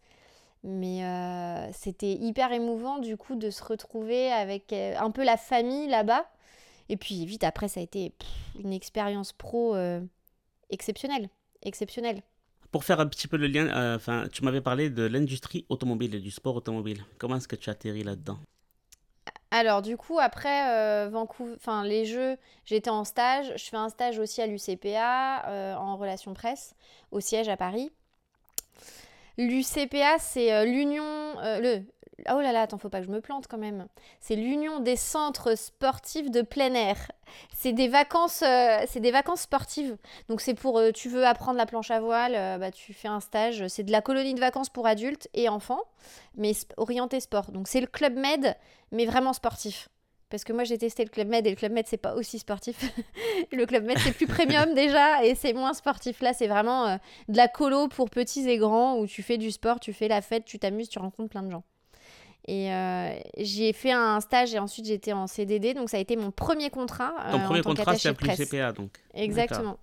Mais 0.63 1.03
euh, 1.03 1.69
c'était 1.73 2.13
hyper 2.13 2.53
émouvant 2.53 2.99
du 2.99 3.17
coup 3.17 3.35
de 3.35 3.49
se 3.49 3.61
retrouver 3.63 4.31
avec 4.31 4.71
euh, 4.71 4.95
un 4.97 5.11
peu 5.11 5.23
la 5.23 5.35
famille 5.35 5.87
là-bas. 5.87 6.25
Et 6.89 6.95
puis 6.95 7.25
vite 7.25 7.43
après, 7.43 7.67
ça 7.67 7.81
a 7.81 7.83
été 7.83 8.13
une 8.57 8.71
expérience 8.71 9.33
pro 9.33 9.75
euh, 9.75 10.01
exceptionnelle. 10.69 11.29
exceptionnelle. 11.63 12.21
Pour 12.73 12.83
faire 12.83 12.99
un 12.99 13.07
petit 13.07 13.29
peu 13.29 13.38
le 13.38 13.47
lien, 13.47 13.95
enfin, 13.95 14.25
tu 14.33 14.43
m'avais 14.43 14.59
parlé 14.59 14.89
de 14.89 15.03
l'industrie 15.03 15.65
automobile 15.69 16.15
et 16.15 16.19
du 16.19 16.31
sport 16.31 16.57
automobile. 16.57 17.05
Comment 17.17 17.38
est-ce 17.38 17.47
que 17.47 17.55
tu 17.55 17.69
as 17.69 17.73
atterri 17.73 18.03
là-dedans? 18.03 18.38
Alors 19.51 19.83
du 19.83 19.95
coup 19.95 20.17
après 20.19 21.07
Vancouver, 21.09 21.53
enfin 21.55 21.86
les 21.86 22.05
Jeux, 22.05 22.38
j'étais 22.65 22.89
en 22.89 23.05
stage. 23.05 23.53
Je 23.55 23.63
fais 23.63 23.77
un 23.77 23.89
stage 23.89 24.17
aussi 24.17 24.41
à 24.41 24.47
l'UCPA 24.47 25.77
en 25.79 25.95
relations 25.95 26.33
presse 26.33 26.75
au 27.12 27.21
siège 27.21 27.47
à 27.47 27.55
Paris. 27.55 27.91
L'UCPA, 29.38 30.19
c'est 30.19 30.53
euh, 30.53 30.65
l'union. 30.65 31.03
Euh, 31.03 31.59
le, 31.59 31.83
oh 32.30 32.39
là 32.41 32.52
là, 32.52 32.62
attends, 32.62 32.78
faut 32.78 32.89
pas 32.89 32.99
que 32.99 33.06
je 33.06 33.12
me 33.12 33.21
plante 33.21 33.47
quand 33.47 33.58
même. 33.58 33.88
C'est 34.19 34.36
l'union 34.36 34.80
des 34.80 34.95
centres 34.95 35.58
sportifs 35.58 36.32
de 36.32 36.41
plein 36.41 36.73
air. 36.73 37.12
C'est 37.56 37.73
des 37.73 37.88
vacances, 37.88 38.41
euh, 38.41 38.80
c'est 38.88 38.99
des 38.99 39.12
vacances 39.12 39.41
sportives. 39.41 39.97
Donc 40.30 40.41
c'est 40.41 40.54
pour, 40.54 40.82
tu 40.93 41.10
veux 41.10 41.26
apprendre 41.26 41.58
la 41.58 41.65
planche 41.65 41.91
à 41.91 41.99
voile, 41.99 42.60
bah 42.60 42.71
tu 42.71 42.93
fais 42.93 43.08
un 43.08 43.19
stage. 43.19 43.67
C'est 43.67 43.84
de 43.84 43.91
la 43.91 44.02
colonie 44.02 44.34
de 44.34 44.39
vacances 44.39 44.69
pour 44.69 44.88
adultes 44.88 45.28
et 45.34 45.49
enfants, 45.49 45.84
mais 46.36 46.54
orienté 46.78 47.19
sport. 47.19 47.52
Donc 47.52 47.67
c'est 47.67 47.82
le 47.82 47.88
club 47.88 48.15
Med, 48.15 48.56
mais 48.91 49.06
vraiment 49.06 49.34
sportif. 49.34 49.89
Parce 50.34 50.45
que 50.45 50.52
moi, 50.52 50.63
j'ai 50.63 50.80
testé 50.80 51.04
le 51.04 51.12
Club 51.12 51.28
Med 51.28 51.45
et 51.45 51.52
le 51.52 51.56
Club 51.56 51.73
Med, 51.73 51.86
c'est 51.88 51.95
pas 51.95 52.15
aussi 52.15 52.39
sportif. 52.39 52.91
le 53.52 53.67
Club 53.67 53.84
Med, 53.84 53.99
c'est 53.99 54.13
plus 54.13 54.26
premium 54.26 54.73
déjà 54.73 55.23
et 55.23 55.36
c'est 55.36 55.54
moins 55.54 55.76
sportif. 55.76 56.21
Là, 56.21 56.34
c'est 56.34 56.47
vraiment 56.47 56.88
euh, 56.88 56.97
de 57.28 57.38
la 57.38 57.47
colo 57.47 57.88
pour 57.88 58.10
petits 58.10 58.49
et 58.49 58.58
grands 58.58 58.97
où 58.97 59.06
tu 59.06 59.21
fais 59.21 59.38
du 59.38 59.52
sport, 59.52 59.80
tu 59.80 59.93
fais 59.93 60.08
la 60.08 60.23
fête, 60.23 60.43
tu 60.43 60.58
t'amuses, 60.58 60.89
tu 60.89 60.97
rencontres 60.97 61.30
plein 61.30 61.43
de 61.43 61.52
gens. 61.52 61.63
Et 62.45 62.73
euh, 62.73 63.15
j'ai 63.38 63.71
fait 63.71 63.91
un 63.91 64.19
stage 64.19 64.53
et 64.53 64.60
ensuite 64.60 64.86
j'étais 64.86 65.13
en 65.13 65.27
CDD, 65.27 65.73
donc 65.73 65.89
ça 65.89 65.97
a 65.97 65.99
été 65.99 66.15
mon 66.15 66.32
premier 66.32 66.69
contrat. 66.69 67.13
Ton 67.32 67.39
euh, 67.39 67.45
premier 67.45 67.62
contrat, 67.62 67.95
c'est 67.95 68.13
plus 68.13 68.29
CPA, 68.29 68.73
donc. 68.73 68.91
Exactement. 69.13 69.77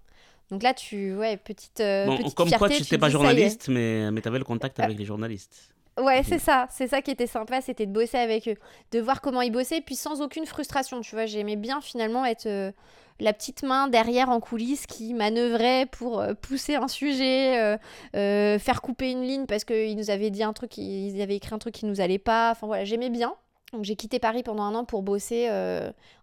Donc 0.51 0.62
là, 0.62 0.75
tu, 0.75 1.14
ouais, 1.14 1.37
petite. 1.37 1.79
bon, 1.79 2.31
comme 2.31 2.51
quoi, 2.51 2.68
tu 2.68 2.83
n'étais 2.83 2.99
pas 2.99 3.09
journaliste, 3.09 3.68
mais, 3.68 4.11
mais 4.11 4.20
tu 4.20 4.29
avais 4.29 4.38
le 4.38 4.44
contact 4.44 4.81
avec 4.81 4.99
les 4.99 5.05
journalistes. 5.05 5.73
Ouais, 5.99 6.23
c'est 6.23 6.38
ça. 6.38 6.66
C'est 6.70 6.88
ça 6.88 7.03
qui 7.03 7.11
était 7.11 7.27
sympa, 7.27 7.61
c'était 7.61 7.87
de 7.87 7.92
bosser 7.92 8.18
avec 8.18 8.49
eux, 8.49 8.57
de 8.92 9.01
voir 9.01 9.20
comment 9.20 9.42
ils 9.42 9.53
bossaient, 9.53 9.81
puis 9.81 9.96
sans 9.96 10.20
aucune 10.23 10.46
frustration. 10.46 11.01
Tu 11.01 11.14
vois, 11.14 11.27
j'aimais 11.27 11.57
bien 11.57 11.81
finalement 11.81 12.25
être 12.25 12.46
euh, 12.46 12.73
la 13.20 13.33
petite 13.33 13.62
main 13.62 13.88
derrière 13.88 14.28
en 14.28 14.40
coulisses 14.40 14.87
qui 14.87 15.14
manœuvrait 15.14 15.87
pour 15.87 16.20
euh, 16.20 16.35
pousser 16.35 16.74
un 16.74 16.88
sujet, 16.88 17.78
euh, 18.14 18.59
faire 18.59 18.83
couper 18.83 19.11
une 19.11 19.22
ligne 19.22 19.46
parce 19.46 19.64
qu'ils 19.64 19.96
nous 19.96 20.11
avaient 20.11 20.30
dit 20.30 20.42
un 20.42 20.52
truc, 20.52 20.76
ils 20.78 21.20
avaient 21.20 21.37
écrit 21.37 21.54
un 21.54 21.59
truc 21.59 21.74
qui 21.74 21.87
nous 21.87 22.00
allait 22.00 22.18
pas. 22.18 22.50
Enfin 22.52 22.66
voilà, 22.66 22.85
j'aimais 22.85 23.11
bien. 23.11 23.35
Donc 23.72 23.85
j'ai 23.85 23.94
quitté 23.94 24.18
Paris 24.18 24.42
pendant 24.42 24.64
un 24.64 24.74
an 24.74 24.85
pour 24.85 25.02
bosser 25.02 25.48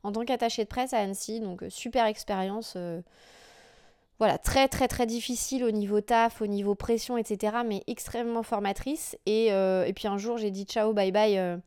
en 0.04 0.12
tant 0.12 0.26
qu'attaché 0.26 0.64
de 0.64 0.68
presse 0.68 0.94
à 0.94 0.98
Annecy. 0.98 1.40
Donc 1.40 1.64
super 1.70 2.06
expérience 2.06 2.76
voilà, 4.20 4.38
très 4.38 4.68
très 4.68 4.88
très 4.88 5.06
difficile 5.06 5.64
au 5.64 5.72
niveau 5.72 6.02
taf, 6.02 6.42
au 6.42 6.48
niveau 6.48 6.76
pression, 6.76 7.18
etc. 7.18 7.58
Mais 7.66 7.84
extrêmement 7.88 8.44
formatrice. 8.44 9.16
Et, 9.26 9.52
euh, 9.52 9.86
et 9.86 9.94
puis 9.94 10.08
un 10.08 10.18
jour, 10.18 10.38
j'ai 10.38 10.52
dit 10.52 10.64
ciao, 10.64 10.94
bye 10.94 11.12
bye. 11.12 11.38
Euh, 11.38 11.58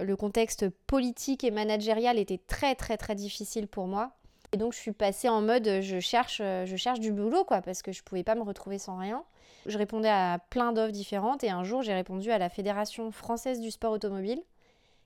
le 0.00 0.16
contexte 0.16 0.70
politique 0.86 1.44
et 1.44 1.50
managérial 1.50 2.18
était 2.18 2.38
très 2.38 2.74
très 2.74 2.96
très 2.96 3.14
difficile 3.14 3.68
pour 3.68 3.86
moi. 3.86 4.12
Et 4.52 4.56
donc 4.58 4.72
je 4.72 4.78
suis 4.78 4.92
passée 4.92 5.28
en 5.28 5.40
mode 5.40 5.80
je 5.80 6.00
cherche, 6.00 6.40
euh, 6.42 6.66
je 6.66 6.76
cherche 6.76 7.00
du 7.00 7.12
boulot 7.12 7.44
quoi, 7.44 7.62
parce 7.62 7.82
que 7.82 7.92
je 7.92 8.02
pouvais 8.02 8.22
pas 8.22 8.34
me 8.34 8.42
retrouver 8.42 8.78
sans 8.78 8.98
rien. 8.98 9.24
Je 9.66 9.78
répondais 9.78 10.10
à 10.10 10.38
plein 10.50 10.72
d'offres 10.72 10.92
différentes 10.92 11.44
et 11.44 11.50
un 11.50 11.64
jour 11.64 11.82
j'ai 11.82 11.94
répondu 11.94 12.30
à 12.30 12.38
la 12.38 12.48
Fédération 12.48 13.10
française 13.10 13.60
du 13.60 13.70
sport 13.70 13.92
automobile 13.92 14.42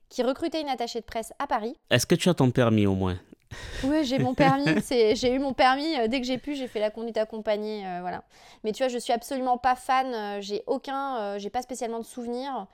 qui 0.09 0.23
recrutait 0.23 0.61
une 0.61 0.69
attachée 0.69 0.99
de 0.99 1.05
presse 1.05 1.33
à 1.39 1.47
Paris. 1.47 1.75
Est-ce 1.89 2.05
que 2.05 2.15
tu 2.15 2.29
as 2.29 2.33
ton 2.33 2.51
permis 2.51 2.87
au 2.87 2.95
moins? 2.95 3.17
Oui, 3.83 4.03
j'ai 4.03 4.19
mon 4.19 4.33
permis. 4.33 4.65
j'ai 4.89 5.33
eu 5.33 5.39
mon 5.39 5.53
permis 5.53 5.97
euh, 5.97 6.07
dès 6.07 6.19
que 6.19 6.27
j'ai 6.27 6.37
pu. 6.37 6.55
J'ai 6.55 6.67
fait 6.67 6.79
la 6.79 6.89
conduite 6.89 7.17
accompagnée, 7.17 7.85
euh, 7.85 7.99
voilà. 8.01 8.23
Mais 8.63 8.71
tu 8.71 8.83
vois, 8.83 8.89
je 8.89 8.97
suis 8.97 9.13
absolument 9.13 9.57
pas 9.57 9.75
fan. 9.75 10.13
Euh, 10.13 10.41
j'ai 10.41 10.63
aucun, 10.67 11.37
j'ai 11.37 11.49
pas 11.49 11.61
spécialement 11.61 11.99
de 11.99 12.05
souvenir 12.05 12.67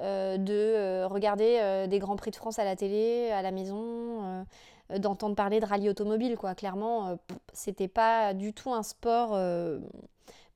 de 0.00 1.02
regarder 1.06 1.86
des 1.88 1.98
grands 1.98 2.14
prix 2.14 2.30
de 2.30 2.36
France 2.36 2.60
à 2.60 2.64
la 2.64 2.76
télé, 2.76 3.32
à 3.32 3.42
la 3.42 3.50
maison, 3.50 4.46
d'entendre 4.96 5.34
parler 5.34 5.60
de 5.60 5.66
rallye 5.66 5.88
automobile, 5.88 6.36
quoi. 6.36 6.54
Clairement, 6.54 7.18
c'était 7.52 7.88
pas 7.88 8.32
du 8.34 8.52
tout 8.52 8.72
un 8.72 8.82
sport 8.82 9.38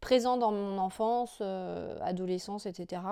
présent 0.00 0.36
dans 0.36 0.52
mon 0.52 0.78
enfance, 0.78 1.42
adolescence, 2.00 2.66
etc. 2.66 3.02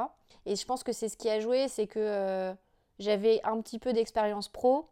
Et 0.46 0.56
je 0.56 0.64
pense 0.64 0.82
que 0.82 0.92
c'est 0.92 1.08
ce 1.08 1.16
qui 1.16 1.28
a 1.28 1.40
joué, 1.40 1.68
c'est 1.68 1.86
que 1.86 2.54
j'avais 2.98 3.40
un 3.44 3.60
petit 3.60 3.78
peu 3.78 3.92
d'expérience 3.92 4.48
pro 4.48 4.88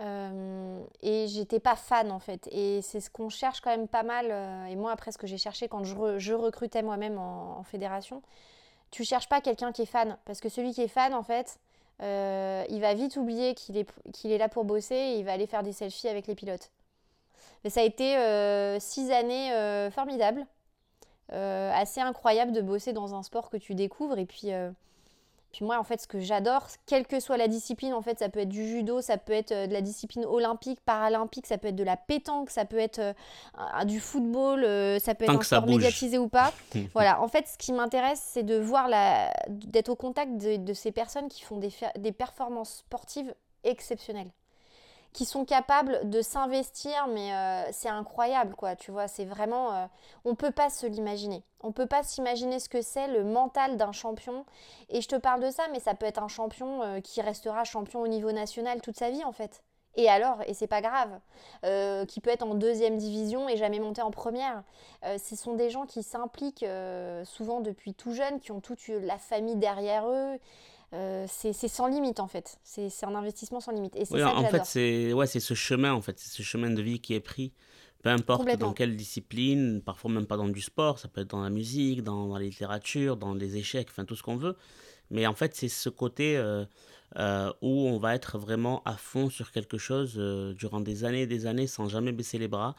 euh, 0.00 0.84
et 1.02 1.28
j'étais 1.28 1.60
pas 1.60 1.76
fan 1.76 2.10
en 2.10 2.18
fait. 2.18 2.48
Et 2.50 2.82
c'est 2.82 3.00
ce 3.00 3.10
qu'on 3.10 3.28
cherche 3.28 3.60
quand 3.60 3.70
même 3.70 3.88
pas 3.88 4.02
mal. 4.02 4.26
Euh, 4.30 4.66
et 4.66 4.76
moi, 4.76 4.90
après, 4.90 5.12
ce 5.12 5.18
que 5.18 5.26
j'ai 5.26 5.38
cherché 5.38 5.68
quand 5.68 5.84
je, 5.84 6.18
je 6.18 6.34
recrutais 6.34 6.82
moi-même 6.82 7.18
en, 7.18 7.62
fédération, 7.64 8.22
tu 8.90 9.04
cherches 9.04 9.28
pas 9.28 9.40
quelqu'un 9.40 9.72
qui 9.72 9.82
est 9.82 9.86
fan. 9.86 10.18
Parce 10.24 10.40
que 10.40 10.48
celui 10.48 10.72
qui 10.72 10.82
est 10.82 10.88
fan, 10.88 11.14
en 11.14 11.22
fait, 11.22 11.58
euh, 12.02 12.64
il 12.68 12.80
va 12.80 12.94
vite 12.94 13.16
oublier 13.16 13.54
qu'il 13.54 13.76
est, 13.76 13.88
qu'il 14.12 14.32
est 14.32 14.38
là 14.38 14.48
pour 14.48 14.64
bosser 14.64 14.94
et 14.94 15.18
il 15.18 15.24
va 15.24 15.32
aller 15.32 15.46
faire 15.46 15.62
des 15.62 15.72
selfies 15.72 16.08
avec 16.08 16.26
les 16.26 16.34
pilotes. 16.34 16.70
Mais 17.62 17.70
ça 17.70 17.80
a 17.80 17.84
été 17.84 18.14
six 18.78 19.10
années 19.10 19.90
formidables. 19.90 20.44
assez 21.30 22.00
incroyable 22.00 22.52
de 22.52 22.60
bosser 22.60 22.92
dans 22.92 23.14
un 23.14 23.22
sport 23.22 23.48
que 23.48 23.56
tu 23.56 23.74
découvres. 23.74 24.18
Et 24.18 24.26
puis 24.26 24.50
puis 25.54 25.64
moi, 25.64 25.78
en 25.78 25.84
fait, 25.84 26.00
ce 26.00 26.08
que 26.08 26.18
j'adore, 26.18 26.66
quelle 26.84 27.06
que 27.06 27.20
soit 27.20 27.36
la 27.36 27.46
discipline, 27.46 27.94
en 27.94 28.02
fait, 28.02 28.18
ça 28.18 28.28
peut 28.28 28.40
être 28.40 28.48
du 28.48 28.66
judo, 28.66 29.00
ça 29.00 29.18
peut 29.18 29.32
être 29.32 29.52
euh, 29.52 29.66
de 29.68 29.72
la 29.72 29.82
discipline 29.82 30.24
olympique, 30.24 30.80
paralympique, 30.80 31.46
ça 31.46 31.58
peut 31.58 31.68
être 31.68 31.76
de 31.76 31.84
la 31.84 31.96
pétanque, 31.96 32.50
ça 32.50 32.64
peut 32.64 32.78
être 32.78 32.98
euh, 32.98 33.84
du 33.84 34.00
football, 34.00 34.64
euh, 34.64 34.98
ça 34.98 35.14
peut 35.14 35.26
être 35.26 35.30
un 35.30 35.42
sport 35.42 35.68
médiatisé 35.68 36.18
ou 36.18 36.26
pas. 36.26 36.52
voilà, 36.92 37.22
en 37.22 37.28
fait, 37.28 37.46
ce 37.46 37.56
qui 37.56 37.72
m'intéresse, 37.72 38.20
c'est 38.32 38.42
de 38.42 38.58
voir 38.58 38.88
la... 38.88 39.32
d'être 39.48 39.90
au 39.90 39.96
contact 39.96 40.36
de, 40.38 40.74
ces 40.74 40.90
personnes 40.90 41.28
qui 41.28 41.42
font 41.42 41.58
des, 41.58 41.70
des 41.98 42.10
performances 42.10 42.78
sportives 42.78 43.32
exceptionnelles 43.62 44.32
qui 45.14 45.24
sont 45.24 45.44
capables 45.44 46.10
de 46.10 46.20
s'investir, 46.22 47.06
mais 47.06 47.32
euh, 47.32 47.68
c'est 47.70 47.88
incroyable, 47.88 48.56
quoi. 48.56 48.74
Tu 48.74 48.90
vois, 48.90 49.06
c'est 49.06 49.24
vraiment. 49.24 49.68
On 49.68 49.74
euh, 49.74 49.86
on 50.24 50.34
peut 50.34 50.50
pas 50.50 50.68
se 50.70 50.86
l'imaginer. 50.86 51.44
On 51.60 51.70
peut 51.70 51.86
pas 51.86 52.02
s'imaginer 52.02 52.58
ce 52.58 52.68
que 52.68 52.82
c'est 52.82 53.06
le 53.06 53.22
mental 53.22 53.76
d'un 53.76 53.92
champion. 53.92 54.44
Et 54.90 55.00
je 55.00 55.08
te 55.08 55.14
parle 55.14 55.40
de 55.40 55.50
ça, 55.50 55.62
mais 55.72 55.78
ça 55.78 55.94
peut 55.94 56.04
être 56.04 56.20
un 56.20 56.28
champion 56.28 56.82
euh, 56.82 57.00
qui 57.00 57.22
restera 57.22 57.62
champion 57.62 58.02
au 58.02 58.08
niveau 58.08 58.32
national 58.32 58.80
toute 58.82 58.98
sa 58.98 59.10
vie, 59.10 59.22
en 59.24 59.30
fait. 59.30 59.62
Et 59.96 60.10
alors, 60.10 60.38
et 60.48 60.54
c'est 60.54 60.66
pas 60.66 60.80
grave, 60.80 61.20
qui 62.08 62.20
peut 62.20 62.30
être 62.30 62.42
en 62.42 62.56
deuxième 62.56 62.98
division 62.98 63.48
et 63.48 63.56
jamais 63.56 63.78
monter 63.78 64.02
en 64.02 64.10
première. 64.10 64.64
ce 65.04 65.36
sont 65.36 65.54
des 65.54 65.70
gens 65.70 65.86
qui 65.86 66.02
s'impliquent 66.02 66.66
souvent 67.22 67.60
depuis 67.60 67.94
tout 67.94 68.12
jeune, 68.12 68.40
qui 68.40 68.50
ont 68.50 68.60
toute 68.60 68.88
la 68.88 69.18
famille 69.18 69.54
derrière 69.54 70.08
eux. 70.08 70.40
Euh, 70.94 71.26
c'est 71.28 71.52
sans 71.52 71.88
limite 71.88 72.20
en 72.20 72.28
fait. 72.28 72.58
C'est 72.62 72.88
un 73.04 73.14
investissement 73.14 73.60
sans 73.60 73.72
limite. 73.72 73.96
Et 73.96 74.04
oui, 74.10 74.20
ça 74.20 74.34
en 74.34 74.44
fait, 74.44 74.64
c'est 74.64 75.12
ouais, 75.12 75.26
ce 75.26 75.54
chemin 75.54 75.92
en 75.92 76.00
fait, 76.00 76.18
c'est 76.18 76.30
ce 76.30 76.42
chemin 76.42 76.70
de 76.70 76.80
vie 76.80 77.00
qui 77.00 77.14
est 77.14 77.20
pris. 77.20 77.52
Peu 78.02 78.10
importe 78.10 78.46
dans 78.58 78.74
quelle 78.74 78.96
discipline, 78.96 79.80
parfois 79.82 80.10
même 80.10 80.26
pas 80.26 80.36
dans 80.36 80.48
du 80.48 80.60
sport, 80.60 80.98
ça 80.98 81.08
peut 81.08 81.22
être 81.22 81.30
dans 81.30 81.42
la 81.42 81.48
musique, 81.48 82.02
dans, 82.02 82.34
la 82.34 82.44
littérature, 82.44 83.16
dans 83.16 83.32
les 83.32 83.56
échecs, 83.56 83.88
enfin 83.90 84.04
tout 84.04 84.14
ce 84.14 84.22
qu'on 84.22 84.36
veut. 84.36 84.56
Mais 85.10 85.26
en 85.26 85.34
fait, 85.34 85.54
c'est 85.54 85.70
ce 85.70 85.88
côté 85.88 86.36
euh, 86.36 86.66
euh, 87.16 87.50
où 87.62 87.88
on 87.88 87.98
va 87.98 88.14
être 88.14 88.36
vraiment 88.38 88.82
à 88.84 88.96
fond 88.98 89.30
sur 89.30 89.52
quelque 89.52 89.78
chose 89.78 90.16
durant 90.56 90.80
des 90.80 91.04
années 91.04 91.22
et 91.22 91.26
des 91.26 91.46
années 91.46 91.66
sans 91.66 91.88
jamais 91.88 92.12
baisser 92.12 92.38
les 92.38 92.48
bras. 92.48 92.76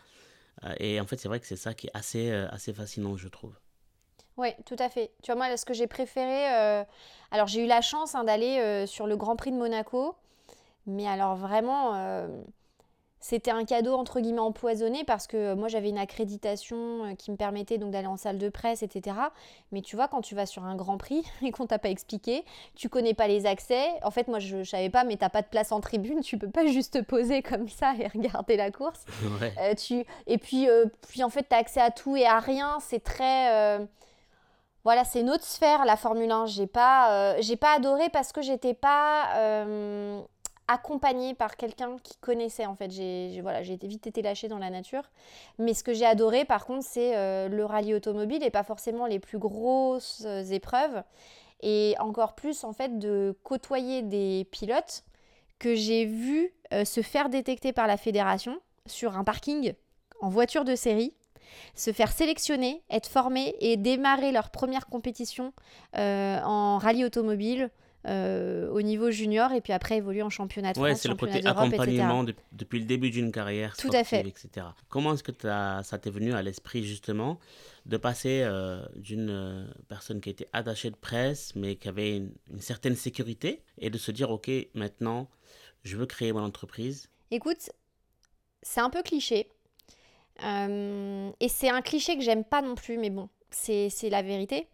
et 0.80 1.02
en 1.02 1.08
fait, 1.08 1.20
c'est 1.20 1.28
vrai 1.28 1.40
que 1.40 1.48
c'est 1.48 1.56
ça 1.56 1.74
qui 1.74 1.88
est 1.88 1.92
assez, 1.96 2.32
assez 2.32 2.72
fascinant, 2.72 3.18
je 3.18 3.28
trouve. 3.28 3.56
Oui, 4.38 4.50
tout 4.66 4.76
à 4.80 4.90
fait. 4.90 5.12
Tu 5.22 5.32
vois, 5.32 5.36
moi, 5.36 5.56
ce 5.56 5.66
que 5.66 5.74
j'ai 5.74 5.88
préféré. 5.88 6.54
Euh, 6.54 6.84
alors, 7.32 7.48
j'ai 7.48 7.64
eu 7.64 7.68
la 7.68 7.82
chance 7.82 8.16
hein, 8.16 8.26
d'aller 8.26 8.60
euh, 8.60 8.86
sur 8.86 9.08
le 9.08 9.16
Grand 9.16 9.36
Prix 9.36 9.52
de 9.52 9.58
Monaco. 9.58 10.16
Mais 10.88 11.08
alors, 11.08 11.36
vraiment, 11.36 11.96
euh, 11.96 12.28
c'était 13.22 13.50
un 13.50 13.64
cadeau 13.64 13.96
entre 13.96 14.20
guillemets 14.20 14.40
empoisonné 14.40 15.06
parce 15.06 15.26
que 15.26 15.54
moi, 15.54 15.70
j'avais 15.70 15.88
une 15.88 15.98
accréditation 15.98 17.16
qui 17.18 17.32
me 17.32 17.38
permettait 17.38 17.78
donc 17.78 17.92
d'aller 17.92 18.08
en 18.08 18.18
salle 18.18 18.38
de 18.38 18.50
presse, 18.50 18.84
etc. 18.84 19.16
Mais 19.72 19.82
tu 19.82 19.96
vois, 19.96 20.10
quand 20.10 20.22
tu 20.22 20.36
vas 20.36 20.46
sur 20.46 20.66
un 20.66 20.76
Grand 20.76 20.98
Prix 20.98 21.24
et 21.42 21.52
qu'on 21.52 21.66
t'a 21.66 21.80
pas 21.80 21.90
expliqué, 21.90 22.44
tu 22.76 22.90
connais 22.90 23.14
pas 23.14 23.30
les 23.30 23.46
accès. 23.46 23.88
En 24.04 24.12
fait, 24.12 24.28
moi, 24.28 24.40
je, 24.40 24.58
ne 24.58 24.64
savais 24.66 24.90
pas, 24.90 25.06
mais 25.06 25.16
t'as 25.16 25.30
pas 25.30 25.44
de 25.44 25.48
place 25.48 25.72
en 25.72 25.80
tribune. 25.80 26.20
Tu 26.20 26.38
peux 26.38 26.52
pas 26.52 26.66
juste 26.68 26.96
te 26.96 27.02
poser 27.02 27.42
comme 27.42 27.70
ça 27.70 27.94
et 27.98 28.08
regarder 28.14 28.58
la 28.58 28.70
course. 28.70 29.06
tu... 29.78 30.06
Et 30.28 30.38
puis, 30.38 30.68
puis, 31.08 31.24
en 31.24 31.30
fait, 31.30 31.48
tu 31.50 31.56
as 31.56 31.60
accès 31.60 31.80
à 31.80 31.90
tout 31.90 32.18
et 32.18 32.26
à 32.26 32.40
rien. 32.40 32.80
C'est 32.82 33.04
très 33.04 33.80
voilà, 34.86 35.04
c'est 35.04 35.20
une 35.20 35.30
autre 35.30 35.44
sphère 35.44 35.84
la 35.84 35.98
Formule 35.98 36.32
1. 36.32 36.46
J'ai 36.46 36.68
pas, 36.68 37.36
j'ai 37.42 37.58
pas 37.58 37.76
adoré 37.76 38.10
parce 38.10 38.32
que 38.32 38.42
j'étais 38.42 38.74
pas 38.74 40.24
accompagnée 40.68 41.34
par 41.34 41.58
quelqu'un 41.58 41.98
qui 42.04 42.18
connaissait 42.18 42.66
en 42.66 42.76
fait. 42.76 42.90
J'ai 42.92 43.42
vite 43.84 44.08
été 44.08 44.22
lâchée 44.22 44.48
dans 44.48 44.58
la 44.58 44.70
nature. 44.70 45.04
Mais 45.60 45.74
ce 45.74 45.84
que 45.84 45.94
j'ai 45.94 46.06
adoré 46.06 46.46
par 46.46 46.66
contre, 46.66 46.86
c'est 46.86 47.16
euh, 47.16 47.48
le 47.48 47.66
rallye 47.66 47.94
automobile 47.94 48.44
et 48.44 48.50
pas 48.50 48.64
forcément 48.64 49.06
les 49.06 49.20
plus 49.20 49.38
grosses 49.38 50.24
euh, 50.26 50.44
épreuves. 50.44 51.04
Et 51.62 51.96
encore 52.00 52.36
plus 52.36 52.64
en 52.64 52.74
fait 52.74 53.00
de 53.00 53.36
côtoyer 53.44 54.02
des 54.02 54.48
pilotes 54.52 55.04
que 55.60 55.74
j'ai 55.76 56.06
vu 56.06 56.54
euh, 56.74 56.84
se 56.84 57.02
faire 57.02 57.30
détecter 57.30 57.72
par 57.72 57.88
la 57.88 57.98
fédération 57.98 58.60
sur 58.86 59.18
un 59.18 59.24
parking 59.24 59.74
en 60.20 60.30
voiture 60.30 60.66
de 60.66 60.76
série 60.76 61.16
se 61.76 61.92
faire 61.92 62.12
sélectionner, 62.12 62.82
être 62.90 63.08
formés 63.08 63.56
et 63.60 63.78
démarrer 63.78 64.32
leur 64.32 64.50
première 64.50 64.88
compétition 64.88 65.54
en 65.94 66.78
rallye 66.78 67.06
automobile 67.06 67.70
euh, 68.08 68.70
au 68.70 68.84
niveau 68.84 69.10
junior 69.10 69.52
et 69.52 69.62
puis 69.62 69.74
après 69.74 69.98
évoluer 69.98 70.22
en 70.22 70.30
championnat 70.30 70.74
de 70.74 70.80
ouais, 70.80 70.92
France, 70.92 71.02
c'est 71.02 71.08
le 71.08 71.16
côté 71.16 71.44
accompagnement 71.44 72.24
depuis 72.52 72.80
le 72.80 72.86
début 72.86 73.10
d'une 73.10 73.32
carrière 73.32 73.76
Tout 73.78 73.90
à 73.94 74.04
fait. 74.04 74.20
etc. 74.20 74.68
Comment 74.90 75.16
est-ce 75.16 75.24
que 75.24 75.32
ça 75.42 75.98
t'est 76.00 76.12
venu 76.12 76.34
à 76.34 76.44
l'esprit 76.44 76.84
justement 76.84 77.40
de 77.88 77.98
passer 77.98 78.42
euh, 78.44 78.86
d'une 78.96 79.30
euh, 79.32 79.66
personne 79.88 80.22
qui 80.22 80.30
était 80.30 80.48
attachée 80.54 80.92
de 80.92 80.96
presse 80.96 81.56
mais 81.56 81.78
qui 81.78 81.88
avait 81.88 82.18
une, 82.18 82.32
certaine 82.60 82.96
sécurité 82.96 83.64
et 83.80 83.90
de 83.90 83.98
se 83.98 84.12
dire 84.12 84.30
ok 84.30 84.52
maintenant 84.76 85.28
je 85.84 85.98
veux 85.98 86.06
créer 86.06 86.32
mon 86.32 86.44
entreprise? 86.44 87.10
Écoute, 87.32 87.72
c'est 88.62 88.82
un 88.82 88.92
peu 88.92 89.02
cliché 89.02 89.50
et 90.42 91.48
c'est 91.48 91.70
un 91.70 91.82
cliché 91.82 92.18
que 92.18 92.22
j'aime 92.22 92.44
pas 92.44 92.62
non 92.62 92.76
plus 92.76 92.98
mais 92.98 93.10
bon 93.10 93.30
c'est 93.56 94.10
la 94.10 94.22
vérité. 94.22 94.68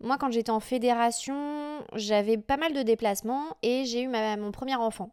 Moi, 0.00 0.16
quand 0.18 0.30
j'étais 0.30 0.50
en 0.50 0.60
fédération, 0.60 1.84
j'avais 1.94 2.38
pas 2.38 2.56
mal 2.56 2.72
de 2.72 2.82
déplacements 2.82 3.56
et 3.62 3.84
j'ai 3.84 4.02
eu 4.02 4.08
mon 4.08 4.52
premier 4.52 4.76
enfant 4.76 5.10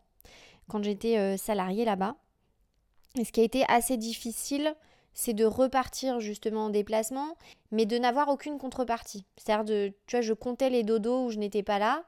quand 0.70 0.84
j'étais 0.84 1.18
euh, 1.18 1.38
salariée 1.38 1.86
là-bas. 1.86 2.16
Et 3.18 3.24
ce 3.24 3.32
qui 3.32 3.42
a 3.42 3.44
été 3.44 3.64
assez 3.68 3.98
difficile, 3.98 4.76
c'est 5.14 5.34
de 5.34 5.46
repartir 5.46 6.20
justement 6.20 6.66
en 6.66 6.70
déplacement, 6.70 7.36
mais 7.72 7.86
de 7.86 7.98
n'avoir 7.98 8.30
aucune 8.30 8.58
contrepartie. 8.58 9.26
C'est-à-dire 9.38 9.66
de, 9.66 9.94
tu 10.08 10.18
vois, 10.18 10.22
je 10.22 10.34
comptais 10.34 10.70
les 10.70 10.84
dodos 10.84 11.26
où 11.26 11.30
je 11.32 11.38
n'étais 11.38 11.64
pas 11.64 11.80
là. 11.80 12.04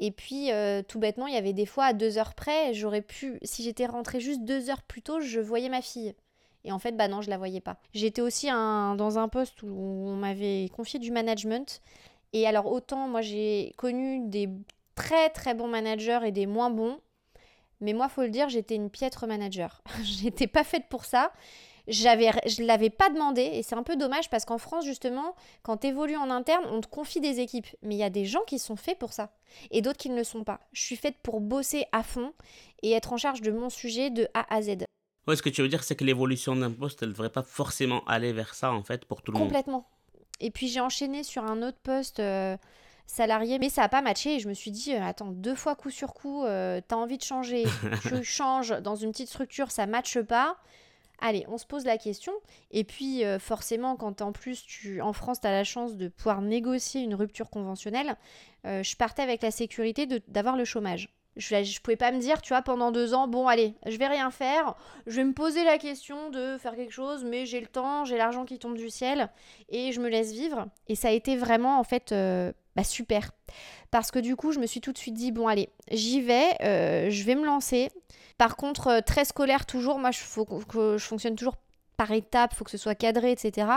Et 0.00 0.10
puis, 0.10 0.50
euh, 0.52 0.82
tout 0.82 0.98
bêtement, 0.98 1.26
il 1.26 1.34
y 1.34 1.38
avait 1.38 1.52
des 1.52 1.66
fois 1.66 1.86
à 1.86 1.92
deux 1.92 2.18
heures 2.18 2.34
près, 2.34 2.74
j'aurais 2.74 3.02
pu, 3.02 3.38
si 3.42 3.62
j'étais 3.62 3.86
rentrée 3.86 4.20
juste 4.20 4.44
deux 4.44 4.70
heures 4.70 4.82
plus 4.82 5.02
tôt, 5.02 5.20
je 5.20 5.40
voyais 5.40 5.68
ma 5.68 5.82
fille. 5.82 6.14
Et 6.64 6.72
en 6.72 6.78
fait, 6.78 6.96
bah 6.96 7.08
non, 7.08 7.20
je 7.20 7.30
la 7.30 7.38
voyais 7.38 7.60
pas. 7.60 7.76
J'étais 7.92 8.22
aussi 8.22 8.48
dans 8.48 9.18
un 9.18 9.28
poste 9.28 9.62
où 9.62 9.68
on 9.68 10.16
m'avait 10.16 10.68
confié 10.74 10.98
du 10.98 11.10
management. 11.10 11.82
Et 12.34 12.48
alors 12.48 12.66
autant 12.66 13.08
moi 13.08 13.22
j'ai 13.22 13.72
connu 13.78 14.28
des 14.28 14.50
très 14.96 15.30
très 15.30 15.54
bons 15.54 15.68
managers 15.68 16.18
et 16.24 16.32
des 16.32 16.46
moins 16.46 16.68
bons, 16.68 16.98
mais 17.80 17.92
moi 17.92 18.08
faut 18.08 18.22
le 18.22 18.28
dire, 18.28 18.48
j'étais 18.48 18.74
une 18.74 18.90
piètre 18.90 19.26
manager. 19.26 19.82
j'étais 20.02 20.48
pas 20.48 20.64
faite 20.64 20.86
pour 20.90 21.04
ça. 21.04 21.32
J'avais, 21.86 22.30
je 22.46 22.62
l'avais 22.62 22.88
pas 22.88 23.10
demandé 23.10 23.42
et 23.42 23.62
c'est 23.62 23.74
un 23.76 23.82
peu 23.82 23.94
dommage 23.94 24.30
parce 24.30 24.46
qu'en 24.46 24.58
France 24.58 24.84
justement, 24.84 25.36
quand 25.62 25.76
tu 25.78 25.88
évolues 25.88 26.16
en 26.16 26.30
interne, 26.30 26.64
on 26.70 26.80
te 26.80 26.88
confie 26.88 27.20
des 27.20 27.40
équipes. 27.40 27.68
Mais 27.82 27.94
il 27.94 27.98
y 27.98 28.04
a 28.04 28.10
des 28.10 28.24
gens 28.24 28.42
qui 28.46 28.58
sont 28.58 28.76
faits 28.76 28.98
pour 28.98 29.12
ça 29.12 29.30
et 29.70 29.80
d'autres 29.80 29.98
qui 29.98 30.10
ne 30.10 30.16
le 30.16 30.24
sont 30.24 30.42
pas. 30.44 30.60
Je 30.72 30.82
suis 30.82 30.96
faite 30.96 31.18
pour 31.22 31.40
bosser 31.40 31.84
à 31.92 32.02
fond 32.02 32.32
et 32.82 32.92
être 32.92 33.12
en 33.12 33.16
charge 33.16 33.42
de 33.42 33.52
mon 33.52 33.70
sujet 33.70 34.10
de 34.10 34.26
A 34.34 34.52
à 34.52 34.62
Z. 34.62 34.86
Ouais, 35.26 35.36
ce 35.36 35.42
que 35.42 35.48
tu 35.48 35.62
veux 35.62 35.68
dire, 35.68 35.82
c'est 35.82 35.96
que 35.96 36.04
l'évolution 36.04 36.54
d'un 36.54 36.70
poste, 36.70 37.02
elle 37.02 37.08
ne 37.08 37.12
devrait 37.14 37.30
pas 37.30 37.42
forcément 37.42 38.04
aller 38.04 38.32
vers 38.32 38.54
ça 38.54 38.72
en 38.72 38.82
fait 38.82 39.04
pour 39.04 39.22
tout 39.22 39.32
le 39.32 39.38
monde. 39.38 39.48
Complètement. 39.48 39.86
Et 40.40 40.50
puis 40.50 40.68
j'ai 40.68 40.80
enchaîné 40.80 41.22
sur 41.22 41.44
un 41.44 41.62
autre 41.62 41.78
poste 41.82 42.20
euh, 42.20 42.56
salarié, 43.06 43.58
mais 43.58 43.70
ça 43.70 43.82
n'a 43.82 43.88
pas 43.88 44.02
matché. 44.02 44.36
Et 44.36 44.40
je 44.40 44.48
me 44.48 44.54
suis 44.54 44.70
dit, 44.70 44.94
euh, 44.94 45.02
attends, 45.02 45.30
deux 45.30 45.54
fois 45.54 45.76
coup 45.76 45.90
sur 45.90 46.12
coup, 46.12 46.44
euh, 46.44 46.80
t'as 46.86 46.96
envie 46.96 47.18
de 47.18 47.22
changer, 47.22 47.64
tu 48.02 48.22
changes 48.24 48.70
dans 48.82 48.96
une 48.96 49.12
petite 49.12 49.28
structure, 49.28 49.70
ça 49.70 49.86
matche 49.86 50.20
pas. 50.20 50.56
Allez, 51.20 51.46
on 51.48 51.56
se 51.56 51.64
pose 51.64 51.84
la 51.84 51.96
question. 51.96 52.32
Et 52.72 52.82
puis, 52.82 53.22
forcément, 53.38 53.94
quand 53.94 54.20
en 54.20 54.32
plus, 54.32 54.66
tu, 54.66 55.00
en 55.00 55.12
France, 55.12 55.40
tu 55.40 55.46
as 55.46 55.52
la 55.52 55.62
chance 55.62 55.96
de 55.96 56.08
pouvoir 56.08 56.42
négocier 56.42 57.02
une 57.02 57.14
rupture 57.14 57.50
conventionnelle, 57.50 58.16
je 58.64 58.96
partais 58.96 59.22
avec 59.22 59.40
la 59.40 59.52
sécurité 59.52 60.06
d'avoir 60.26 60.56
le 60.56 60.64
chômage. 60.64 61.13
Je, 61.36 61.54
ne 61.56 61.80
pouvais 61.82 61.96
pas 61.96 62.12
me 62.12 62.18
dire, 62.18 62.40
tu 62.42 62.50
vois, 62.50 62.62
pendant 62.62 62.92
deux 62.92 63.14
ans, 63.14 63.26
bon, 63.26 63.48
allez, 63.48 63.74
je 63.86 63.96
vais 63.96 64.06
rien 64.06 64.30
faire, 64.30 64.74
je 65.06 65.16
vais 65.16 65.24
me 65.24 65.32
poser 65.32 65.64
la 65.64 65.78
question 65.78 66.30
de 66.30 66.56
faire 66.58 66.76
quelque 66.76 66.92
chose, 66.92 67.24
mais 67.24 67.46
j'ai 67.46 67.60
le 67.60 67.66
temps, 67.66 68.04
j'ai 68.04 68.16
l'argent 68.16 68.44
qui 68.44 68.58
tombe 68.58 68.76
du 68.76 68.90
ciel, 68.90 69.30
et 69.68 69.92
je 69.92 70.00
me 70.00 70.08
laisse 70.08 70.32
vivre. 70.32 70.66
Et 70.88 70.94
ça 70.94 71.08
a 71.08 71.12
été 71.12 71.36
vraiment, 71.36 71.78
en 71.78 71.84
fait, 71.84 72.12
euh, 72.12 72.52
bah, 72.76 72.84
super. 72.84 73.30
Parce 73.90 74.10
que 74.10 74.18
du 74.18 74.36
coup, 74.36 74.52
je 74.52 74.58
me 74.58 74.66
suis 74.66 74.80
tout 74.80 74.92
de 74.92 74.98
suite 74.98 75.14
dit, 75.14 75.32
bon, 75.32 75.48
allez, 75.48 75.70
j'y 75.90 76.20
vais, 76.20 76.50
euh, 76.62 77.10
je 77.10 77.24
vais 77.24 77.34
me 77.34 77.44
lancer. 77.44 77.90
Par 78.38 78.56
contre, 78.56 78.88
euh, 78.88 79.00
très 79.00 79.24
scolaire 79.24 79.66
toujours, 79.66 79.98
moi, 79.98 80.10
faut 80.12 80.46
je 80.96 81.04
fonctionne 81.04 81.36
toujours 81.36 81.56
par 81.96 82.10
étapes, 82.12 82.50
il 82.52 82.56
faut 82.56 82.64
que 82.64 82.70
ce 82.70 82.78
soit 82.78 82.94
cadré, 82.94 83.32
etc. 83.32 83.68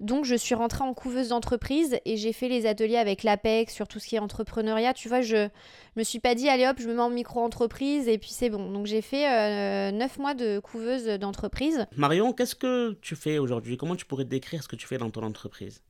Donc 0.00 0.24
je 0.24 0.34
suis 0.34 0.54
rentrée 0.54 0.84
en 0.84 0.94
couveuse 0.94 1.28
d'entreprise 1.28 1.98
et 2.04 2.16
j'ai 2.16 2.32
fait 2.32 2.48
les 2.48 2.66
ateliers 2.66 2.96
avec 2.96 3.22
l'APEC 3.22 3.70
sur 3.70 3.88
tout 3.88 3.98
ce 3.98 4.06
qui 4.06 4.16
est 4.16 4.20
entrepreneuriat. 4.20 4.94
Tu 4.94 5.08
vois, 5.08 5.20
je 5.20 5.48
me 5.96 6.02
suis 6.02 6.18
pas 6.18 6.34
dit, 6.34 6.48
allez 6.48 6.66
hop, 6.66 6.76
je 6.80 6.88
me 6.88 6.94
mets 6.94 7.02
en 7.02 7.10
micro-entreprise 7.10 8.08
et 8.08 8.18
puis 8.18 8.30
c'est 8.30 8.50
bon. 8.50 8.70
Donc 8.70 8.86
j'ai 8.86 9.02
fait 9.02 9.28
euh, 9.28 9.90
neuf 9.92 10.18
mois 10.18 10.34
de 10.34 10.58
couveuse 10.58 11.06
d'entreprise. 11.06 11.86
Marion, 11.96 12.32
qu'est-ce 12.32 12.54
que 12.54 12.98
tu 13.00 13.16
fais 13.16 13.38
aujourd'hui? 13.38 13.76
Comment 13.76 13.96
tu 13.96 14.06
pourrais 14.06 14.24
décrire 14.24 14.62
ce 14.62 14.68
que 14.68 14.76
tu 14.76 14.86
fais 14.86 14.98
dans 14.98 15.10
ton 15.10 15.22
entreprise? 15.22 15.82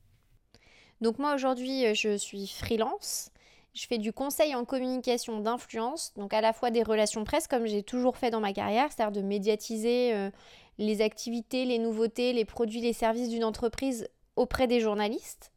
Donc 1.01 1.19
moi 1.19 1.35
aujourd'hui, 1.35 1.85
euh, 1.85 1.93
je 1.93 2.17
suis 2.17 2.47
freelance. 2.47 3.29
Je 3.73 3.87
fais 3.87 3.97
du 3.97 4.13
conseil 4.13 4.53
en 4.53 4.65
communication 4.65 5.39
d'influence, 5.39 6.13
donc 6.15 6.31
à 6.31 6.41
la 6.41 6.53
fois 6.53 6.69
des 6.69 6.83
relations 6.83 7.23
presse, 7.23 7.47
comme 7.47 7.65
j'ai 7.65 7.81
toujours 7.81 8.17
fait 8.17 8.29
dans 8.29 8.39
ma 8.39 8.53
carrière, 8.53 8.91
c'est-à-dire 8.91 9.19
de 9.19 9.27
médiatiser 9.27 10.13
euh, 10.13 10.29
les 10.77 11.01
activités, 11.01 11.65
les 11.65 11.79
nouveautés, 11.79 12.33
les 12.33 12.45
produits, 12.45 12.81
les 12.81 12.93
services 12.93 13.29
d'une 13.29 13.43
entreprise 13.43 14.07
auprès 14.35 14.67
des 14.67 14.79
journalistes. 14.79 15.53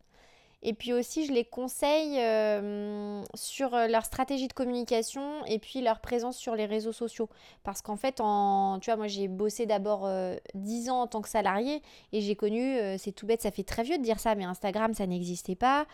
Et 0.63 0.73
puis 0.73 0.93
aussi, 0.93 1.27
je 1.27 1.33
les 1.33 1.45
conseille 1.45 2.19
euh, 2.19 3.23
sur 3.35 3.75
euh, 3.75 3.87
leur 3.87 4.05
stratégie 4.05 4.49
de 4.49 4.53
communication 4.53 5.45
et 5.47 5.61
puis 5.61 5.81
leur 5.81 6.01
présence 6.01 6.37
sur 6.37 6.57
les 6.57 6.67
réseaux 6.67 6.93
sociaux. 6.93 7.29
Parce 7.63 7.83
qu'en 7.83 7.97
fait, 7.97 8.21
en, 8.21 8.81
tu 8.81 8.91
vois, 8.91 8.97
moi 8.97 9.07
j'ai 9.07 9.29
bossé 9.29 9.67
d'abord 9.67 10.09
10 10.55 10.89
euh, 10.89 10.93
ans 10.93 11.03
en 11.03 11.07
tant 11.07 11.21
que 11.21 11.29
salarié 11.29 11.83
et 12.13 12.21
j'ai 12.21 12.35
connu, 12.35 12.79
c'est 12.99 13.13
tout 13.13 13.27
bête, 13.27 13.43
ça 13.43 13.53
fait 13.53 13.63
très 13.63 13.85
vieux 13.85 13.99
de 13.99 14.03
dire 14.03 14.19
ça, 14.19 14.35
mais 14.35 14.45
Instagram, 14.45 14.93
ça 14.93 15.07
n'existait 15.07 15.55
pas. 15.55 15.87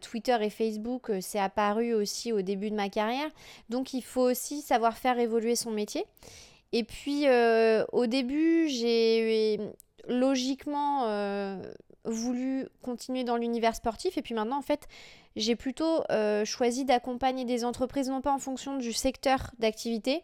Twitter 0.00 0.36
et 0.40 0.50
Facebook, 0.50 1.10
c'est 1.20 1.38
apparu 1.38 1.92
aussi 1.92 2.32
au 2.32 2.40
début 2.40 2.70
de 2.70 2.76
ma 2.76 2.88
carrière. 2.88 3.28
Donc 3.68 3.92
il 3.92 4.02
faut 4.02 4.22
aussi 4.22 4.62
savoir 4.62 4.96
faire 4.96 5.18
évoluer 5.18 5.56
son 5.56 5.70
métier. 5.70 6.06
Et 6.72 6.84
puis 6.84 7.26
au 7.92 8.06
début, 8.06 8.68
j'ai 8.68 9.60
logiquement 10.08 11.06
voulu 12.04 12.68
continuer 12.82 13.24
dans 13.24 13.36
l'univers 13.36 13.74
sportif. 13.74 14.18
Et 14.18 14.22
puis 14.22 14.34
maintenant 14.34 14.58
en 14.58 14.62
fait 14.62 14.88
j'ai 15.36 15.54
plutôt 15.54 16.02
euh, 16.10 16.44
choisi 16.44 16.84
d'accompagner 16.84 17.44
des 17.44 17.64
entreprises 17.64 18.08
non 18.08 18.22
pas 18.22 18.32
en 18.32 18.38
fonction 18.38 18.78
du 18.78 18.92
secteur 18.92 19.50
d'activité 19.58 20.22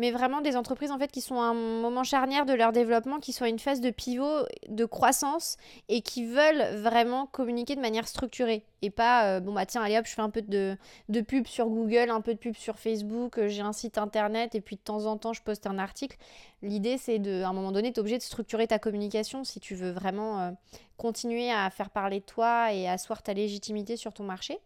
mais 0.00 0.10
vraiment 0.10 0.40
des 0.40 0.56
entreprises 0.56 0.90
en 0.90 0.98
fait 0.98 1.12
qui 1.12 1.20
sont 1.20 1.42
à 1.42 1.44
un 1.44 1.54
moment 1.54 2.04
charnière 2.04 2.46
de 2.46 2.54
leur 2.54 2.72
développement, 2.72 3.20
qui 3.20 3.34
sont 3.34 3.44
à 3.44 3.50
une 3.50 3.58
phase 3.58 3.82
de 3.82 3.90
pivot, 3.90 4.46
de 4.66 4.86
croissance 4.86 5.58
et 5.90 6.00
qui 6.00 6.24
veulent 6.24 6.80
vraiment 6.80 7.26
communiquer 7.26 7.76
de 7.76 7.82
manière 7.82 8.08
structurée 8.08 8.64
et 8.80 8.88
pas 8.88 9.26
euh, 9.26 9.40
bon 9.40 9.52
bah 9.52 9.66
tiens 9.66 9.82
allez 9.82 9.98
hop 9.98 10.06
je 10.06 10.14
fais 10.14 10.22
un 10.22 10.30
peu 10.30 10.40
de, 10.40 10.74
de 11.10 11.20
pub 11.20 11.46
sur 11.46 11.68
Google, 11.68 12.08
un 12.08 12.22
peu 12.22 12.32
de 12.32 12.38
pub 12.38 12.56
sur 12.56 12.78
Facebook, 12.78 13.38
euh, 13.38 13.48
j'ai 13.48 13.60
un 13.60 13.74
site 13.74 13.98
internet 13.98 14.54
et 14.54 14.62
puis 14.62 14.76
de 14.76 14.80
temps 14.80 15.04
en 15.04 15.18
temps 15.18 15.34
je 15.34 15.42
poste 15.42 15.66
un 15.66 15.78
article. 15.78 16.16
L'idée 16.62 16.96
c'est 16.96 17.18
de 17.18 17.42
à 17.42 17.48
un 17.48 17.52
moment 17.52 17.70
donné 17.70 17.92
tu 17.92 18.00
obligé 18.00 18.16
de 18.16 18.22
structurer 18.22 18.66
ta 18.66 18.78
communication 18.78 19.44
si 19.44 19.60
tu 19.60 19.74
veux 19.74 19.90
vraiment 19.90 20.40
euh, 20.40 20.50
continuer 20.96 21.52
à 21.52 21.68
faire 21.68 21.90
parler 21.90 22.20
de 22.20 22.24
toi 22.24 22.72
et 22.72 22.88
asseoir 22.88 23.22
ta 23.22 23.34
légitimité 23.34 23.98
sur 23.98 24.14
ton 24.14 24.24
marché. 24.24 24.60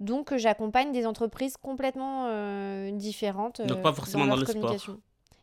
Donc 0.00 0.34
j'accompagne 0.34 0.92
des 0.92 1.06
entreprises 1.06 1.58
complètement 1.58 2.26
euh, 2.28 2.90
différentes. 2.90 3.60
Donc 3.60 3.82
pas 3.82 3.92
forcément 3.92 4.26
dans, 4.26 4.36
le 4.36 4.46
sport. 4.46 4.74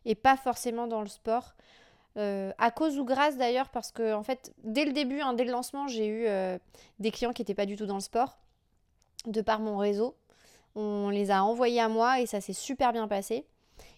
Et 0.04 0.16
pas 0.16 0.36
forcément 0.36 0.88
dans 0.88 1.00
le 1.00 1.06
sport. 1.06 1.54
Euh, 2.16 2.50
à 2.58 2.72
cause 2.72 2.98
ou 2.98 3.04
grâce 3.04 3.36
d'ailleurs, 3.36 3.68
parce 3.68 3.92
que 3.92 4.12
en 4.12 4.24
fait, 4.24 4.52
dès 4.64 4.84
le 4.84 4.92
début, 4.92 5.20
hein, 5.20 5.34
dès 5.34 5.44
le 5.44 5.52
lancement, 5.52 5.86
j'ai 5.86 6.06
eu 6.06 6.26
euh, 6.26 6.58
des 6.98 7.12
clients 7.12 7.32
qui 7.32 7.42
n'étaient 7.42 7.54
pas 7.54 7.66
du 7.66 7.76
tout 7.76 7.86
dans 7.86 7.94
le 7.94 8.00
sport, 8.00 8.38
de 9.26 9.40
par 9.40 9.60
mon 9.60 9.76
réseau. 9.76 10.16
On 10.74 11.08
les 11.10 11.30
a 11.30 11.44
envoyés 11.44 11.80
à 11.80 11.88
moi 11.88 12.20
et 12.20 12.26
ça 12.26 12.40
s'est 12.40 12.52
super 12.52 12.92
bien 12.92 13.06
passé. 13.06 13.46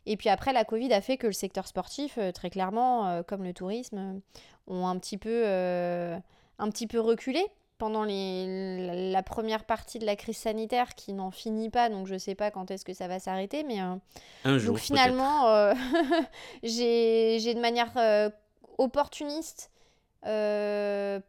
Et 0.05 0.18
puis 0.18 0.29
après, 0.29 0.53
la 0.53 0.66
Covid 0.66 0.92
a 0.92 1.01
fait 1.01 1.16
que 1.16 1.27
le 1.27 1.33
secteur 1.33 1.66
sportif, 1.66 2.18
très 2.35 2.51
clairement, 2.51 3.23
comme 3.27 3.44
le 3.44 3.55
tourisme, 3.55 4.20
ont 4.66 4.87
un 4.87 4.99
petit 4.99 5.16
peu, 5.16 5.44
un 5.46 6.70
petit 6.70 6.87
peu 6.87 7.01
reculé 7.01 7.46
pendant 7.81 8.05
les, 8.05 9.11
la 9.11 9.23
première 9.23 9.64
partie 9.64 9.99
de 9.99 10.05
la 10.05 10.14
crise 10.14 10.37
sanitaire 10.37 10.95
qui 10.95 11.14
n'en 11.14 11.31
finit 11.31 11.70
pas, 11.70 11.89
donc 11.89 12.07
je 12.07 12.18
sais 12.18 12.35
pas 12.35 12.51
quand 12.51 12.70
est-ce 12.70 12.85
que 12.85 12.93
ça 12.93 13.09
va 13.09 13.18
s'arrêter, 13.18 13.64
mais 13.64 13.81
euh, 13.81 14.61
donc 14.66 14.78
finalement, 14.78 15.49
euh, 15.49 15.72
j'ai 16.62 17.55
de 17.55 17.59
manière 17.61 17.91
euh, 17.97 18.28
opportuniste 18.76 19.70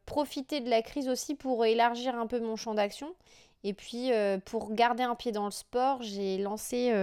profiter 0.05 0.59
de 0.59 0.69
la 0.69 0.81
crise 0.81 1.07
aussi 1.07 1.35
pour 1.35 1.63
élargir 1.63 2.13
un 2.15 2.27
peu 2.27 2.41
mon 2.41 2.57
champ 2.57 2.73
d'action. 2.73 3.15
Et 3.63 3.73
puis, 3.73 4.11
pour 4.43 4.73
garder 4.73 5.03
un 5.03 5.15
pied 5.15 5.31
dans 5.31 5.45
le 5.45 5.51
sport, 5.51 6.01
j'ai 6.01 6.37
lancé 6.39 6.93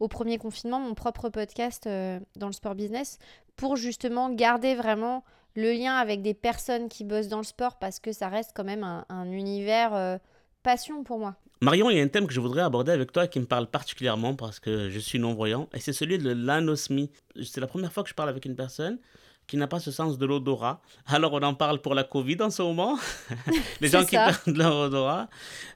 au 0.00 0.08
premier 0.08 0.38
confinement 0.38 0.80
mon 0.80 0.94
propre 0.94 1.28
podcast 1.28 1.86
dans 1.86 2.46
le 2.46 2.52
sport 2.54 2.74
business 2.74 3.18
pour 3.56 3.76
justement 3.76 4.30
garder 4.30 4.74
vraiment 4.74 5.22
le 5.54 5.72
lien 5.72 5.94
avec 5.94 6.22
des 6.22 6.34
personnes 6.34 6.88
qui 6.88 7.04
bossent 7.04 7.28
dans 7.28 7.38
le 7.38 7.44
sport 7.44 7.78
parce 7.78 7.98
que 7.98 8.12
ça 8.12 8.28
reste 8.28 8.52
quand 8.54 8.64
même 8.64 8.84
un, 9.08 9.30
univers 9.30 9.94
euh, 9.94 10.18
passion 10.62 11.04
pour 11.04 11.18
moi. 11.18 11.36
Marion, 11.60 11.90
il 11.90 11.96
y 11.96 12.00
a 12.00 12.02
un 12.02 12.08
thème 12.08 12.26
que 12.26 12.32
je 12.32 12.40
voudrais 12.40 12.62
aborder 12.62 12.90
avec 12.92 13.12
toi 13.12 13.28
qui 13.28 13.38
me 13.38 13.46
parle 13.46 13.68
particulièrement 13.68 14.34
parce 14.34 14.58
que 14.58 14.90
je 14.90 14.98
suis 14.98 15.18
non-voyant 15.18 15.68
et 15.74 15.78
c'est 15.78 15.92
celui 15.92 16.18
de 16.18 16.32
l'anosmie. 16.32 17.10
C'est 17.40 17.60
la 17.60 17.68
première 17.68 17.92
fois 17.92 18.02
que 18.02 18.08
je 18.08 18.14
parle 18.14 18.28
avec 18.28 18.44
une 18.44 18.56
personne 18.56 18.98
qui 19.46 19.56
n'a 19.56 19.66
pas 19.66 19.80
ce 19.80 19.90
sens 19.90 20.18
de 20.18 20.26
l'odorat. 20.26 20.80
Alors 21.06 21.32
on 21.34 21.42
en 21.42 21.54
parle 21.54 21.80
pour 21.80 21.94
la 21.94 22.04
Covid 22.04 22.38
en 22.40 22.50
ce 22.50 22.62
moment, 22.62 22.98
les 23.80 23.88
gens 23.88 24.04
qui 24.04 24.16
perdent 24.16 24.56
leur 24.56 24.74
odorat. 24.76 25.28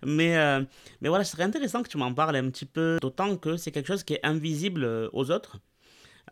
Mais, 0.05 0.37
euh, 0.37 0.63
mais 1.01 1.09
voilà, 1.09 1.25
ce 1.25 1.33
serait 1.33 1.43
intéressant 1.43 1.83
que 1.83 1.89
tu 1.89 1.99
m'en 1.99 2.13
parles 2.13 2.37
un 2.37 2.51
petit 2.51 2.67
peu, 2.67 2.99
d'autant 3.01 3.37
que 3.37 3.57
c'est 3.57 3.71
quelque 3.71 3.87
chose 3.87 4.03
qui 4.03 4.15
est 4.15 4.25
invisible 4.25 4.85
euh, 4.85 5.09
aux 5.13 5.31
autres. 5.31 5.59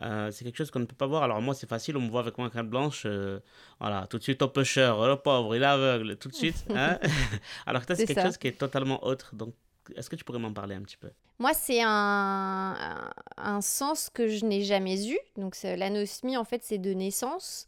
Euh, 0.02 0.30
c'est 0.30 0.44
quelque 0.44 0.56
chose 0.56 0.70
qu'on 0.70 0.80
ne 0.80 0.86
peut 0.86 0.96
pas 0.96 1.06
voir. 1.06 1.22
Alors 1.22 1.40
moi, 1.40 1.54
c'est 1.54 1.68
facile, 1.68 1.96
on 1.96 2.00
me 2.00 2.10
voit 2.10 2.20
avec 2.20 2.36
ma 2.38 2.50
carte 2.50 2.66
blanche, 2.66 3.04
euh, 3.06 3.40
voilà, 3.80 4.06
tout 4.08 4.18
de 4.18 4.22
suite 4.22 4.42
au 4.42 4.48
pêcheur, 4.48 5.06
le 5.06 5.16
pauvre, 5.16 5.54
il 5.54 5.62
est 5.62 5.66
aveugle, 5.66 6.16
tout 6.16 6.28
de 6.28 6.34
suite. 6.34 6.64
Hein 6.74 6.98
Alors 7.66 7.86
que 7.86 7.94
c'est 7.94 8.06
quelque 8.06 8.22
chose 8.22 8.38
qui 8.38 8.48
est 8.48 8.58
totalement 8.58 9.04
autre. 9.04 9.34
Donc, 9.34 9.54
est-ce 9.94 10.10
que 10.10 10.16
tu 10.16 10.24
pourrais 10.24 10.38
m'en 10.38 10.52
parler 10.52 10.74
un 10.74 10.82
petit 10.82 10.96
peu? 10.96 11.10
Moi, 11.38 11.52
c'est 11.52 11.82
un, 11.82 13.10
un, 13.36 13.60
sens 13.60 14.08
que 14.08 14.28
je 14.28 14.44
n'ai 14.44 14.62
jamais 14.62 15.08
eu. 15.08 15.18
Donc, 15.36 15.56
l'anosmie, 15.62 16.36
en 16.36 16.44
fait, 16.44 16.62
c'est 16.62 16.78
de 16.78 16.92
naissance. 16.92 17.66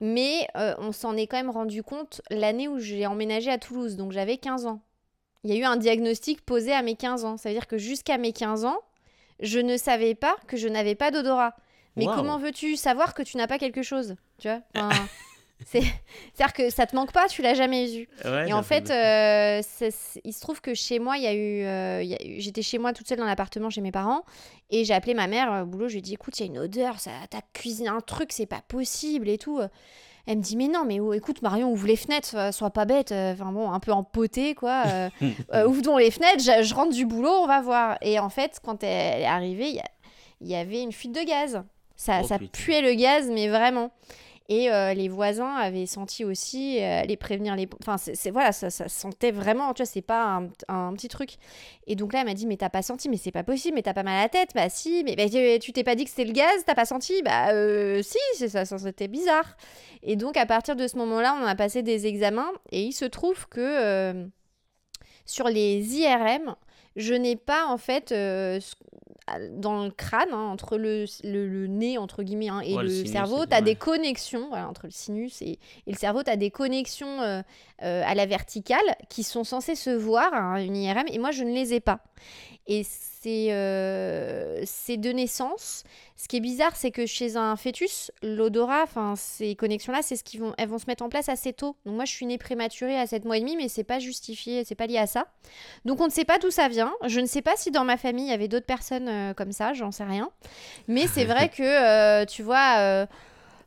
Mais 0.00 0.46
euh, 0.56 0.74
on 0.78 0.92
s'en 0.92 1.16
est 1.16 1.26
quand 1.26 1.38
même 1.38 1.50
rendu 1.50 1.82
compte 1.82 2.20
l'année 2.30 2.68
où 2.68 2.78
j'ai 2.78 3.06
emménagé 3.06 3.50
à 3.50 3.58
Toulouse. 3.58 3.96
Donc, 3.96 4.12
j'avais 4.12 4.36
15 4.36 4.66
ans. 4.66 4.82
Il 5.44 5.50
y 5.50 5.52
a 5.54 5.56
eu 5.56 5.64
un 5.64 5.76
diagnostic 5.76 6.44
posé 6.44 6.72
à 6.72 6.82
mes 6.82 6.96
15 6.96 7.24
ans. 7.24 7.36
Ça 7.36 7.48
veut 7.48 7.54
dire 7.54 7.66
que 7.68 7.78
jusqu'à 7.78 8.18
mes 8.18 8.32
15 8.32 8.64
ans, 8.64 8.80
je 9.40 9.58
ne 9.58 9.76
savais 9.76 10.14
pas 10.14 10.36
que 10.46 10.56
je 10.56 10.68
n'avais 10.68 10.94
pas 10.94 11.10
d'odorat. 11.10 11.54
Mais 11.96 12.06
comment 12.06 12.38
veux-tu 12.38 12.76
savoir 12.76 13.14
que 13.14 13.22
tu 13.22 13.36
n'as 13.36 13.46
pas 13.46 13.58
quelque 13.58 13.82
chose 13.82 14.16
Tu 14.38 14.48
vois? 14.48 14.60
C'est-à-dire 15.64 16.52
que 16.52 16.68
ça 16.68 16.86
te 16.86 16.94
manque 16.94 17.12
pas, 17.12 17.28
tu 17.28 17.40
l'as 17.40 17.54
jamais 17.54 17.86
vu. 17.86 18.08
et 18.46 18.52
en 18.52 18.62
fait, 18.62 18.90
euh, 18.90 19.62
il 20.24 20.32
se 20.34 20.40
trouve 20.40 20.60
que 20.60 20.74
chez 20.74 20.98
moi, 20.98 21.16
il 21.16 21.22
y 21.22 21.26
a 21.26 21.34
eu, 21.34 21.64
euh, 21.64 22.16
j'étais 22.38 22.60
chez 22.60 22.76
moi 22.76 22.92
toute 22.92 23.08
seule 23.08 23.18
dans 23.18 23.24
l'appartement 23.24 23.70
chez 23.70 23.80
mes 23.80 23.90
parents, 23.90 24.22
et 24.68 24.84
j'ai 24.84 24.92
appelé 24.92 25.14
ma 25.14 25.26
mère 25.26 25.62
au 25.62 25.66
boulot. 25.66 25.88
Je 25.88 25.94
lui 25.94 25.98
ai 26.00 26.02
dit, 26.02 26.12
écoute, 26.12 26.38
il 26.38 26.42
y 26.42 26.48
a 26.48 26.52
une 26.52 26.58
odeur, 26.58 27.00
ça, 27.00 27.10
t'as 27.30 27.40
cuisiné 27.54 27.88
un 27.88 28.02
truc, 28.02 28.32
c'est 28.32 28.44
pas 28.44 28.60
possible 28.68 29.30
et 29.30 29.38
tout. 29.38 29.60
Elle 30.26 30.38
me 30.38 30.42
dit 30.42 30.56
mais 30.56 30.68
non 30.68 30.84
mais 30.84 31.00
oh, 31.00 31.12
écoute 31.12 31.40
Marion 31.42 31.70
ouvre 31.70 31.86
les 31.86 31.96
fenêtres 31.96 32.36
euh, 32.36 32.52
sois 32.52 32.70
pas 32.70 32.84
bête 32.84 33.12
enfin 33.12 33.52
bon 33.52 33.70
un 33.70 33.80
peu 33.80 33.92
empotée 33.92 34.54
quoi 34.54 34.82
ouvre 35.66 35.82
donc 35.82 36.00
les 36.00 36.10
fenêtres 36.10 36.42
je, 36.42 36.74
rentre 36.74 36.92
du 36.92 37.06
boulot 37.06 37.30
on 37.30 37.46
va 37.46 37.60
voir. 37.60 37.98
Et 38.02 38.18
en 38.18 38.28
fait 38.28 38.60
quand 38.64 38.82
elle 38.82 39.22
est 39.22 39.26
arrivée 39.26 39.80
il 40.40 40.48
y, 40.48 40.54
avait 40.54 40.82
une 40.82 40.92
fuite 40.92 41.12
de 41.12 41.22
gaz. 41.22 41.62
Ça, 41.96 42.20
oh, 42.22 42.26
ça 42.26 42.38
puait 42.38 42.82
le 42.82 42.94
gaz, 42.94 43.30
mais 43.30 43.48
vraiment. 43.48 43.90
Et 44.48 44.70
euh, 44.70 44.94
les 44.94 45.08
voisins 45.08 45.54
avaient 45.54 45.86
senti 45.86 46.24
aussi 46.24 46.80
euh, 46.80 47.02
les 47.02 47.16
prévenir. 47.16 47.56
Les... 47.56 47.68
Enfin, 47.82 47.96
c'est 47.98 48.30
voilà, 48.30 48.52
ça, 48.52 48.70
ça, 48.70 48.88
sentait 48.88 49.32
vraiment, 49.32 49.74
tu 49.74 49.82
vois, 49.82 49.90
c'est 49.90 50.02
pas 50.02 50.40
un, 50.68 50.94
petit 50.94 51.08
truc. 51.08 51.36
Et 51.86 51.96
donc 51.96 52.12
là, 52.12 52.20
elle 52.20 52.26
m'a 52.26 52.34
dit, 52.34 52.46
mais 52.46 52.56
t'as 52.56 52.68
pas 52.68 52.82
senti, 52.82 53.08
mais 53.08 53.16
c'est 53.16 53.32
pas 53.32 53.42
possible, 53.42 53.74
mais 53.74 53.82
t'as 53.82 53.94
pas 53.94 54.04
mal 54.04 54.18
à 54.18 54.22
la 54.22 54.28
tête. 54.28 54.50
Bah 54.54 54.68
si, 54.68 55.02
mais 55.04 55.16
bah, 55.16 55.28
tu 55.58 55.72
t'es 55.72 55.82
pas 55.82 55.96
dit 55.96 56.04
que 56.04 56.10
c'était 56.10 56.24
le 56.24 56.32
gaz, 56.32 56.64
t'as 56.64 56.76
pas 56.76 56.84
senti? 56.84 57.22
Bah 57.22 57.52
euh, 57.52 58.02
si, 58.02 58.48
ça, 58.48 58.64
c'était 58.64 59.08
bizarre. 59.08 59.56
Et 60.02 60.14
donc 60.14 60.36
à 60.36 60.46
partir 60.46 60.76
de 60.76 60.86
ce 60.86 60.96
moment-là, 60.98 61.36
on 61.42 61.44
a 61.44 61.56
passé 61.56 61.82
des 61.82 62.06
examens 62.06 62.52
et 62.70 62.82
il 62.82 62.92
se 62.92 63.04
trouve 63.04 63.48
que 63.48 64.28
sur 65.24 65.48
les 65.48 65.96
IRM, 65.96 66.54
je 66.94 67.14
n'ai 67.14 67.34
pas 67.34 67.66
en 67.66 67.78
fait 67.78 68.14
dans 69.50 69.84
le 69.84 69.90
crâne, 69.90 70.32
hein, 70.32 70.48
entre 70.52 70.78
le, 70.78 71.04
le, 71.24 71.66
nez, 71.66 71.98
entre 71.98 72.22
guillemets, 72.22 72.48
hein, 72.48 72.60
et 72.60 72.76
le, 72.76 73.04
cerveau, 73.04 73.44
tu 73.44 73.54
as 73.54 73.60
des 73.60 73.74
connexions, 73.74 74.52
entre 74.52 74.86
le 74.86 74.92
sinus 74.92 75.42
et, 75.42 75.58
et 75.86 75.92
le 75.92 75.96
cerveau, 75.96 76.22
tu 76.22 76.30
as 76.30 76.36
des 76.36 76.50
connexions 76.50 77.20
euh, 77.20 77.42
euh, 77.82 78.02
à 78.06 78.14
la 78.14 78.26
verticale 78.26 78.96
qui 79.08 79.24
sont 79.24 79.42
censées 79.42 79.74
se 79.74 79.90
voir, 79.90 80.32
hein, 80.32 80.62
une 80.62 80.76
IRM, 80.76 81.06
et 81.08 81.18
moi, 81.18 81.32
je 81.32 81.42
ne 81.42 81.52
les 81.52 81.74
ai 81.74 81.80
pas. 81.80 82.00
Et 82.68 82.84
c'est 83.26 83.46
euh, 83.50 84.96
de 84.96 85.10
naissance. 85.10 85.82
Ce 86.16 86.28
qui 86.28 86.36
est 86.36 86.40
bizarre, 86.40 86.76
c'est 86.76 86.92
que 86.92 87.06
chez 87.06 87.36
un 87.36 87.56
fœtus, 87.56 88.12
l'odorat, 88.22 88.84
enfin 88.84 89.14
ces 89.16 89.56
connexions-là, 89.56 90.00
c'est 90.02 90.14
ce 90.14 90.22
qui 90.22 90.38
vont, 90.38 90.54
elles 90.58 90.68
vont 90.68 90.78
se 90.78 90.86
mettre 90.86 91.02
en 91.02 91.08
place 91.08 91.28
assez 91.28 91.52
tôt. 91.52 91.76
Donc 91.84 91.96
moi, 91.96 92.04
je 92.04 92.12
suis 92.12 92.24
née 92.24 92.38
prématurée 92.38 92.96
à 92.96 93.06
7 93.06 93.24
mois 93.24 93.36
et 93.36 93.40
demi, 93.40 93.56
mais 93.56 93.68
c'est 93.68 93.84
pas 93.84 93.98
justifié, 93.98 94.64
c'est 94.64 94.76
pas 94.76 94.86
lié 94.86 94.98
à 94.98 95.06
ça. 95.06 95.26
Donc 95.84 96.00
on 96.00 96.06
ne 96.06 96.10
sait 96.10 96.24
pas 96.24 96.38
d'où 96.38 96.50
ça 96.50 96.68
vient. 96.68 96.92
Je 97.06 97.18
ne 97.18 97.26
sais 97.26 97.42
pas 97.42 97.56
si 97.56 97.70
dans 97.72 97.84
ma 97.84 97.96
famille 97.96 98.26
il 98.26 98.30
y 98.30 98.34
avait 98.34 98.48
d'autres 98.48 98.66
personnes 98.66 99.08
euh, 99.08 99.34
comme 99.34 99.52
ça, 99.52 99.72
j'en 99.72 99.90
sais 99.90 100.04
rien. 100.04 100.30
Mais 100.86 101.06
c'est 101.08 101.24
vrai 101.24 101.48
que 101.56 101.62
euh, 101.62 102.24
tu 102.26 102.42
vois 102.42 103.06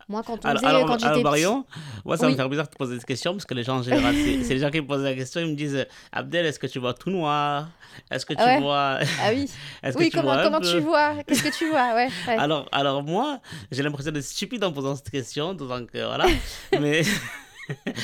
moi, 0.10 0.24
quand 0.26 0.44
on 0.44 0.48
alors, 0.50 0.62
disait, 0.62 0.86
quand 0.88 1.00
j'étais 1.00 1.22
Marion, 1.22 1.66
moi, 2.04 2.18
ça 2.18 2.28
me 2.28 2.36
fait 2.36 2.50
bizarre 2.50 2.66
de 2.66 2.72
te 2.72 2.78
poser 2.78 2.96
cette 2.96 3.06
question 3.06 3.34
parce 3.34 3.46
que 3.46 3.54
les 3.54 3.64
gens 3.64 3.78
en 3.78 3.84
général, 3.84 4.16
c'est 4.16 4.56
les 4.56 4.60
gens 4.60 4.72
qui 4.72 4.82
me 4.82 4.88
posent 4.88 5.04
la 5.04 5.14
question, 5.14 5.40
ils 5.40 5.52
me 5.52 5.56
disent 5.56 5.86
Abdel, 6.12 6.48
est-ce 6.48 6.58
que 6.58 6.66
tu 6.66 6.80
vois 6.80 6.96
tout 6.96 7.12
noir? 7.12 7.70
Est-ce 8.10 8.26
que 8.26 8.34
tu 8.34 8.62
vois. 8.62 9.00
Ah 9.22 9.30
oui. 9.32 9.50
oui, 9.96 10.10
comment, 10.10 10.42
comment 10.42 10.62
tu 10.62 10.80
vois? 10.80 11.14
Qu'est-ce 11.28 11.44
que 11.44 11.56
tu 11.56 11.70
vois? 11.70 11.94
Ouais, 11.94 12.10
Alors, 12.28 12.68
alors, 12.72 13.04
moi, 13.04 13.40
j'ai 13.72 13.84
l'impression 13.84 14.12
d'être 14.12 14.24
stupide 14.24 14.64
en 14.64 14.72
posant 14.72 14.96
cette 14.96 15.12
question, 15.12 15.54
donc 15.54 15.90
voilà. 15.94 16.26
Mais. 16.80 17.04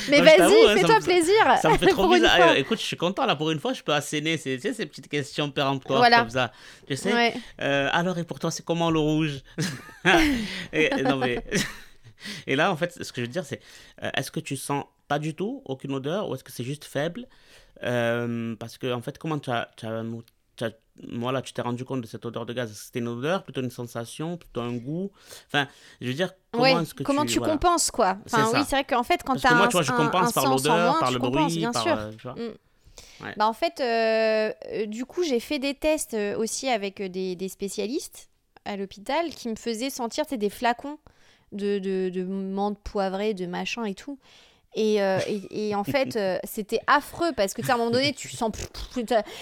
Mais 0.08 0.20
vas-y, 0.20 0.38
hein, 0.38 0.76
fais-toi 0.76 1.00
plaisir. 1.00 1.34
Ça 1.60 1.70
me 1.70 1.76
fait 1.76 1.86
trop 1.86 2.08
bizarre. 2.08 2.54
écoute, 2.54 2.78
je 2.78 2.84
suis 2.84 2.96
content 2.96 3.26
là 3.26 3.34
pour 3.34 3.50
une 3.50 3.58
fois, 3.58 3.72
je 3.72 3.82
peux 3.82 3.92
asséner 3.92 4.36
ces, 4.36 4.60
ces 4.60 4.86
petites 4.86 5.08
questions 5.08 5.50
péremptoires 5.50 5.98
voilà. 5.98 6.20
comme 6.20 6.30
ça. 6.30 6.52
Tu 6.86 6.94
sais? 6.94 7.34
Euh, 7.60 7.88
Alors, 7.92 8.16
et 8.16 8.22
pour 8.22 8.38
toi, 8.38 8.52
c'est 8.52 8.64
comment 8.64 8.92
le 8.92 9.00
rouge? 9.00 9.40
Et, 10.72 10.90
Non, 11.02 11.16
mais. 11.16 11.42
Et 12.46 12.56
là, 12.56 12.70
en 12.70 12.76
fait, 12.76 13.02
ce 13.02 13.12
que 13.12 13.20
je 13.20 13.26
veux 13.26 13.32
dire, 13.32 13.44
c'est 13.44 13.60
euh, 14.02 14.10
est-ce 14.14 14.30
que 14.30 14.40
tu 14.40 14.56
sens 14.56 14.84
pas 15.08 15.18
du 15.18 15.34
tout 15.34 15.62
aucune 15.64 15.92
odeur 15.92 16.28
ou 16.28 16.34
est-ce 16.34 16.44
que 16.44 16.52
c'est 16.52 16.64
juste 16.64 16.84
faible? 16.84 17.26
Euh, 17.82 18.54
Parce 18.56 18.78
que, 18.78 18.92
en 18.92 19.00
fait, 19.00 19.18
comment 19.18 19.38
tu 19.38 19.50
as, 19.50 19.70
tu 19.76 19.86
as, 19.86 20.04
voilà, 21.12 21.42
tu 21.42 21.52
t'es 21.52 21.62
rendu 21.62 21.84
compte 21.84 22.00
de 22.00 22.06
cette 22.06 22.24
odeur 22.24 22.46
de 22.46 22.52
gaz? 22.52 22.72
C'était 22.72 23.00
une 23.00 23.08
odeur, 23.08 23.42
plutôt 23.42 23.62
une 23.62 23.70
sensation, 23.70 24.36
plutôt 24.36 24.62
un 24.62 24.74
goût? 24.74 25.10
Enfin, 25.46 25.68
je 26.00 26.08
veux 26.08 26.14
dire, 26.14 26.32
comment 26.52 26.80
est-ce 26.80 26.94
que 26.94 27.02
comment 27.02 27.24
tu, 27.24 27.34
tu 27.34 27.40
compenses, 27.40 27.90
quoi? 27.90 28.18
Enfin, 28.26 28.50
oui, 28.54 28.60
c'est 28.64 28.76
vrai 28.76 28.84
qu'en 28.84 29.02
fait, 29.02 29.22
quand 29.22 29.36
tu 29.36 29.46
as 29.46 29.54
moi, 29.54 29.66
un, 29.66 29.68
tu 29.68 29.72
vois, 29.72 29.82
je 29.82 29.92
compense 29.92 30.32
par 30.32 30.48
l'odeur, 30.48 30.98
par 30.98 31.10
le 31.10 31.18
bruit, 31.18 31.58
bien 31.58 31.72
par, 31.72 31.82
sûr. 31.82 31.98
Euh, 31.98 32.10
tu 32.12 32.22
vois. 32.22 32.34
Mm. 32.34 33.34
Bah, 33.36 33.46
en 33.46 33.52
fait, 33.52 34.86
du 34.88 35.04
coup, 35.04 35.22
j'ai 35.22 35.40
fait 35.40 35.58
des 35.58 35.74
tests 35.74 36.16
aussi 36.38 36.68
avec 36.68 37.02
des, 37.02 37.36
des 37.36 37.48
spécialistes 37.48 38.30
à 38.64 38.76
l'hôpital 38.76 39.30
qui 39.30 39.48
me 39.48 39.56
faisaient 39.56 39.90
sentir 39.90 40.24
des 40.26 40.50
flacons 40.50 40.98
de, 41.52 41.78
de, 41.78 42.10
de 42.10 42.22
menthe 42.24 42.78
poivrée, 42.78 43.34
de 43.34 43.46
machin 43.46 43.84
et 43.84 43.94
tout. 43.94 44.18
Et, 44.76 45.02
euh, 45.02 45.18
et, 45.50 45.74
en 45.74 45.84
fait, 45.84 46.16
euh, 46.16 46.38
c'était 46.44 46.80
affreux 46.86 47.32
parce 47.34 47.54
que, 47.54 47.68
à 47.68 47.74
un 47.74 47.78
moment 47.78 47.90
donné, 47.90 48.12
tu 48.12 48.28
sens. 48.28 48.52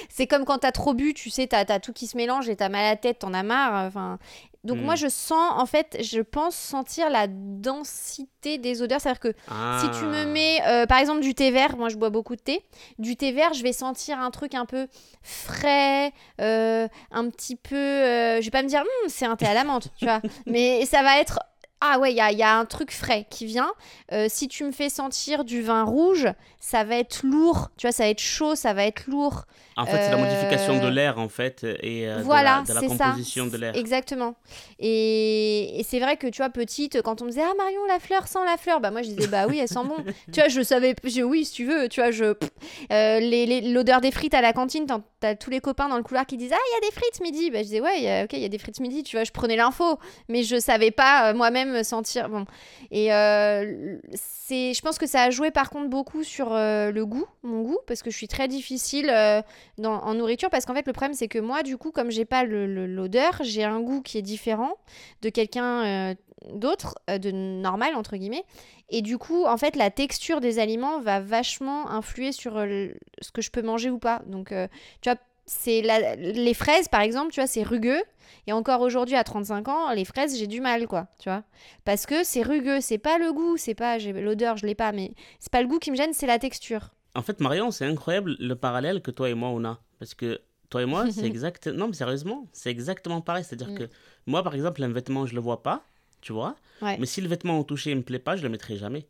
C'est 0.09 0.29
comme 0.29 0.45
quand 0.45 0.59
t'as 0.59 0.73
trop 0.73 0.95
bu, 0.95 1.13
tu 1.13 1.29
sais, 1.29 1.49
t'as 1.49 1.65
as 1.69 1.81
tout 1.81 1.93
qui 1.93 2.07
se 2.07 2.17
mélange 2.17 2.49
et 2.49 2.57
t'as 2.57 2.69
mal 2.69 2.85
à 2.85 2.91
la 2.91 2.97
tête, 2.97 3.19
t'en 3.19 3.35
as 3.35 3.43
marre. 3.43 3.85
Enfin, 3.85 4.19
donc, 4.63 4.79
moi, 4.79 4.95
hmm. 4.95 4.99
je 4.99 5.09
sens, 5.09 5.53
en 5.57 5.67
fait, 5.67 5.99
je 6.01 6.21
pense 6.21 6.55
sentir 6.55 7.11
la 7.11 7.27
densité 7.29 8.59
des 8.59 8.81
odeurs. 8.81 9.01
C'est-à-dire 9.01 9.21
que 9.21 9.33
si 9.81 9.99
tu 9.99 10.07
me 10.07 10.23
ah. 10.23 10.25
mets, 10.25 10.63
euh, 10.67 10.87
par 10.87 10.99
exemple, 10.99 11.21
du 11.21 11.35
thé 11.35 11.51
vert, 11.51 11.77
moi, 11.77 11.89
je 11.89 11.97
bois 11.97 12.11
beaucoup 12.11 12.37
de 12.37 12.41
thé, 12.41 12.65
du 12.99 13.17
thé 13.17 13.33
vert, 13.33 13.53
je 13.55 13.63
vais 13.65 13.73
sentir 13.73 14.21
un 14.21 14.31
truc 14.31 14.55
un 14.55 14.67
peu 14.67 14.87
frais, 15.23 16.13
un 16.39 17.29
petit 17.29 17.57
peu. 17.57 17.77
je 17.77 18.45
vais 18.45 18.51
pas 18.51 18.63
me 18.63 18.69
dire, 18.69 18.83
hum, 18.83 19.09
c'est 19.09 19.27
un 19.27 19.35
thé 19.35 19.47
à 19.47 19.55
la 19.55 19.65
menthe, 19.65 19.89
tu 19.99 20.05
vois. 20.05 20.23
Mais 20.47 20.87
ça 20.87 21.03
va 21.03 21.19
être 21.19 21.41
ah 21.87 21.99
ouais, 21.99 22.12
il 22.12 22.16
y 22.16 22.43
a, 22.43 22.57
un 22.57 22.64
truc 22.64 22.91
frais 22.91 23.26
qui 23.28 23.45
vient. 23.45 23.70
Euh, 24.11 24.26
si 24.30 24.49
tu 24.49 24.64
me 24.64 24.72
fais 24.72 24.89
sentir 24.89 25.45
du 25.45 25.61
vin 25.61 25.82
rouge, 25.82 26.28
ça 26.59 26.82
va 26.82 26.97
être 26.97 27.26
lourd. 27.26 27.68
Tu 27.76 27.87
vois, 27.87 27.93
ça 27.93 28.05
va 28.05 28.09
être 28.09 28.22
chaud, 28.22 28.55
ça 28.55 28.72
va 28.72 28.87
être 28.87 29.07
lourd. 29.07 29.45
En 29.77 29.87
fait, 29.87 29.99
c'est 30.05 30.11
la 30.11 30.16
modification 30.16 30.79
de 30.79 30.87
euh, 30.87 30.91
l'air, 30.91 31.18
en 31.18 31.29
fait, 31.29 31.64
et 31.64 32.09
euh, 32.09 32.20
voilà, 32.22 32.62
de 32.66 32.72
la, 32.72 32.81
composition 32.81 33.47
de 33.47 33.57
l'air. 33.57 33.77
Exactement. 33.77 34.35
Et, 34.79 35.83
c'est 35.89 36.01
vrai 36.01 36.16
que, 36.16 36.27
tu 36.27 36.39
vois, 36.39 36.51
petite, 36.51 37.03
quand 37.03 37.22
on 37.22 37.25
me 37.25 37.31
disait 37.31 37.43
«Ah, 37.45 37.55
Marion, 37.57 37.85
la 37.89 37.99
fleur 37.99 38.29
sent 38.29 38.39
la 38.47 38.57
fleur», 38.57 38.81
bah 38.83 38.91
moi, 38.91 39.03
je 39.03 39.09
disais 39.09 39.27
«Bah 39.29 39.47
oui, 39.49 39.59
elle 39.59 39.68
sent 39.68 39.85
bon.» 39.85 39.97
Tu 40.33 40.41
vois, 40.41 40.49
je 40.49 40.62
savais... 40.62 40.95
Je, 41.05 41.22
oui, 41.22 41.45
si 41.45 41.53
tu 41.53 41.64
veux, 41.64 41.89
tu 41.89 42.01
vois, 42.01 42.11
je... 42.11 42.35
L'odeur 43.72 44.01
des 44.01 44.11
frites 44.11 44.35
à 44.35 44.41
la 44.41 44.53
cantine, 44.53 44.87
t'as 45.20 45.35
tous 45.35 45.51
les 45.51 45.61
copains 45.61 45.89
dans 45.89 45.97
le 45.97 46.03
couloir 46.03 46.27
qui 46.27 46.37
disent 46.37 46.53
«Ah, 46.55 46.59
il 46.70 46.75
y 46.75 46.87
a 46.87 46.91
des 46.91 46.95
frites 46.95 47.20
midi!» 47.20 47.51
Bah 47.53 47.59
je 47.59 47.64
disais 47.64 47.81
«Ouais, 47.83 48.25
ok, 48.25 48.33
il 48.33 48.41
y 48.41 48.45
a 48.45 48.49
des 48.49 48.59
frites 48.59 48.81
midi.» 48.81 49.03
Tu 49.05 49.16
vois, 49.16 49.25
je 49.25 49.33
prenais 49.33 49.57
l'info, 49.57 49.99
mais 50.29 50.43
je 50.43 50.59
savais 50.59 50.91
pas 50.91 51.33
moi-même 51.35 51.72
me 51.72 51.83
sentir. 51.83 52.29
Bon. 52.29 52.47
Et 52.91 53.12
euh, 53.12 53.99
c'est, 54.14 54.75
je 54.75 54.81
pense 54.83 54.99
que 54.99 55.07
ça 55.07 55.22
a 55.22 55.31
joué 55.31 55.51
par 55.51 55.70
contre 55.70 55.89
beaucoup 55.89 56.22
sur 56.22 56.53
euh, 56.53 56.91
le 56.91 57.07
goût, 57.07 57.27
mon 57.43 57.62
goût, 57.62 57.79
parce 57.87 58.03
que 58.03 58.11
je 58.11 58.16
suis 58.16 58.29
très 58.29 58.49
difficile 58.49 59.11
euh, 59.11 59.43
dans, 59.79 60.01
en 60.01 60.15
nourriture. 60.15 60.51
Parce 60.51 60.65
qu'en 60.65 60.75
fait, 60.75 60.87
le 60.87 60.93
problème, 60.93 61.15
c'est 61.15 61.29
que 61.29 61.39
moi, 61.39 61.62
du 61.62 61.77
coup, 61.77 61.91
comme 61.91 62.11
j'ai 62.11 62.25
pas 62.25 62.45
l'odeur, 62.45 63.41
j'ai 63.43 63.65
un 63.65 63.81
goût 63.81 64.03
qui 64.03 64.19
est 64.19 64.23
différent 64.23 64.75
de 65.23 65.29
quelqu'un 65.29 66.15
d'autres, 66.53 66.95
euh, 67.11 67.19
de 67.19 67.31
normal 67.31 67.95
entre 67.95 68.17
guillemets. 68.17 68.45
Et 68.91 69.03
du 69.03 69.19
coup, 69.19 69.45
en 69.47 69.57
fait, 69.57 69.77
la 69.77 69.91
texture 69.91 70.41
des 70.41 70.59
aliments 70.59 71.01
va 71.01 71.21
vachement 71.21 71.91
influer 71.91 72.33
sur 72.33 72.57
euh, 72.57 72.89
ce 73.21 73.31
que 73.33 73.43
je 73.43 73.51
peux 73.51 73.62
manger 73.62 73.91
ou 73.91 73.99
pas. 73.99 74.23
Donc, 74.27 74.53
euh, 74.53 74.69
tu 75.01 75.11
vois, 75.11 75.19
c'est 75.47 75.83
les 76.17 76.55
fraises 76.55 76.89
par 76.89 77.03
exemple, 77.03 77.33
tu 77.33 77.41
vois, 77.41 77.47
c'est 77.47 77.62
rugueux. 77.62 78.03
Et 78.47 78.53
encore 78.53 78.81
aujourd'hui, 78.81 79.17
à 79.17 79.25
35 79.25 79.69
ans, 79.69 79.93
les 79.93 80.05
fraises, 80.05 80.39
j'ai 80.39 80.47
du 80.47 80.61
mal, 80.61 80.87
quoi, 80.87 81.07
tu 81.19 81.29
vois. 81.29 81.43
Parce 81.85 82.07
que 82.07 82.25
c'est 82.25 82.43
rugueux, 82.43 82.81
c'est 82.81 82.99
pas 82.99 83.19
le 83.19 83.33
goût, 83.33 83.57
c'est 83.57 83.75
pas 83.75 83.99
l'odeur, 83.99 84.57
je 84.57 84.67
l'ai 84.67 84.75
pas, 84.75 84.93
mais 84.93 85.12
c'est 85.41 85.53
pas 85.53 85.62
le 85.62 85.69
goût 85.69 85.79
qui 85.79 85.91
me 85.91 85.97
gêne, 85.97 86.12
c'est 86.12 86.27
la 86.27 86.39
texture. 86.39 86.91
En 87.15 87.23
fait, 87.23 87.41
Marion, 87.41 87.71
c'est 87.71 87.87
incroyable 87.87 88.37
le 88.39 88.55
parallèle 88.55 89.01
que 89.01 89.11
toi 89.11 89.31
et 89.31 89.35
moi 89.35 89.49
on 89.51 89.65
a. 89.65 89.81
Parce 89.99 90.15
que 90.15 90.41
toi 90.71 90.83
et 90.83 90.87
moi, 90.87 91.11
c'est 91.12 91.27
exact. 91.27 91.67
Non, 91.69 91.89
mais 91.89 91.95
sérieusement, 91.95 92.49
c'est 92.53 92.71
exactement 92.71 93.21
pareil. 93.21 93.45
C'est-à-dire 93.45 93.71
mm. 93.71 93.79
que 93.79 93.85
moi, 94.27 94.43
par 94.43 94.55
exemple, 94.55 94.83
un 94.83 94.89
vêtement, 94.89 95.27
je 95.27 95.35
le 95.35 95.41
vois 95.41 95.62
pas, 95.62 95.85
tu 96.21 96.33
vois. 96.33 96.57
Mais 96.83 97.07
si 97.07 97.21
le 97.21 97.29
vêtement 97.29 97.59
au 97.59 97.65
toucher, 97.65 97.93
il 97.93 97.97
me 97.97 98.03
plaît 98.03 98.19
pas, 98.19 98.37
je 98.37 98.43
le 98.43 98.49
mettrai 98.49 98.77
jamais. 98.77 99.07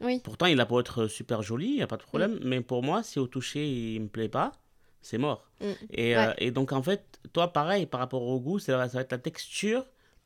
Oui. 0.00 0.20
Pourtant, 0.22 0.46
il 0.46 0.60
a 0.60 0.66
pas 0.66 0.78
être 0.78 1.06
super 1.06 1.42
joli, 1.42 1.68
il 1.68 1.76
n'y 1.76 1.82
a 1.82 1.86
pas 1.86 1.96
de 1.96 2.02
problème. 2.02 2.34
Mm. 2.34 2.40
Mais 2.44 2.60
pour 2.60 2.82
moi, 2.82 3.02
si 3.02 3.18
au 3.18 3.26
toucher, 3.26 3.66
il 3.66 4.02
me 4.02 4.08
plaît 4.08 4.28
pas, 4.28 4.52
c'est 5.00 5.18
mort. 5.18 5.48
Mm. 5.60 5.64
Et, 5.90 6.16
euh, 6.16 6.32
et, 6.38 6.50
donc, 6.50 6.72
en 6.72 6.82
fait, 6.82 7.18
toi, 7.32 7.52
pareil, 7.52 7.86
par 7.86 8.00
rapport 8.00 8.22
au 8.22 8.38
goût, 8.38 8.58
ça 8.58 8.76
va 8.76 8.84
être 9.00 9.10
la 9.10 9.18
texture 9.18 9.84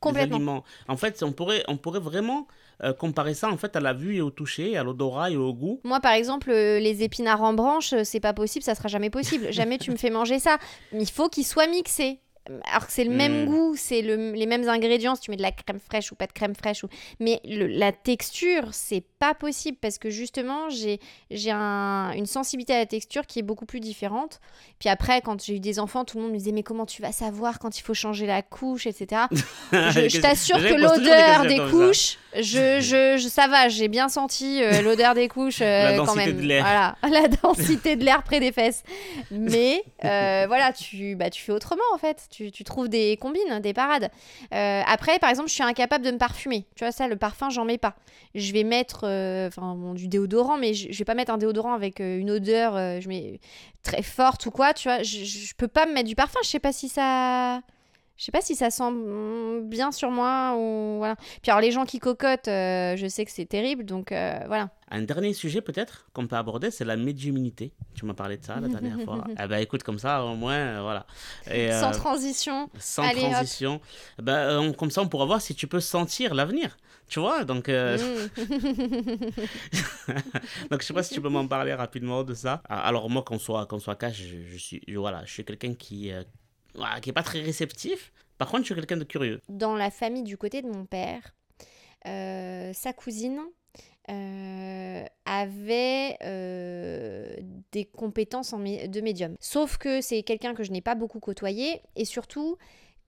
aliments. 0.09 0.63
En 0.87 0.97
fait, 0.97 1.23
on 1.23 1.31
pourrait, 1.31 1.63
on 1.67 1.77
pourrait 1.77 1.99
vraiment 1.99 2.47
euh, 2.83 2.93
comparer 2.93 3.33
ça 3.33 3.49
en 3.49 3.57
fait 3.57 3.75
à 3.75 3.79
la 3.79 3.93
vue 3.93 4.15
et 4.15 4.21
au 4.21 4.31
toucher, 4.31 4.77
à 4.77 4.83
l'odorat 4.83 5.29
et 5.31 5.37
au 5.37 5.53
goût. 5.53 5.79
Moi, 5.83 5.99
par 5.99 6.13
exemple, 6.13 6.49
euh, 6.49 6.79
les 6.79 7.03
épinards 7.03 7.43
en 7.43 7.53
branche, 7.53 7.93
c'est 8.03 8.19
pas 8.19 8.33
possible, 8.33 8.63
ça 8.63 8.75
sera 8.75 8.87
jamais 8.87 9.09
possible. 9.09 9.51
jamais 9.51 9.77
tu 9.77 9.91
me 9.91 9.97
fais 9.97 10.09
manger 10.09 10.39
ça. 10.39 10.57
Il 10.91 11.09
faut 11.09 11.29
qu'ils 11.29 11.45
soient 11.45 11.67
mixés 11.67 12.19
alors 12.65 12.87
que 12.87 12.93
c'est 12.93 13.03
le 13.03 13.11
même 13.11 13.43
hmm. 13.43 13.45
goût, 13.45 13.75
c'est 13.75 14.01
les 14.01 14.45
mêmes 14.45 14.67
ingrédients, 14.67 15.15
si 15.15 15.21
tu 15.21 15.31
mets 15.31 15.37
de 15.37 15.41
la 15.41 15.51
crème 15.51 15.79
fraîche 15.79 16.11
ou 16.11 16.15
pas 16.15 16.27
de 16.27 16.31
crème 16.31 16.55
fraîche. 16.55 16.83
Ou... 16.83 16.87
Mais 17.19 17.39
la 17.43 17.91
texture, 17.91 18.69
c'est 18.71 19.03
pas 19.19 19.33
possible 19.33 19.77
parce 19.81 19.97
que 19.97 20.09
justement, 20.09 20.69
j'ai 20.69 20.99
un, 21.51 22.11
une 22.15 22.25
sensibilité 22.25 22.73
à 22.73 22.79
la 22.79 22.85
texture 22.85 23.25
qui 23.25 23.39
est 23.39 23.43
beaucoup 23.43 23.65
plus 23.65 23.79
différente. 23.79 24.39
Puis 24.79 24.89
après, 24.89 25.21
quand 25.21 25.43
j'ai 25.43 25.55
eu 25.55 25.59
des 25.59 25.79
enfants, 25.79 26.05
tout 26.05 26.17
le 26.17 26.23
monde 26.23 26.33
me 26.33 26.37
disait 26.37 26.51
Mais 26.51 26.63
comment 26.63 26.85
tu 26.85 27.01
vas 27.01 27.11
savoir 27.11 27.59
quand 27.59 27.77
il 27.77 27.81
faut 27.81 27.93
changer 27.93 28.25
la 28.25 28.41
couche, 28.41 28.87
etc. 28.87 29.23
je, 29.71 30.21
t'assure 30.21 30.57
que 30.57 30.73
l'odeur 30.73 31.45
des 31.45 31.59
couches, 31.69 32.17
je, 32.35 32.79
je, 32.79 33.27
ça 33.27 33.47
va, 33.47 33.67
j'ai 33.67 33.87
bien 33.87 34.09
senti 34.09 34.63
euh, 34.63 34.81
l'odeur 34.83 35.13
des 35.13 35.27
couches 35.27 35.61
euh, 35.61 35.97
quand 35.97 36.15
même. 36.15 36.37
De 36.37 36.59
voilà, 36.59 36.95
la 37.09 37.27
densité 37.27 37.95
de 37.95 38.03
l'air 38.03 38.23
près 38.23 38.39
des 38.39 38.51
fesses. 38.51 38.83
Mais 39.31 39.83
euh, 40.05 40.45
voilà, 40.47 40.71
tu, 40.71 41.15
bah, 41.15 41.29
tu 41.29 41.41
fais 41.41 41.51
autrement 41.51 41.81
en 41.93 41.97
fait 41.97 42.27
tu, 42.29 42.51
trouves 42.63 42.89
des 42.89 43.17
combines, 43.17 43.59
des 43.61 43.73
parades. 43.73 44.09
Après, 44.51 45.19
par 45.19 45.29
exemple, 45.29 45.49
je 45.49 45.53
suis 45.53 45.63
incapable 45.63 46.05
de 46.05 46.11
me 46.11 46.17
parfumer. 46.17 46.65
Tu 46.75 46.83
vois, 46.83 46.91
ça, 46.91 47.07
le 47.07 47.15
parfum, 47.15 47.49
j'en 47.49 47.65
mets 47.65 47.77
pas. 47.77 47.95
Je 48.33 48.53
vais 48.53 48.63
mettre 48.63 49.05
enfin 49.47 49.93
du 49.95 50.07
déodorant, 50.07 50.57
mais 50.57 50.73
je, 50.73 50.91
je, 50.91 50.97
vais 50.97 51.05
pas 51.05 51.15
mettre 51.15 51.31
un 51.31 51.37
déodorant 51.37 51.73
avec 51.73 51.99
une 51.99 52.31
odeur 52.31 52.75
je 53.01 53.07
mets, 53.07 53.39
très 53.83 54.03
forte 54.03 54.45
ou 54.45 54.51
quoi. 54.51 54.73
Tu 54.73 54.87
vois, 54.87 55.03
je, 55.03 55.23
je 55.25 55.53
peux 55.55 55.67
pas 55.67 55.85
me 55.85 55.93
mettre 55.93 56.07
du 56.07 56.15
parfum. 56.15 56.39
Je 56.43 56.49
sais 56.49 56.59
pas 56.59 56.71
si 56.71 56.87
ça. 56.87 57.61
Je 58.17 58.25
sais 58.25 58.31
pas 58.31 58.41
si 58.41 58.55
ça 58.55 58.69
sent 58.69 58.91
bien 59.63 59.91
sur 59.91 60.11
moi 60.11 60.53
ou 60.55 60.99
voilà. 60.99 61.15
Puis 61.41 61.49
alors 61.49 61.59
les 61.59 61.71
gens 61.71 61.85
qui 61.85 61.97
cocotent, 61.97 62.47
euh, 62.47 62.95
je 62.95 63.07
sais 63.07 63.25
que 63.25 63.31
c'est 63.31 63.47
terrible, 63.47 63.83
donc 63.83 64.11
euh, 64.11 64.37
voilà. 64.45 64.69
Un 64.91 65.01
dernier 65.01 65.33
sujet 65.33 65.59
peut-être 65.61 66.05
qu'on 66.13 66.27
peut 66.27 66.35
aborder, 66.35 66.69
c'est 66.69 66.85
la 66.85 66.97
médiumnité. 66.97 67.73
Tu 67.95 68.05
m'as 68.05 68.13
parlé 68.13 68.37
de 68.37 68.45
ça 68.45 68.59
la 68.59 68.67
dernière 68.67 69.01
fois. 69.01 69.23
Eh 69.43 69.47
ben 69.47 69.57
écoute 69.57 69.81
comme 69.81 69.97
ça 69.97 70.23
au 70.23 70.35
moins 70.35 70.53
euh, 70.53 70.81
voilà. 70.81 71.07
sans 71.81 71.89
transition. 71.91 72.69
Sans 72.77 73.09
transition. 73.09 73.81
Ben, 74.21 74.71
comme 74.73 74.91
ça 74.91 75.01
on 75.01 75.07
pourra 75.07 75.25
voir 75.25 75.41
si 75.41 75.55
tu 75.55 75.65
peux 75.65 75.79
sentir 75.79 76.35
l'avenir. 76.35 76.77
Tu 77.07 77.19
vois 77.19 77.43
donc. 77.43 77.69
Mm. 77.69 77.71
donc 80.69 80.81
je 80.81 80.85
sais 80.85 80.93
pas 80.93 81.01
si 81.01 81.15
tu 81.15 81.21
peux 81.21 81.29
m'en 81.29 81.47
parler 81.47 81.73
rapidement 81.73 82.23
de 82.23 82.35
ça. 82.35 82.61
Alors 82.69 83.09
moi 83.09 83.23
qu'on 83.23 83.39
soit 83.39 83.65
qu'on 83.65 83.79
soit 83.79 83.95
cash, 83.95 84.21
je, 84.21 84.57
suis 84.57 84.83
voilà, 84.93 85.25
je 85.25 85.33
suis 85.33 85.43
quelqu'un 85.43 85.73
qui 85.73 86.11
qui 87.01 87.09
est 87.09 87.13
pas 87.13 87.23
très 87.23 87.41
réceptif. 87.41 88.11
Par 88.37 88.49
contre, 88.49 88.61
je 88.61 88.65
suis 88.67 88.75
quelqu'un 88.75 88.97
de 88.97 89.03
curieux. 89.03 89.41
Dans 89.49 89.75
la 89.75 89.91
famille 89.91 90.23
du 90.23 90.37
côté 90.37 90.61
de 90.61 90.67
mon 90.67 90.85
père, 90.85 91.35
euh, 92.07 92.71
sa 92.73 92.93
cousine 92.93 93.39
euh, 94.09 95.03
avait 95.25 96.17
euh, 96.23 97.35
des 97.71 97.85
compétences 97.85 98.51
en 98.53 98.59
de 98.59 99.01
médium. 99.01 99.35
Sauf 99.39 99.77
que 99.77 100.01
c'est 100.01 100.23
quelqu'un 100.23 100.55
que 100.55 100.63
je 100.63 100.71
n'ai 100.71 100.81
pas 100.81 100.95
beaucoup 100.95 101.19
côtoyé 101.19 101.81
et 101.95 102.05
surtout 102.05 102.57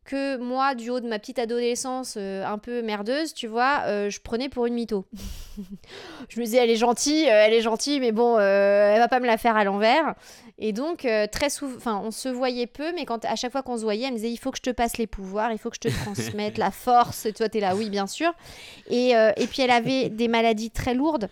que 0.03 0.37
moi, 0.37 0.75
du 0.75 0.89
haut 0.89 0.99
de 0.99 1.07
ma 1.07 1.19
petite 1.19 1.39
adolescence 1.39 2.15
euh, 2.17 2.45
un 2.45 2.57
peu 2.57 2.81
merdeuse, 2.81 3.33
tu 3.33 3.47
vois, 3.47 3.83
euh, 3.85 4.09
je 4.09 4.19
prenais 4.19 4.49
pour 4.49 4.65
une 4.65 4.73
mytho. 4.73 5.05
je 6.29 6.39
me 6.39 6.45
disais, 6.45 6.57
elle 6.57 6.69
est 6.69 6.75
gentille, 6.75 7.27
euh, 7.29 7.45
elle 7.45 7.53
est 7.53 7.61
gentille, 7.61 7.99
mais 7.99 8.11
bon, 8.11 8.37
elle 8.39 8.99
va 8.99 9.07
pas 9.07 9.19
me 9.19 9.25
la 9.25 9.37
faire 9.37 9.55
à 9.55 9.63
l'envers. 9.63 10.15
Et 10.59 10.71
donc, 10.71 11.07
très 11.31 11.49
souvent, 11.49 11.75
enfin, 11.77 12.01
on 12.03 12.11
se 12.11 12.29
voyait 12.29 12.67
peu, 12.67 12.93
mais 12.93 13.05
quand 13.05 13.25
à 13.25 13.35
chaque 13.35 13.51
fois 13.51 13.63
qu'on 13.63 13.77
se 13.77 13.83
voyait, 13.83 14.05
elle 14.05 14.13
me 14.13 14.17
disait, 14.17 14.31
il 14.31 14.37
faut 14.37 14.51
que 14.51 14.57
je 14.57 14.61
te 14.61 14.69
passe 14.69 14.97
les 14.97 15.07
pouvoirs, 15.07 15.51
il 15.51 15.57
faut 15.57 15.69
que 15.69 15.77
je 15.81 15.89
te 15.89 16.03
transmette 16.03 16.57
la 16.57 16.71
force. 16.71 17.25
Et 17.25 17.33
toi, 17.33 17.49
t'es 17.49 17.59
là, 17.59 17.75
oui, 17.75 17.89
bien 17.89 18.07
sûr. 18.07 18.31
Et, 18.89 19.11
et 19.11 19.47
puis, 19.47 19.61
elle 19.61 19.71
avait 19.71 20.09
des 20.09 20.27
maladies 20.27 20.71
très 20.71 20.93
lourdes 20.93 21.29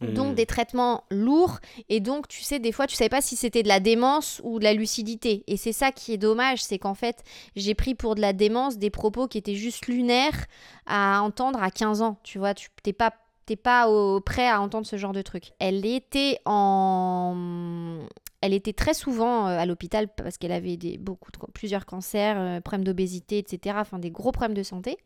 donc 0.00 0.32
hmm. 0.32 0.34
des 0.34 0.46
traitements 0.46 1.04
lourds 1.10 1.58
et 1.88 2.00
donc 2.00 2.28
tu 2.28 2.42
sais 2.42 2.58
des 2.58 2.72
fois 2.72 2.86
tu 2.86 2.96
savais 2.96 3.08
pas 3.08 3.20
si 3.20 3.36
c'était 3.36 3.62
de 3.62 3.68
la 3.68 3.80
démence 3.80 4.40
ou 4.44 4.58
de 4.58 4.64
la 4.64 4.74
lucidité 4.74 5.44
et 5.46 5.56
c'est 5.56 5.72
ça 5.72 5.92
qui 5.92 6.12
est 6.12 6.18
dommage 6.18 6.62
c'est 6.62 6.78
qu'en 6.78 6.94
fait 6.94 7.22
j'ai 7.56 7.74
pris 7.74 7.94
pour 7.94 8.14
de 8.14 8.20
la 8.20 8.32
démence 8.32 8.78
des 8.78 8.90
propos 8.90 9.28
qui 9.28 9.38
étaient 9.38 9.54
juste 9.54 9.86
lunaires 9.86 10.46
à 10.86 11.22
entendre 11.22 11.62
à 11.62 11.70
15 11.70 12.02
ans 12.02 12.18
tu 12.22 12.38
vois 12.38 12.54
tu 12.54 12.68
t'es 12.82 12.92
pas 12.92 13.14
t'es 13.46 13.56
pas 13.56 13.88
au, 13.88 14.20
prêt 14.20 14.48
à 14.48 14.60
entendre 14.60 14.86
ce 14.86 14.96
genre 14.96 15.12
de 15.12 15.22
truc 15.22 15.52
elle 15.58 15.86
était 15.86 16.40
en 16.44 18.00
elle 18.44 18.52
était 18.52 18.74
très 18.74 18.92
souvent 18.92 19.48
euh, 19.48 19.58
à 19.58 19.64
l'hôpital 19.64 20.06
parce 20.06 20.36
qu'elle 20.36 20.52
avait 20.52 20.76
des, 20.76 20.98
beaucoup 20.98 21.32
de, 21.32 21.38
plusieurs 21.54 21.86
cancers, 21.86 22.36
euh, 22.38 22.60
problèmes 22.60 22.84
d'obésité, 22.84 23.38
etc. 23.38 23.76
Enfin, 23.80 23.98
des 23.98 24.10
gros 24.10 24.32
problèmes 24.32 24.54
de 24.54 24.62
santé. 24.62 24.98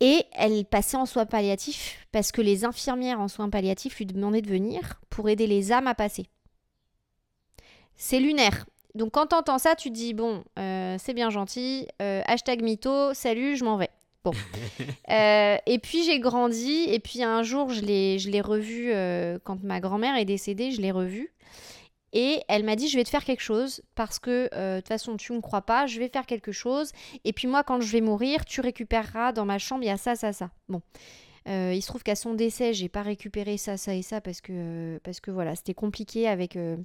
Et 0.00 0.24
elle 0.32 0.64
passait 0.66 0.96
en 0.96 1.06
soins 1.06 1.26
palliatifs 1.26 2.06
parce 2.12 2.32
que 2.32 2.42
les 2.42 2.64
infirmières 2.64 3.20
en 3.20 3.28
soins 3.28 3.48
palliatifs 3.48 3.96
lui 3.98 4.06
demandaient 4.06 4.42
de 4.42 4.50
venir 4.50 5.00
pour 5.08 5.28
aider 5.28 5.46
les 5.46 5.72
âmes 5.72 5.86
à 5.86 5.94
passer. 5.94 6.26
C'est 7.96 8.20
lunaire. 8.20 8.66
Donc 8.94 9.12
quand 9.12 9.26
t'entends 9.26 9.58
ça, 9.58 9.74
tu 9.74 9.90
te 9.90 9.94
dis 9.94 10.14
bon, 10.14 10.42
euh, 10.58 10.96
c'est 10.98 11.14
bien 11.14 11.30
gentil, 11.30 11.86
euh, 12.00 12.22
hashtag 12.26 12.62
mytho, 12.62 13.14
salut, 13.14 13.56
je 13.56 13.64
m'en 13.64 13.76
vais. 13.76 13.90
Bon. 14.24 14.32
Euh, 15.08 15.56
et 15.66 15.78
puis 15.78 16.02
j'ai 16.02 16.18
grandi, 16.18 16.84
et 16.88 16.98
puis 16.98 17.22
un 17.22 17.44
jour, 17.44 17.70
je 17.70 17.80
l'ai 17.82 18.40
revu 18.40 18.90
quand 19.44 19.62
ma 19.62 19.78
grand-mère 19.78 20.16
est 20.16 20.24
décédée, 20.24 20.72
je 20.72 20.80
l'ai 20.80 20.90
revu. 20.90 21.32
Et 22.12 22.42
elle 22.48 22.64
m'a 22.64 22.76
dit, 22.76 22.88
je 22.88 22.96
vais 22.96 23.04
te 23.04 23.10
faire 23.10 23.24
quelque 23.24 23.42
chose 23.42 23.82
parce 23.94 24.18
que 24.18 24.48
euh, 24.54 24.76
de 24.76 24.80
toute 24.80 24.88
façon, 24.88 25.16
tu 25.16 25.32
ne 25.32 25.38
me 25.38 25.42
crois 25.42 25.62
pas, 25.62 25.86
je 25.86 25.98
vais 25.98 26.08
faire 26.08 26.26
quelque 26.26 26.52
chose. 26.52 26.92
Et 27.24 27.32
puis 27.32 27.48
moi, 27.48 27.62
quand 27.64 27.80
je 27.80 27.90
vais 27.90 28.00
mourir, 28.00 28.44
tu 28.44 28.60
récupéreras 28.60 29.32
dans 29.32 29.44
ma 29.44 29.58
chambre, 29.58 29.82
il 29.82 29.88
y 29.88 29.90
a 29.90 29.96
ça, 29.96 30.14
ça, 30.14 30.32
ça. 30.32 30.50
Bon. 30.68 30.82
Euh, 31.48 31.72
il 31.72 31.80
se 31.80 31.86
trouve 31.86 32.02
qu'à 32.02 32.16
son 32.16 32.34
décès, 32.34 32.74
j'ai 32.74 32.88
pas 32.88 33.02
récupéré 33.02 33.56
ça, 33.56 33.76
ça 33.76 33.94
et 33.94 34.02
ça 34.02 34.20
parce 34.20 34.40
que, 34.40 34.98
parce 35.04 35.20
que 35.20 35.30
voilà, 35.30 35.54
c'était 35.54 35.74
compliqué 35.74 36.26
avec, 36.26 36.56
euh, 36.56 36.76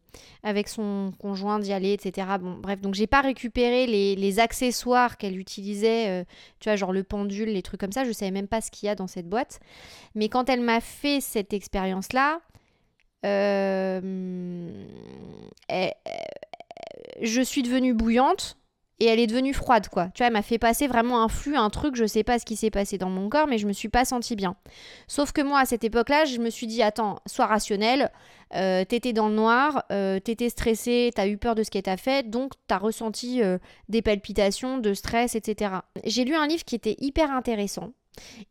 avec 0.43 0.67
son 0.67 1.13
conjoint 1.17 1.57
d'y 1.57 1.73
aller, 1.73 1.93
etc. 1.93 2.27
Bon, 2.39 2.59
bref, 2.59 2.79
donc 2.79 2.93
j'ai 2.93 3.07
pas 3.07 3.21
récupéré 3.21 3.87
les, 3.87 4.15
les 4.15 4.39
accessoires 4.39 5.17
qu'elle 5.17 5.39
utilisait, 5.39 6.27
tu 6.59 6.69
vois, 6.69 6.75
genre 6.75 6.93
le 6.93 7.03
pendule, 7.03 7.49
les 7.49 7.63
trucs 7.63 7.79
comme 7.79 7.91
ça. 7.91 8.03
Je 8.03 8.11
savais 8.11 8.29
même 8.29 8.47
pas 8.47 8.61
ce 8.61 8.69
qu'il 8.69 8.85
y 8.85 8.89
a 8.89 8.93
dans 8.93 9.07
cette 9.07 9.27
boîte. 9.27 9.61
Mais 10.13 10.29
quand 10.29 10.47
elle 10.47 10.61
m'a 10.61 10.79
fait 10.79 11.21
cette 11.21 11.53
expérience-là, 11.53 12.41
euh, 13.25 14.69
je 17.21 17.41
suis 17.41 17.63
devenue 17.63 17.93
bouillante 17.93 18.57
et 19.01 19.05
elle 19.05 19.19
est 19.19 19.27
devenue 19.27 19.53
froide 19.53 19.89
quoi. 19.89 20.09
Tu 20.13 20.19
vois, 20.19 20.27
elle 20.27 20.33
m'a 20.33 20.43
fait 20.43 20.59
passer 20.59 20.87
vraiment 20.87 21.23
un 21.23 21.27
flux, 21.27 21.55
un 21.55 21.71
truc, 21.71 21.95
je 21.95 22.05
sais 22.05 22.23
pas 22.23 22.37
ce 22.37 22.45
qui 22.45 22.55
s'est 22.55 22.69
passé 22.69 22.99
dans 22.99 23.09
mon 23.09 23.29
corps 23.29 23.47
mais 23.47 23.57
je 23.57 23.65
me 23.65 23.73
suis 23.73 23.89
pas 23.89 24.05
sentie 24.05 24.35
bien. 24.35 24.55
Sauf 25.07 25.31
que 25.31 25.41
moi 25.41 25.59
à 25.59 25.65
cette 25.65 25.83
époque-là, 25.83 26.25
je 26.25 26.37
me 26.37 26.51
suis 26.51 26.67
dit 26.67 26.83
attends, 26.83 27.19
sois 27.25 27.47
rationnel, 27.47 28.11
euh, 28.53 28.85
t'étais 28.85 29.11
dans 29.11 29.27
le 29.27 29.33
noir, 29.33 29.85
euh, 29.91 30.19
t'étais 30.19 30.49
stressé, 30.49 31.09
t'as 31.15 31.27
eu 31.27 31.37
peur 31.37 31.55
de 31.55 31.63
ce 31.63 31.71
qu'elle 31.71 31.81
t'a 31.81 31.97
fait, 31.97 32.29
donc 32.29 32.53
t'as 32.67 32.77
ressenti 32.77 33.41
euh, 33.41 33.57
des 33.89 34.03
palpitations, 34.03 34.77
de 34.77 34.93
stress, 34.93 35.33
etc. 35.35 35.73
J'ai 36.05 36.23
lu 36.23 36.35
un 36.35 36.45
livre 36.45 36.63
qui 36.63 36.75
était 36.75 36.95
hyper 36.99 37.31
intéressant 37.31 37.93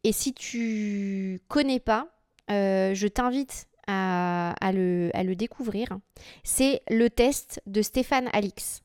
et 0.03 0.11
si 0.11 0.35
tu 0.35 1.41
connais 1.49 1.81
pas, 1.81 2.09
je 2.49 3.07
t'invite 3.07 3.69
à, 3.91 4.73
le, 4.73 5.35
découvrir, 5.35 5.89
c'est 6.45 6.83
le 6.91 7.11
test 7.11 7.61
de 7.67 7.83
Stéphane 7.83 8.29
Alix. 8.33 8.83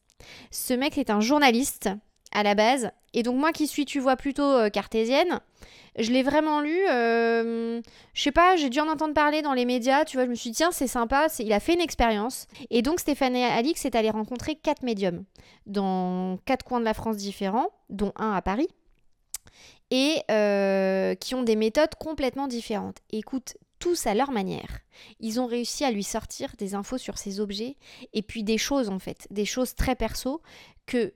Ce 0.51 0.73
mec 0.73 0.97
est 0.97 1.09
un 1.09 1.19
journaliste 1.19 1.89
à 2.31 2.43
la 2.43 2.55
base, 2.55 2.91
et 3.13 3.23
donc 3.23 3.37
moi 3.37 3.51
qui 3.51 3.67
suis, 3.67 3.85
tu 3.85 3.99
vois, 3.99 4.17
plutôt 4.17 4.43
euh, 4.43 4.69
cartésienne, 4.69 5.39
je 5.97 6.11
l'ai 6.11 6.23
vraiment 6.23 6.59
lu, 6.59 6.77
euh, 6.89 7.81
je 8.13 8.21
sais 8.21 8.31
pas, 8.31 8.57
j'ai 8.57 8.69
dû 8.69 8.79
en 8.81 8.89
entendre 8.89 9.13
parler 9.13 9.41
dans 9.41 9.53
les 9.53 9.63
médias, 9.63 10.03
tu 10.03 10.17
vois, 10.17 10.25
je 10.25 10.29
me 10.31 10.35
suis 10.35 10.49
dit, 10.49 10.57
tiens, 10.57 10.71
c'est 10.71 10.87
sympa, 10.87 11.27
il 11.39 11.53
a 11.53 11.61
fait 11.61 11.75
une 11.75 11.81
expérience. 11.81 12.47
Et 12.69 12.81
donc 12.81 12.99
Stéphane 12.99 13.35
Alix 13.35 13.85
est 13.85 13.95
allé 13.95 14.09
rencontrer 14.09 14.55
quatre 14.55 14.83
médiums 14.83 15.23
dans 15.65 16.37
quatre 16.45 16.65
coins 16.65 16.81
de 16.81 16.85
la 16.85 16.93
France 16.93 17.15
différents, 17.17 17.69
dont 17.89 18.11
un 18.17 18.33
à 18.33 18.41
Paris. 18.41 18.67
et 19.91 20.17
euh, 20.31 21.15
qui 21.15 21.35
ont 21.35 21.43
des 21.43 21.55
méthodes 21.55 21.95
complètement 21.95 22.47
différentes. 22.47 22.97
Écoute, 23.11 23.55
tous 23.85 24.07
à 24.07 24.15
leur 24.15 24.31
manière, 24.31 24.79
ils 25.19 25.39
ont 25.39 25.45
réussi 25.45 25.85
à 25.85 25.91
lui 25.91 26.03
sortir 26.03 26.55
des 26.57 26.73
infos 26.73 26.97
sur 26.97 27.19
ces 27.19 27.39
objets 27.39 27.77
et 28.13 28.23
puis 28.23 28.43
des 28.43 28.57
choses 28.57 28.89
en 28.89 28.97
fait, 28.97 29.27
des 29.29 29.45
choses 29.45 29.75
très 29.75 29.95
perso 29.95 30.41
que 30.87 31.13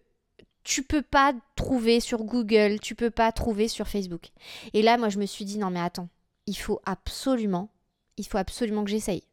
tu 0.63 0.83
peux 0.83 1.01
pas 1.01 1.33
trouver 1.55 1.99
sur 1.99 2.23
Google, 2.23 2.79
tu 2.79 2.93
peux 2.93 3.09
pas 3.09 3.31
trouver 3.31 3.67
sur 3.67 3.87
Facebook. 3.87 4.27
Et 4.73 4.83
là, 4.83 4.99
moi, 4.99 5.09
je 5.09 5.17
me 5.17 5.25
suis 5.25 5.45
dit 5.45 5.57
non 5.57 5.71
mais 5.71 5.79
attends, 5.79 6.09
il 6.45 6.53
faut 6.53 6.79
absolument, 6.85 7.71
il 8.17 8.27
faut 8.27 8.37
absolument 8.37 8.83
que 8.83 8.91
j'essaye. 8.91 9.23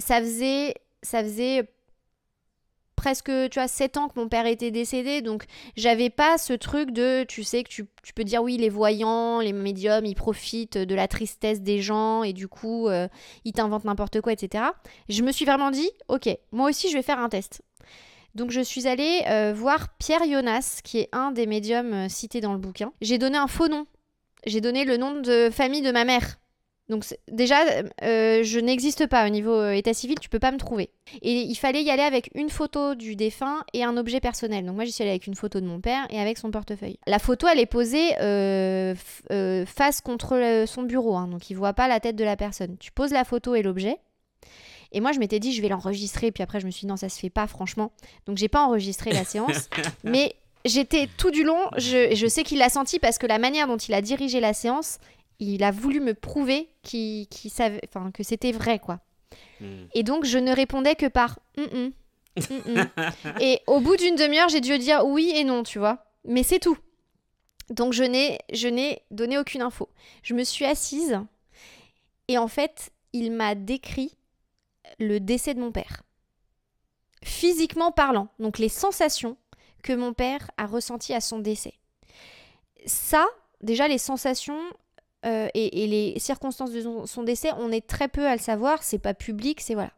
Ça 0.00 0.18
faisait, 0.18 0.74
ça 1.00 1.22
faisait 1.22 1.72
presque, 2.94 3.30
tu 3.50 3.58
vois, 3.58 3.68
7 3.68 3.96
ans 3.96 4.08
que 4.08 4.18
mon 4.18 4.28
père 4.28 4.46
était 4.46 4.70
décédé, 4.70 5.22
donc 5.22 5.44
j'avais 5.76 6.10
pas 6.10 6.38
ce 6.38 6.52
truc 6.52 6.90
de, 6.90 7.24
tu 7.24 7.44
sais, 7.44 7.62
que 7.62 7.68
tu, 7.68 7.86
peux 8.14 8.24
dire 8.24 8.42
oui, 8.42 8.56
les 8.56 8.68
voyants, 8.68 9.40
les 9.40 9.52
médiums, 9.52 10.04
ils 10.04 10.14
profitent 10.14 10.78
de 10.78 10.94
la 10.94 11.08
tristesse 11.08 11.60
des 11.60 11.80
gens 11.80 12.22
et 12.22 12.32
du 12.32 12.48
coup, 12.48 12.88
euh, 12.88 13.08
ils 13.44 13.52
t'inventent 13.52 13.84
n'importe 13.84 14.20
quoi, 14.20 14.32
etc. 14.32 14.64
Je 15.08 15.22
me 15.22 15.32
suis 15.32 15.44
vraiment 15.44 15.70
dit, 15.70 15.90
ok, 16.08 16.28
moi 16.52 16.70
aussi, 16.70 16.90
je 16.90 16.96
vais 16.96 17.02
faire 17.02 17.18
un 17.18 17.28
test. 17.28 17.62
Donc 18.34 18.50
je 18.50 18.60
suis 18.60 18.88
allée 18.88 19.22
euh, 19.28 19.52
voir 19.54 19.96
Pierre 19.98 20.24
Jonas, 20.24 20.80
qui 20.82 20.98
est 20.98 21.08
un 21.12 21.30
des 21.30 21.46
médiums 21.46 21.92
euh, 21.92 22.08
cités 22.08 22.40
dans 22.40 22.52
le 22.52 22.58
bouquin. 22.58 22.92
J'ai 23.00 23.18
donné 23.18 23.38
un 23.38 23.46
faux 23.46 23.68
nom. 23.68 23.86
J'ai 24.44 24.60
donné 24.60 24.84
le 24.84 24.96
nom 24.96 25.20
de 25.20 25.50
famille 25.50 25.82
de 25.82 25.92
ma 25.92 26.04
mère. 26.04 26.38
Donc 26.90 27.04
déjà, 27.30 27.62
euh, 28.02 28.42
je 28.42 28.60
n'existe 28.60 29.06
pas 29.06 29.26
au 29.26 29.30
niveau 29.30 29.54
euh, 29.54 29.72
état 29.72 29.94
civil, 29.94 30.18
tu 30.20 30.28
peux 30.28 30.38
pas 30.38 30.52
me 30.52 30.58
trouver. 30.58 30.90
Et 31.22 31.32
il 31.32 31.54
fallait 31.54 31.82
y 31.82 31.90
aller 31.90 32.02
avec 32.02 32.30
une 32.34 32.50
photo 32.50 32.94
du 32.94 33.16
défunt 33.16 33.64
et 33.72 33.84
un 33.84 33.96
objet 33.96 34.20
personnel. 34.20 34.66
Donc 34.66 34.74
moi, 34.74 34.84
j'y 34.84 34.92
suis 34.92 35.02
allée 35.02 35.10
avec 35.10 35.26
une 35.26 35.34
photo 35.34 35.60
de 35.60 35.66
mon 35.66 35.80
père 35.80 36.06
et 36.10 36.20
avec 36.20 36.36
son 36.36 36.50
portefeuille. 36.50 36.98
La 37.06 37.18
photo, 37.18 37.46
elle 37.50 37.58
est 37.58 37.66
posée 37.66 38.14
euh, 38.20 38.94
face 39.66 40.00
contre 40.02 40.64
son 40.66 40.82
bureau, 40.82 41.16
hein, 41.16 41.28
donc 41.28 41.48
il 41.48 41.54
voit 41.54 41.72
pas 41.72 41.88
la 41.88 42.00
tête 42.00 42.16
de 42.16 42.24
la 42.24 42.36
personne. 42.36 42.76
Tu 42.78 42.92
poses 42.92 43.12
la 43.12 43.24
photo 43.24 43.54
et 43.54 43.62
l'objet. 43.62 43.96
Et 44.92 45.00
moi, 45.00 45.12
je 45.12 45.18
m'étais 45.18 45.40
dit, 45.40 45.52
je 45.52 45.62
vais 45.62 45.68
l'enregistrer. 45.68 46.30
Puis 46.30 46.42
après, 46.42 46.60
je 46.60 46.66
me 46.66 46.70
suis 46.70 46.82
dit, 46.82 46.86
non, 46.86 46.96
ça 46.96 47.08
se 47.08 47.18
fait 47.18 47.30
pas, 47.30 47.46
franchement. 47.46 47.90
Donc, 48.26 48.36
j'ai 48.36 48.48
pas 48.48 48.64
enregistré 48.64 49.10
la 49.10 49.24
séance. 49.24 49.68
mais 50.04 50.36
j'étais 50.64 51.08
tout 51.18 51.30
du 51.30 51.42
long, 51.42 51.58
je, 51.76 52.14
je 52.14 52.26
sais 52.26 52.44
qu'il 52.44 52.58
l'a 52.58 52.68
senti 52.68 52.98
parce 52.98 53.18
que 53.18 53.26
la 53.26 53.38
manière 53.38 53.66
dont 53.66 53.76
il 53.76 53.92
a 53.92 54.00
dirigé 54.00 54.38
la 54.38 54.54
séance 54.54 54.98
il 55.40 55.64
a 55.64 55.70
voulu 55.70 56.00
me 56.00 56.14
prouver 56.14 56.68
qu'il, 56.82 57.26
savait, 57.50 57.80
enfin, 57.88 58.10
que 58.12 58.22
c'était 58.22 58.52
vrai, 58.52 58.78
quoi. 58.78 59.00
Hmm. 59.60 59.86
Et 59.94 60.02
donc, 60.02 60.24
je 60.24 60.38
ne 60.38 60.54
répondais 60.54 60.94
que 60.94 61.06
par 61.06 61.38
mm, 61.56 61.88
et 63.40 63.60
au 63.66 63.80
bout 63.80 63.96
d'une 63.96 64.16
demi-heure, 64.16 64.48
j'ai 64.48 64.60
dû 64.60 64.76
dire 64.78 65.06
oui 65.06 65.32
et 65.34 65.44
non, 65.44 65.62
tu 65.62 65.78
vois. 65.78 66.04
Mais 66.24 66.42
c'est 66.42 66.58
tout. 66.58 66.78
Donc, 67.70 67.92
je 67.92 68.04
n'ai, 68.04 68.38
je 68.52 68.68
n'ai 68.68 69.02
donné 69.10 69.38
aucune 69.38 69.62
info. 69.62 69.88
Je 70.22 70.34
me 70.34 70.44
suis 70.44 70.64
assise 70.64 71.18
et 72.28 72.38
en 72.38 72.48
fait, 72.48 72.90
il 73.12 73.32
m'a 73.32 73.54
décrit 73.54 74.16
le 74.98 75.20
décès 75.20 75.54
de 75.54 75.60
mon 75.60 75.72
père. 75.72 76.02
Physiquement 77.22 77.90
parlant, 77.90 78.28
donc 78.38 78.58
les 78.58 78.68
sensations 78.68 79.36
que 79.82 79.92
mon 79.92 80.12
père 80.12 80.50
a 80.56 80.66
ressenties 80.66 81.14
à 81.14 81.20
son 81.20 81.38
décès. 81.38 81.74
Ça, 82.86 83.26
déjà 83.62 83.88
les 83.88 83.98
sensations, 83.98 84.60
euh, 85.24 85.48
et, 85.54 85.86
les 85.86 86.18
circonstances 86.18 86.72
de 86.72 87.06
son, 87.06 87.22
décès, 87.22 87.50
on 87.58 87.70
est 87.72 87.86
très 87.86 88.08
peu 88.08 88.26
à 88.26 88.32
le 88.34 88.40
savoir, 88.40 88.82
c'est 88.82 88.98
pas 88.98 89.14
public, 89.14 89.60
c'est 89.60 89.74
voilà. 89.74 89.92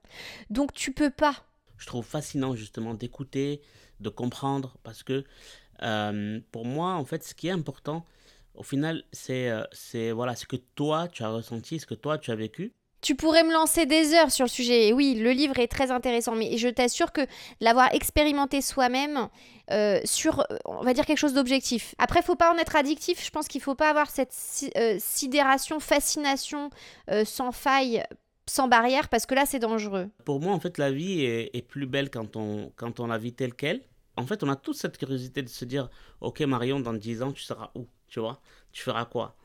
Donc 0.51 0.72
tu 0.72 0.93
peux 0.93 1.11
pas. 1.11 1.35
Je 1.79 1.87
trouve 1.87 2.05
fascinant 2.05 2.55
justement 2.55 2.95
d'écouter, 2.95 3.61
de 4.01 4.09
comprendre, 4.09 4.77
parce 4.83 5.03
que 5.03 5.24
euh, 5.83 6.41
pour 6.53 6.64
moi, 6.64 6.95
en 6.95 7.05
fait, 7.05 7.24
ce 7.24 7.35
qui 7.35 7.49
est 7.49 7.53
important, 7.53 8.05
au 8.55 8.62
final, 8.62 9.05
c'est 9.12 9.51
euh, 9.51 9.64
c'est 9.72 10.12
voilà, 10.12 10.37
ce 10.37 10.47
que 10.47 10.57
toi 10.57 11.09
tu 11.09 11.22
as 11.22 11.29
ressenti, 11.29 11.79
ce 11.79 11.87
que 11.87 11.95
toi 11.95 12.18
tu 12.18 12.31
as 12.31 12.37
vécu. 12.37 12.72
Tu 13.07 13.14
pourrais 13.14 13.44
me 13.44 13.52
lancer 13.52 13.86
des 13.86 14.14
heures 14.14 14.32
sur 14.32 14.46
le 14.46 14.50
sujet. 14.50 14.92
oui, 14.92 15.14
le 15.14 15.30
livre 15.30 15.61
est 15.61 15.68
très 15.68 15.92
intéressant, 15.92 16.34
mais 16.34 16.59
je 16.59 16.66
t'assure 16.66 17.12
que 17.12 17.20
l'avoir 17.61 17.94
expérimenté 17.94 18.61
soi-même 18.61 19.28
euh, 19.70 20.00
sur, 20.02 20.40
euh, 20.40 20.57
on 20.64 20.82
va 20.82 20.92
dire 20.92 21.07
quelque 21.07 21.20
chose 21.20 21.32
d'objectif. 21.32 21.94
Après, 21.98 22.20
faut 22.20 22.34
pas 22.34 22.52
en 22.52 22.59
être 22.59 22.74
addictif. 22.74 23.24
Je 23.24 23.30
pense 23.30 23.46
qu'il 23.46 23.61
faut 23.61 23.76
pas 23.76 23.90
avoir 23.90 24.11
cette 24.11 24.34
euh, 24.76 24.96
sidération, 24.98 25.78
fascination 25.78 26.70
sans 27.24 27.52
faille 27.52 28.02
sans 28.48 28.66
barrière 28.66 29.09
parce 29.09 29.24
que 29.24 29.36
là 29.36 29.46
c'est 29.46 29.61
dangereux. 29.61 30.11
Pour 30.24 30.40
moi 30.40 30.52
en 30.52 30.59
fait 30.59 30.76
la 30.76 30.90
vie 30.90 31.22
est, 31.22 31.50
est, 31.54 31.62
plus 31.62 31.86
belle 31.86 32.11
quand 32.11 32.34
on, 32.34 32.72
quand 32.74 32.98
on 32.98 33.07
la 33.07 33.18
vit 33.18 33.32
telle 33.32 33.54
qu'elle. 33.54 33.82
En 34.16 34.26
fait 34.26 34.42
on 34.42 34.48
a 34.48 34.57
toute 34.57 34.76
cette 34.76 34.98
curiosité 34.98 35.42
de 35.42 35.48
se 35.48 35.64
dire 35.64 35.90
ok 36.20 36.40
Marion 36.40 36.80
dans 36.80 36.92
10 36.92 37.22
ans 37.22 37.30
tu 37.30 37.44
seras 37.44 37.70
où? 37.76 37.86
Tu 38.09 38.18
vois? 38.18 38.40
Tu 38.72 38.82
feras 38.82 39.04
quoi? 39.04 39.36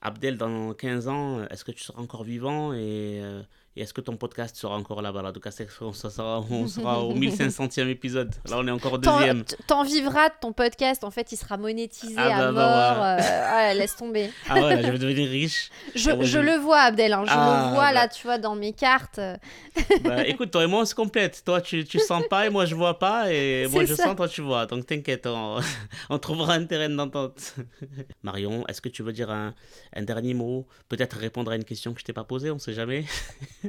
Abdel, 0.00 0.36
dans 0.36 0.74
15 0.74 1.08
ans, 1.08 1.44
est-ce 1.48 1.64
que 1.64 1.72
tu 1.72 1.82
seras 1.82 2.00
encore 2.00 2.24
vivant 2.24 2.72
et, 2.72 3.20
euh, 3.22 3.42
et 3.78 3.82
est-ce 3.82 3.94
que 3.94 4.00
ton 4.00 4.16
podcast 4.16 4.56
sera 4.56 4.76
encore 4.76 5.02
là 5.02 5.12
bas 5.12 5.32
cas, 5.40 5.50
on 5.82 5.92
sera, 5.92 6.40
on 6.50 6.66
sera 6.66 7.00
au 7.00 7.14
1500e 7.14 7.86
épisode. 7.88 8.34
Là, 8.50 8.56
on 8.58 8.66
est 8.66 8.72
encore 8.72 8.94
au 8.94 8.98
deuxième. 8.98 9.44
T'en 9.68 9.84
vivras 9.84 10.30
de 10.30 10.34
ton 10.40 10.52
podcast. 10.52 11.04
En 11.04 11.12
fait, 11.12 11.30
il 11.30 11.36
sera 11.36 11.56
monétisé 11.56 12.16
ah 12.16 12.24
à 12.24 12.38
bah, 12.50 12.52
bah, 12.52 12.94
mort. 12.96 13.04
Euh, 13.04 13.74
laisse 13.74 13.94
tomber. 13.94 14.30
Ah 14.48 14.54
ouais, 14.54 14.82
je 14.82 14.90
vais 14.90 14.98
devenir 14.98 15.30
riche. 15.30 15.70
je, 15.94 16.10
je, 16.22 16.38
le 16.40 16.56
vois, 16.56 16.80
Abdel. 16.80 17.12
Hein, 17.12 17.22
je 17.24 17.30
le 17.30 17.38
ah, 17.38 17.70
vois 17.72 17.92
là, 17.92 18.08
tu 18.08 18.26
vois, 18.26 18.38
dans 18.38 18.56
mes 18.56 18.72
cartes. 18.72 19.20
bah, 20.02 20.26
écoute, 20.26 20.50
toi 20.50 20.64
et 20.64 20.66
moi, 20.66 20.80
on 20.80 20.84
se 20.84 20.96
complète. 20.96 21.42
Toi, 21.44 21.60
tu, 21.60 21.84
tu 21.84 22.00
sens 22.00 22.24
pas 22.28 22.46
et 22.46 22.50
moi, 22.50 22.64
je 22.64 22.74
vois 22.74 22.98
pas. 22.98 23.32
Et 23.32 23.68
moi, 23.70 23.84
je 23.84 23.94
sens, 23.94 24.16
toi, 24.16 24.26
tu 24.28 24.40
vois. 24.40 24.66
Donc, 24.66 24.86
t'inquiète, 24.86 25.28
on, 25.28 25.60
on, 26.10 26.18
trouvera 26.18 26.54
un 26.54 26.64
terrain 26.64 26.88
d'entente. 26.88 27.54
Marion, 28.24 28.66
est-ce 28.66 28.80
que 28.80 28.88
tu 28.88 29.04
veux 29.04 29.12
dire 29.12 29.30
un, 29.30 29.54
un 29.94 30.02
dernier 30.02 30.34
mot? 30.34 30.66
Peut-être 30.88 31.16
répondre 31.16 31.52
à 31.52 31.54
une 31.54 31.64
question 31.64 31.94
que 31.94 32.00
je 32.00 32.04
t'ai 32.04 32.12
pas 32.12 32.24
posée, 32.24 32.50
on 32.50 32.58
sait 32.58 32.74
jamais. 32.74 33.04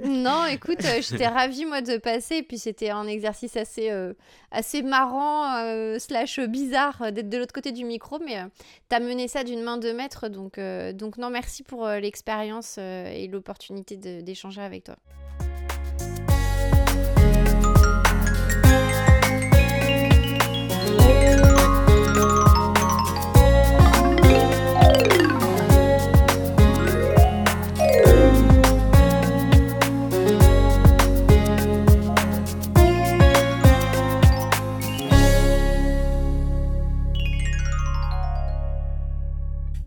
Non, 0.06 0.46
écoute, 0.46 0.84
euh, 0.86 1.02
j'étais 1.02 1.28
ravie 1.28 1.66
moi 1.66 1.82
de 1.82 1.98
passer. 1.98 2.44
Puis 2.44 2.58
c'était 2.58 2.90
un 2.90 3.08
exercice 3.08 3.58
assez, 3.58 3.90
euh, 3.92 4.14
assez 4.52 4.82
marrant, 4.82 5.56
euh, 5.58 6.00
slash 6.00 6.40
bizarre 6.40 7.12
d'être 7.12 7.30
de 7.30 7.38
l'autre 7.38 7.54
côté 7.54 7.72
du 7.72 7.86
micro. 7.86 8.20
Mais 8.20 8.44
t'as 8.90 9.00
mené 9.00 9.28
ça 9.28 9.44
d'une 9.44 9.62
main 9.62 9.78
de 9.78 9.92
maître. 9.92 10.28
Donc, 10.30 10.60
donc 10.96 11.18
non, 11.18 11.30
merci 11.30 11.64
pour 11.64 11.88
l'expérience 11.88 12.78
et 12.78 13.28
l'opportunité 13.32 13.98
d'échanger 13.98 14.62
avec 14.62 14.84
toi. 14.86 14.96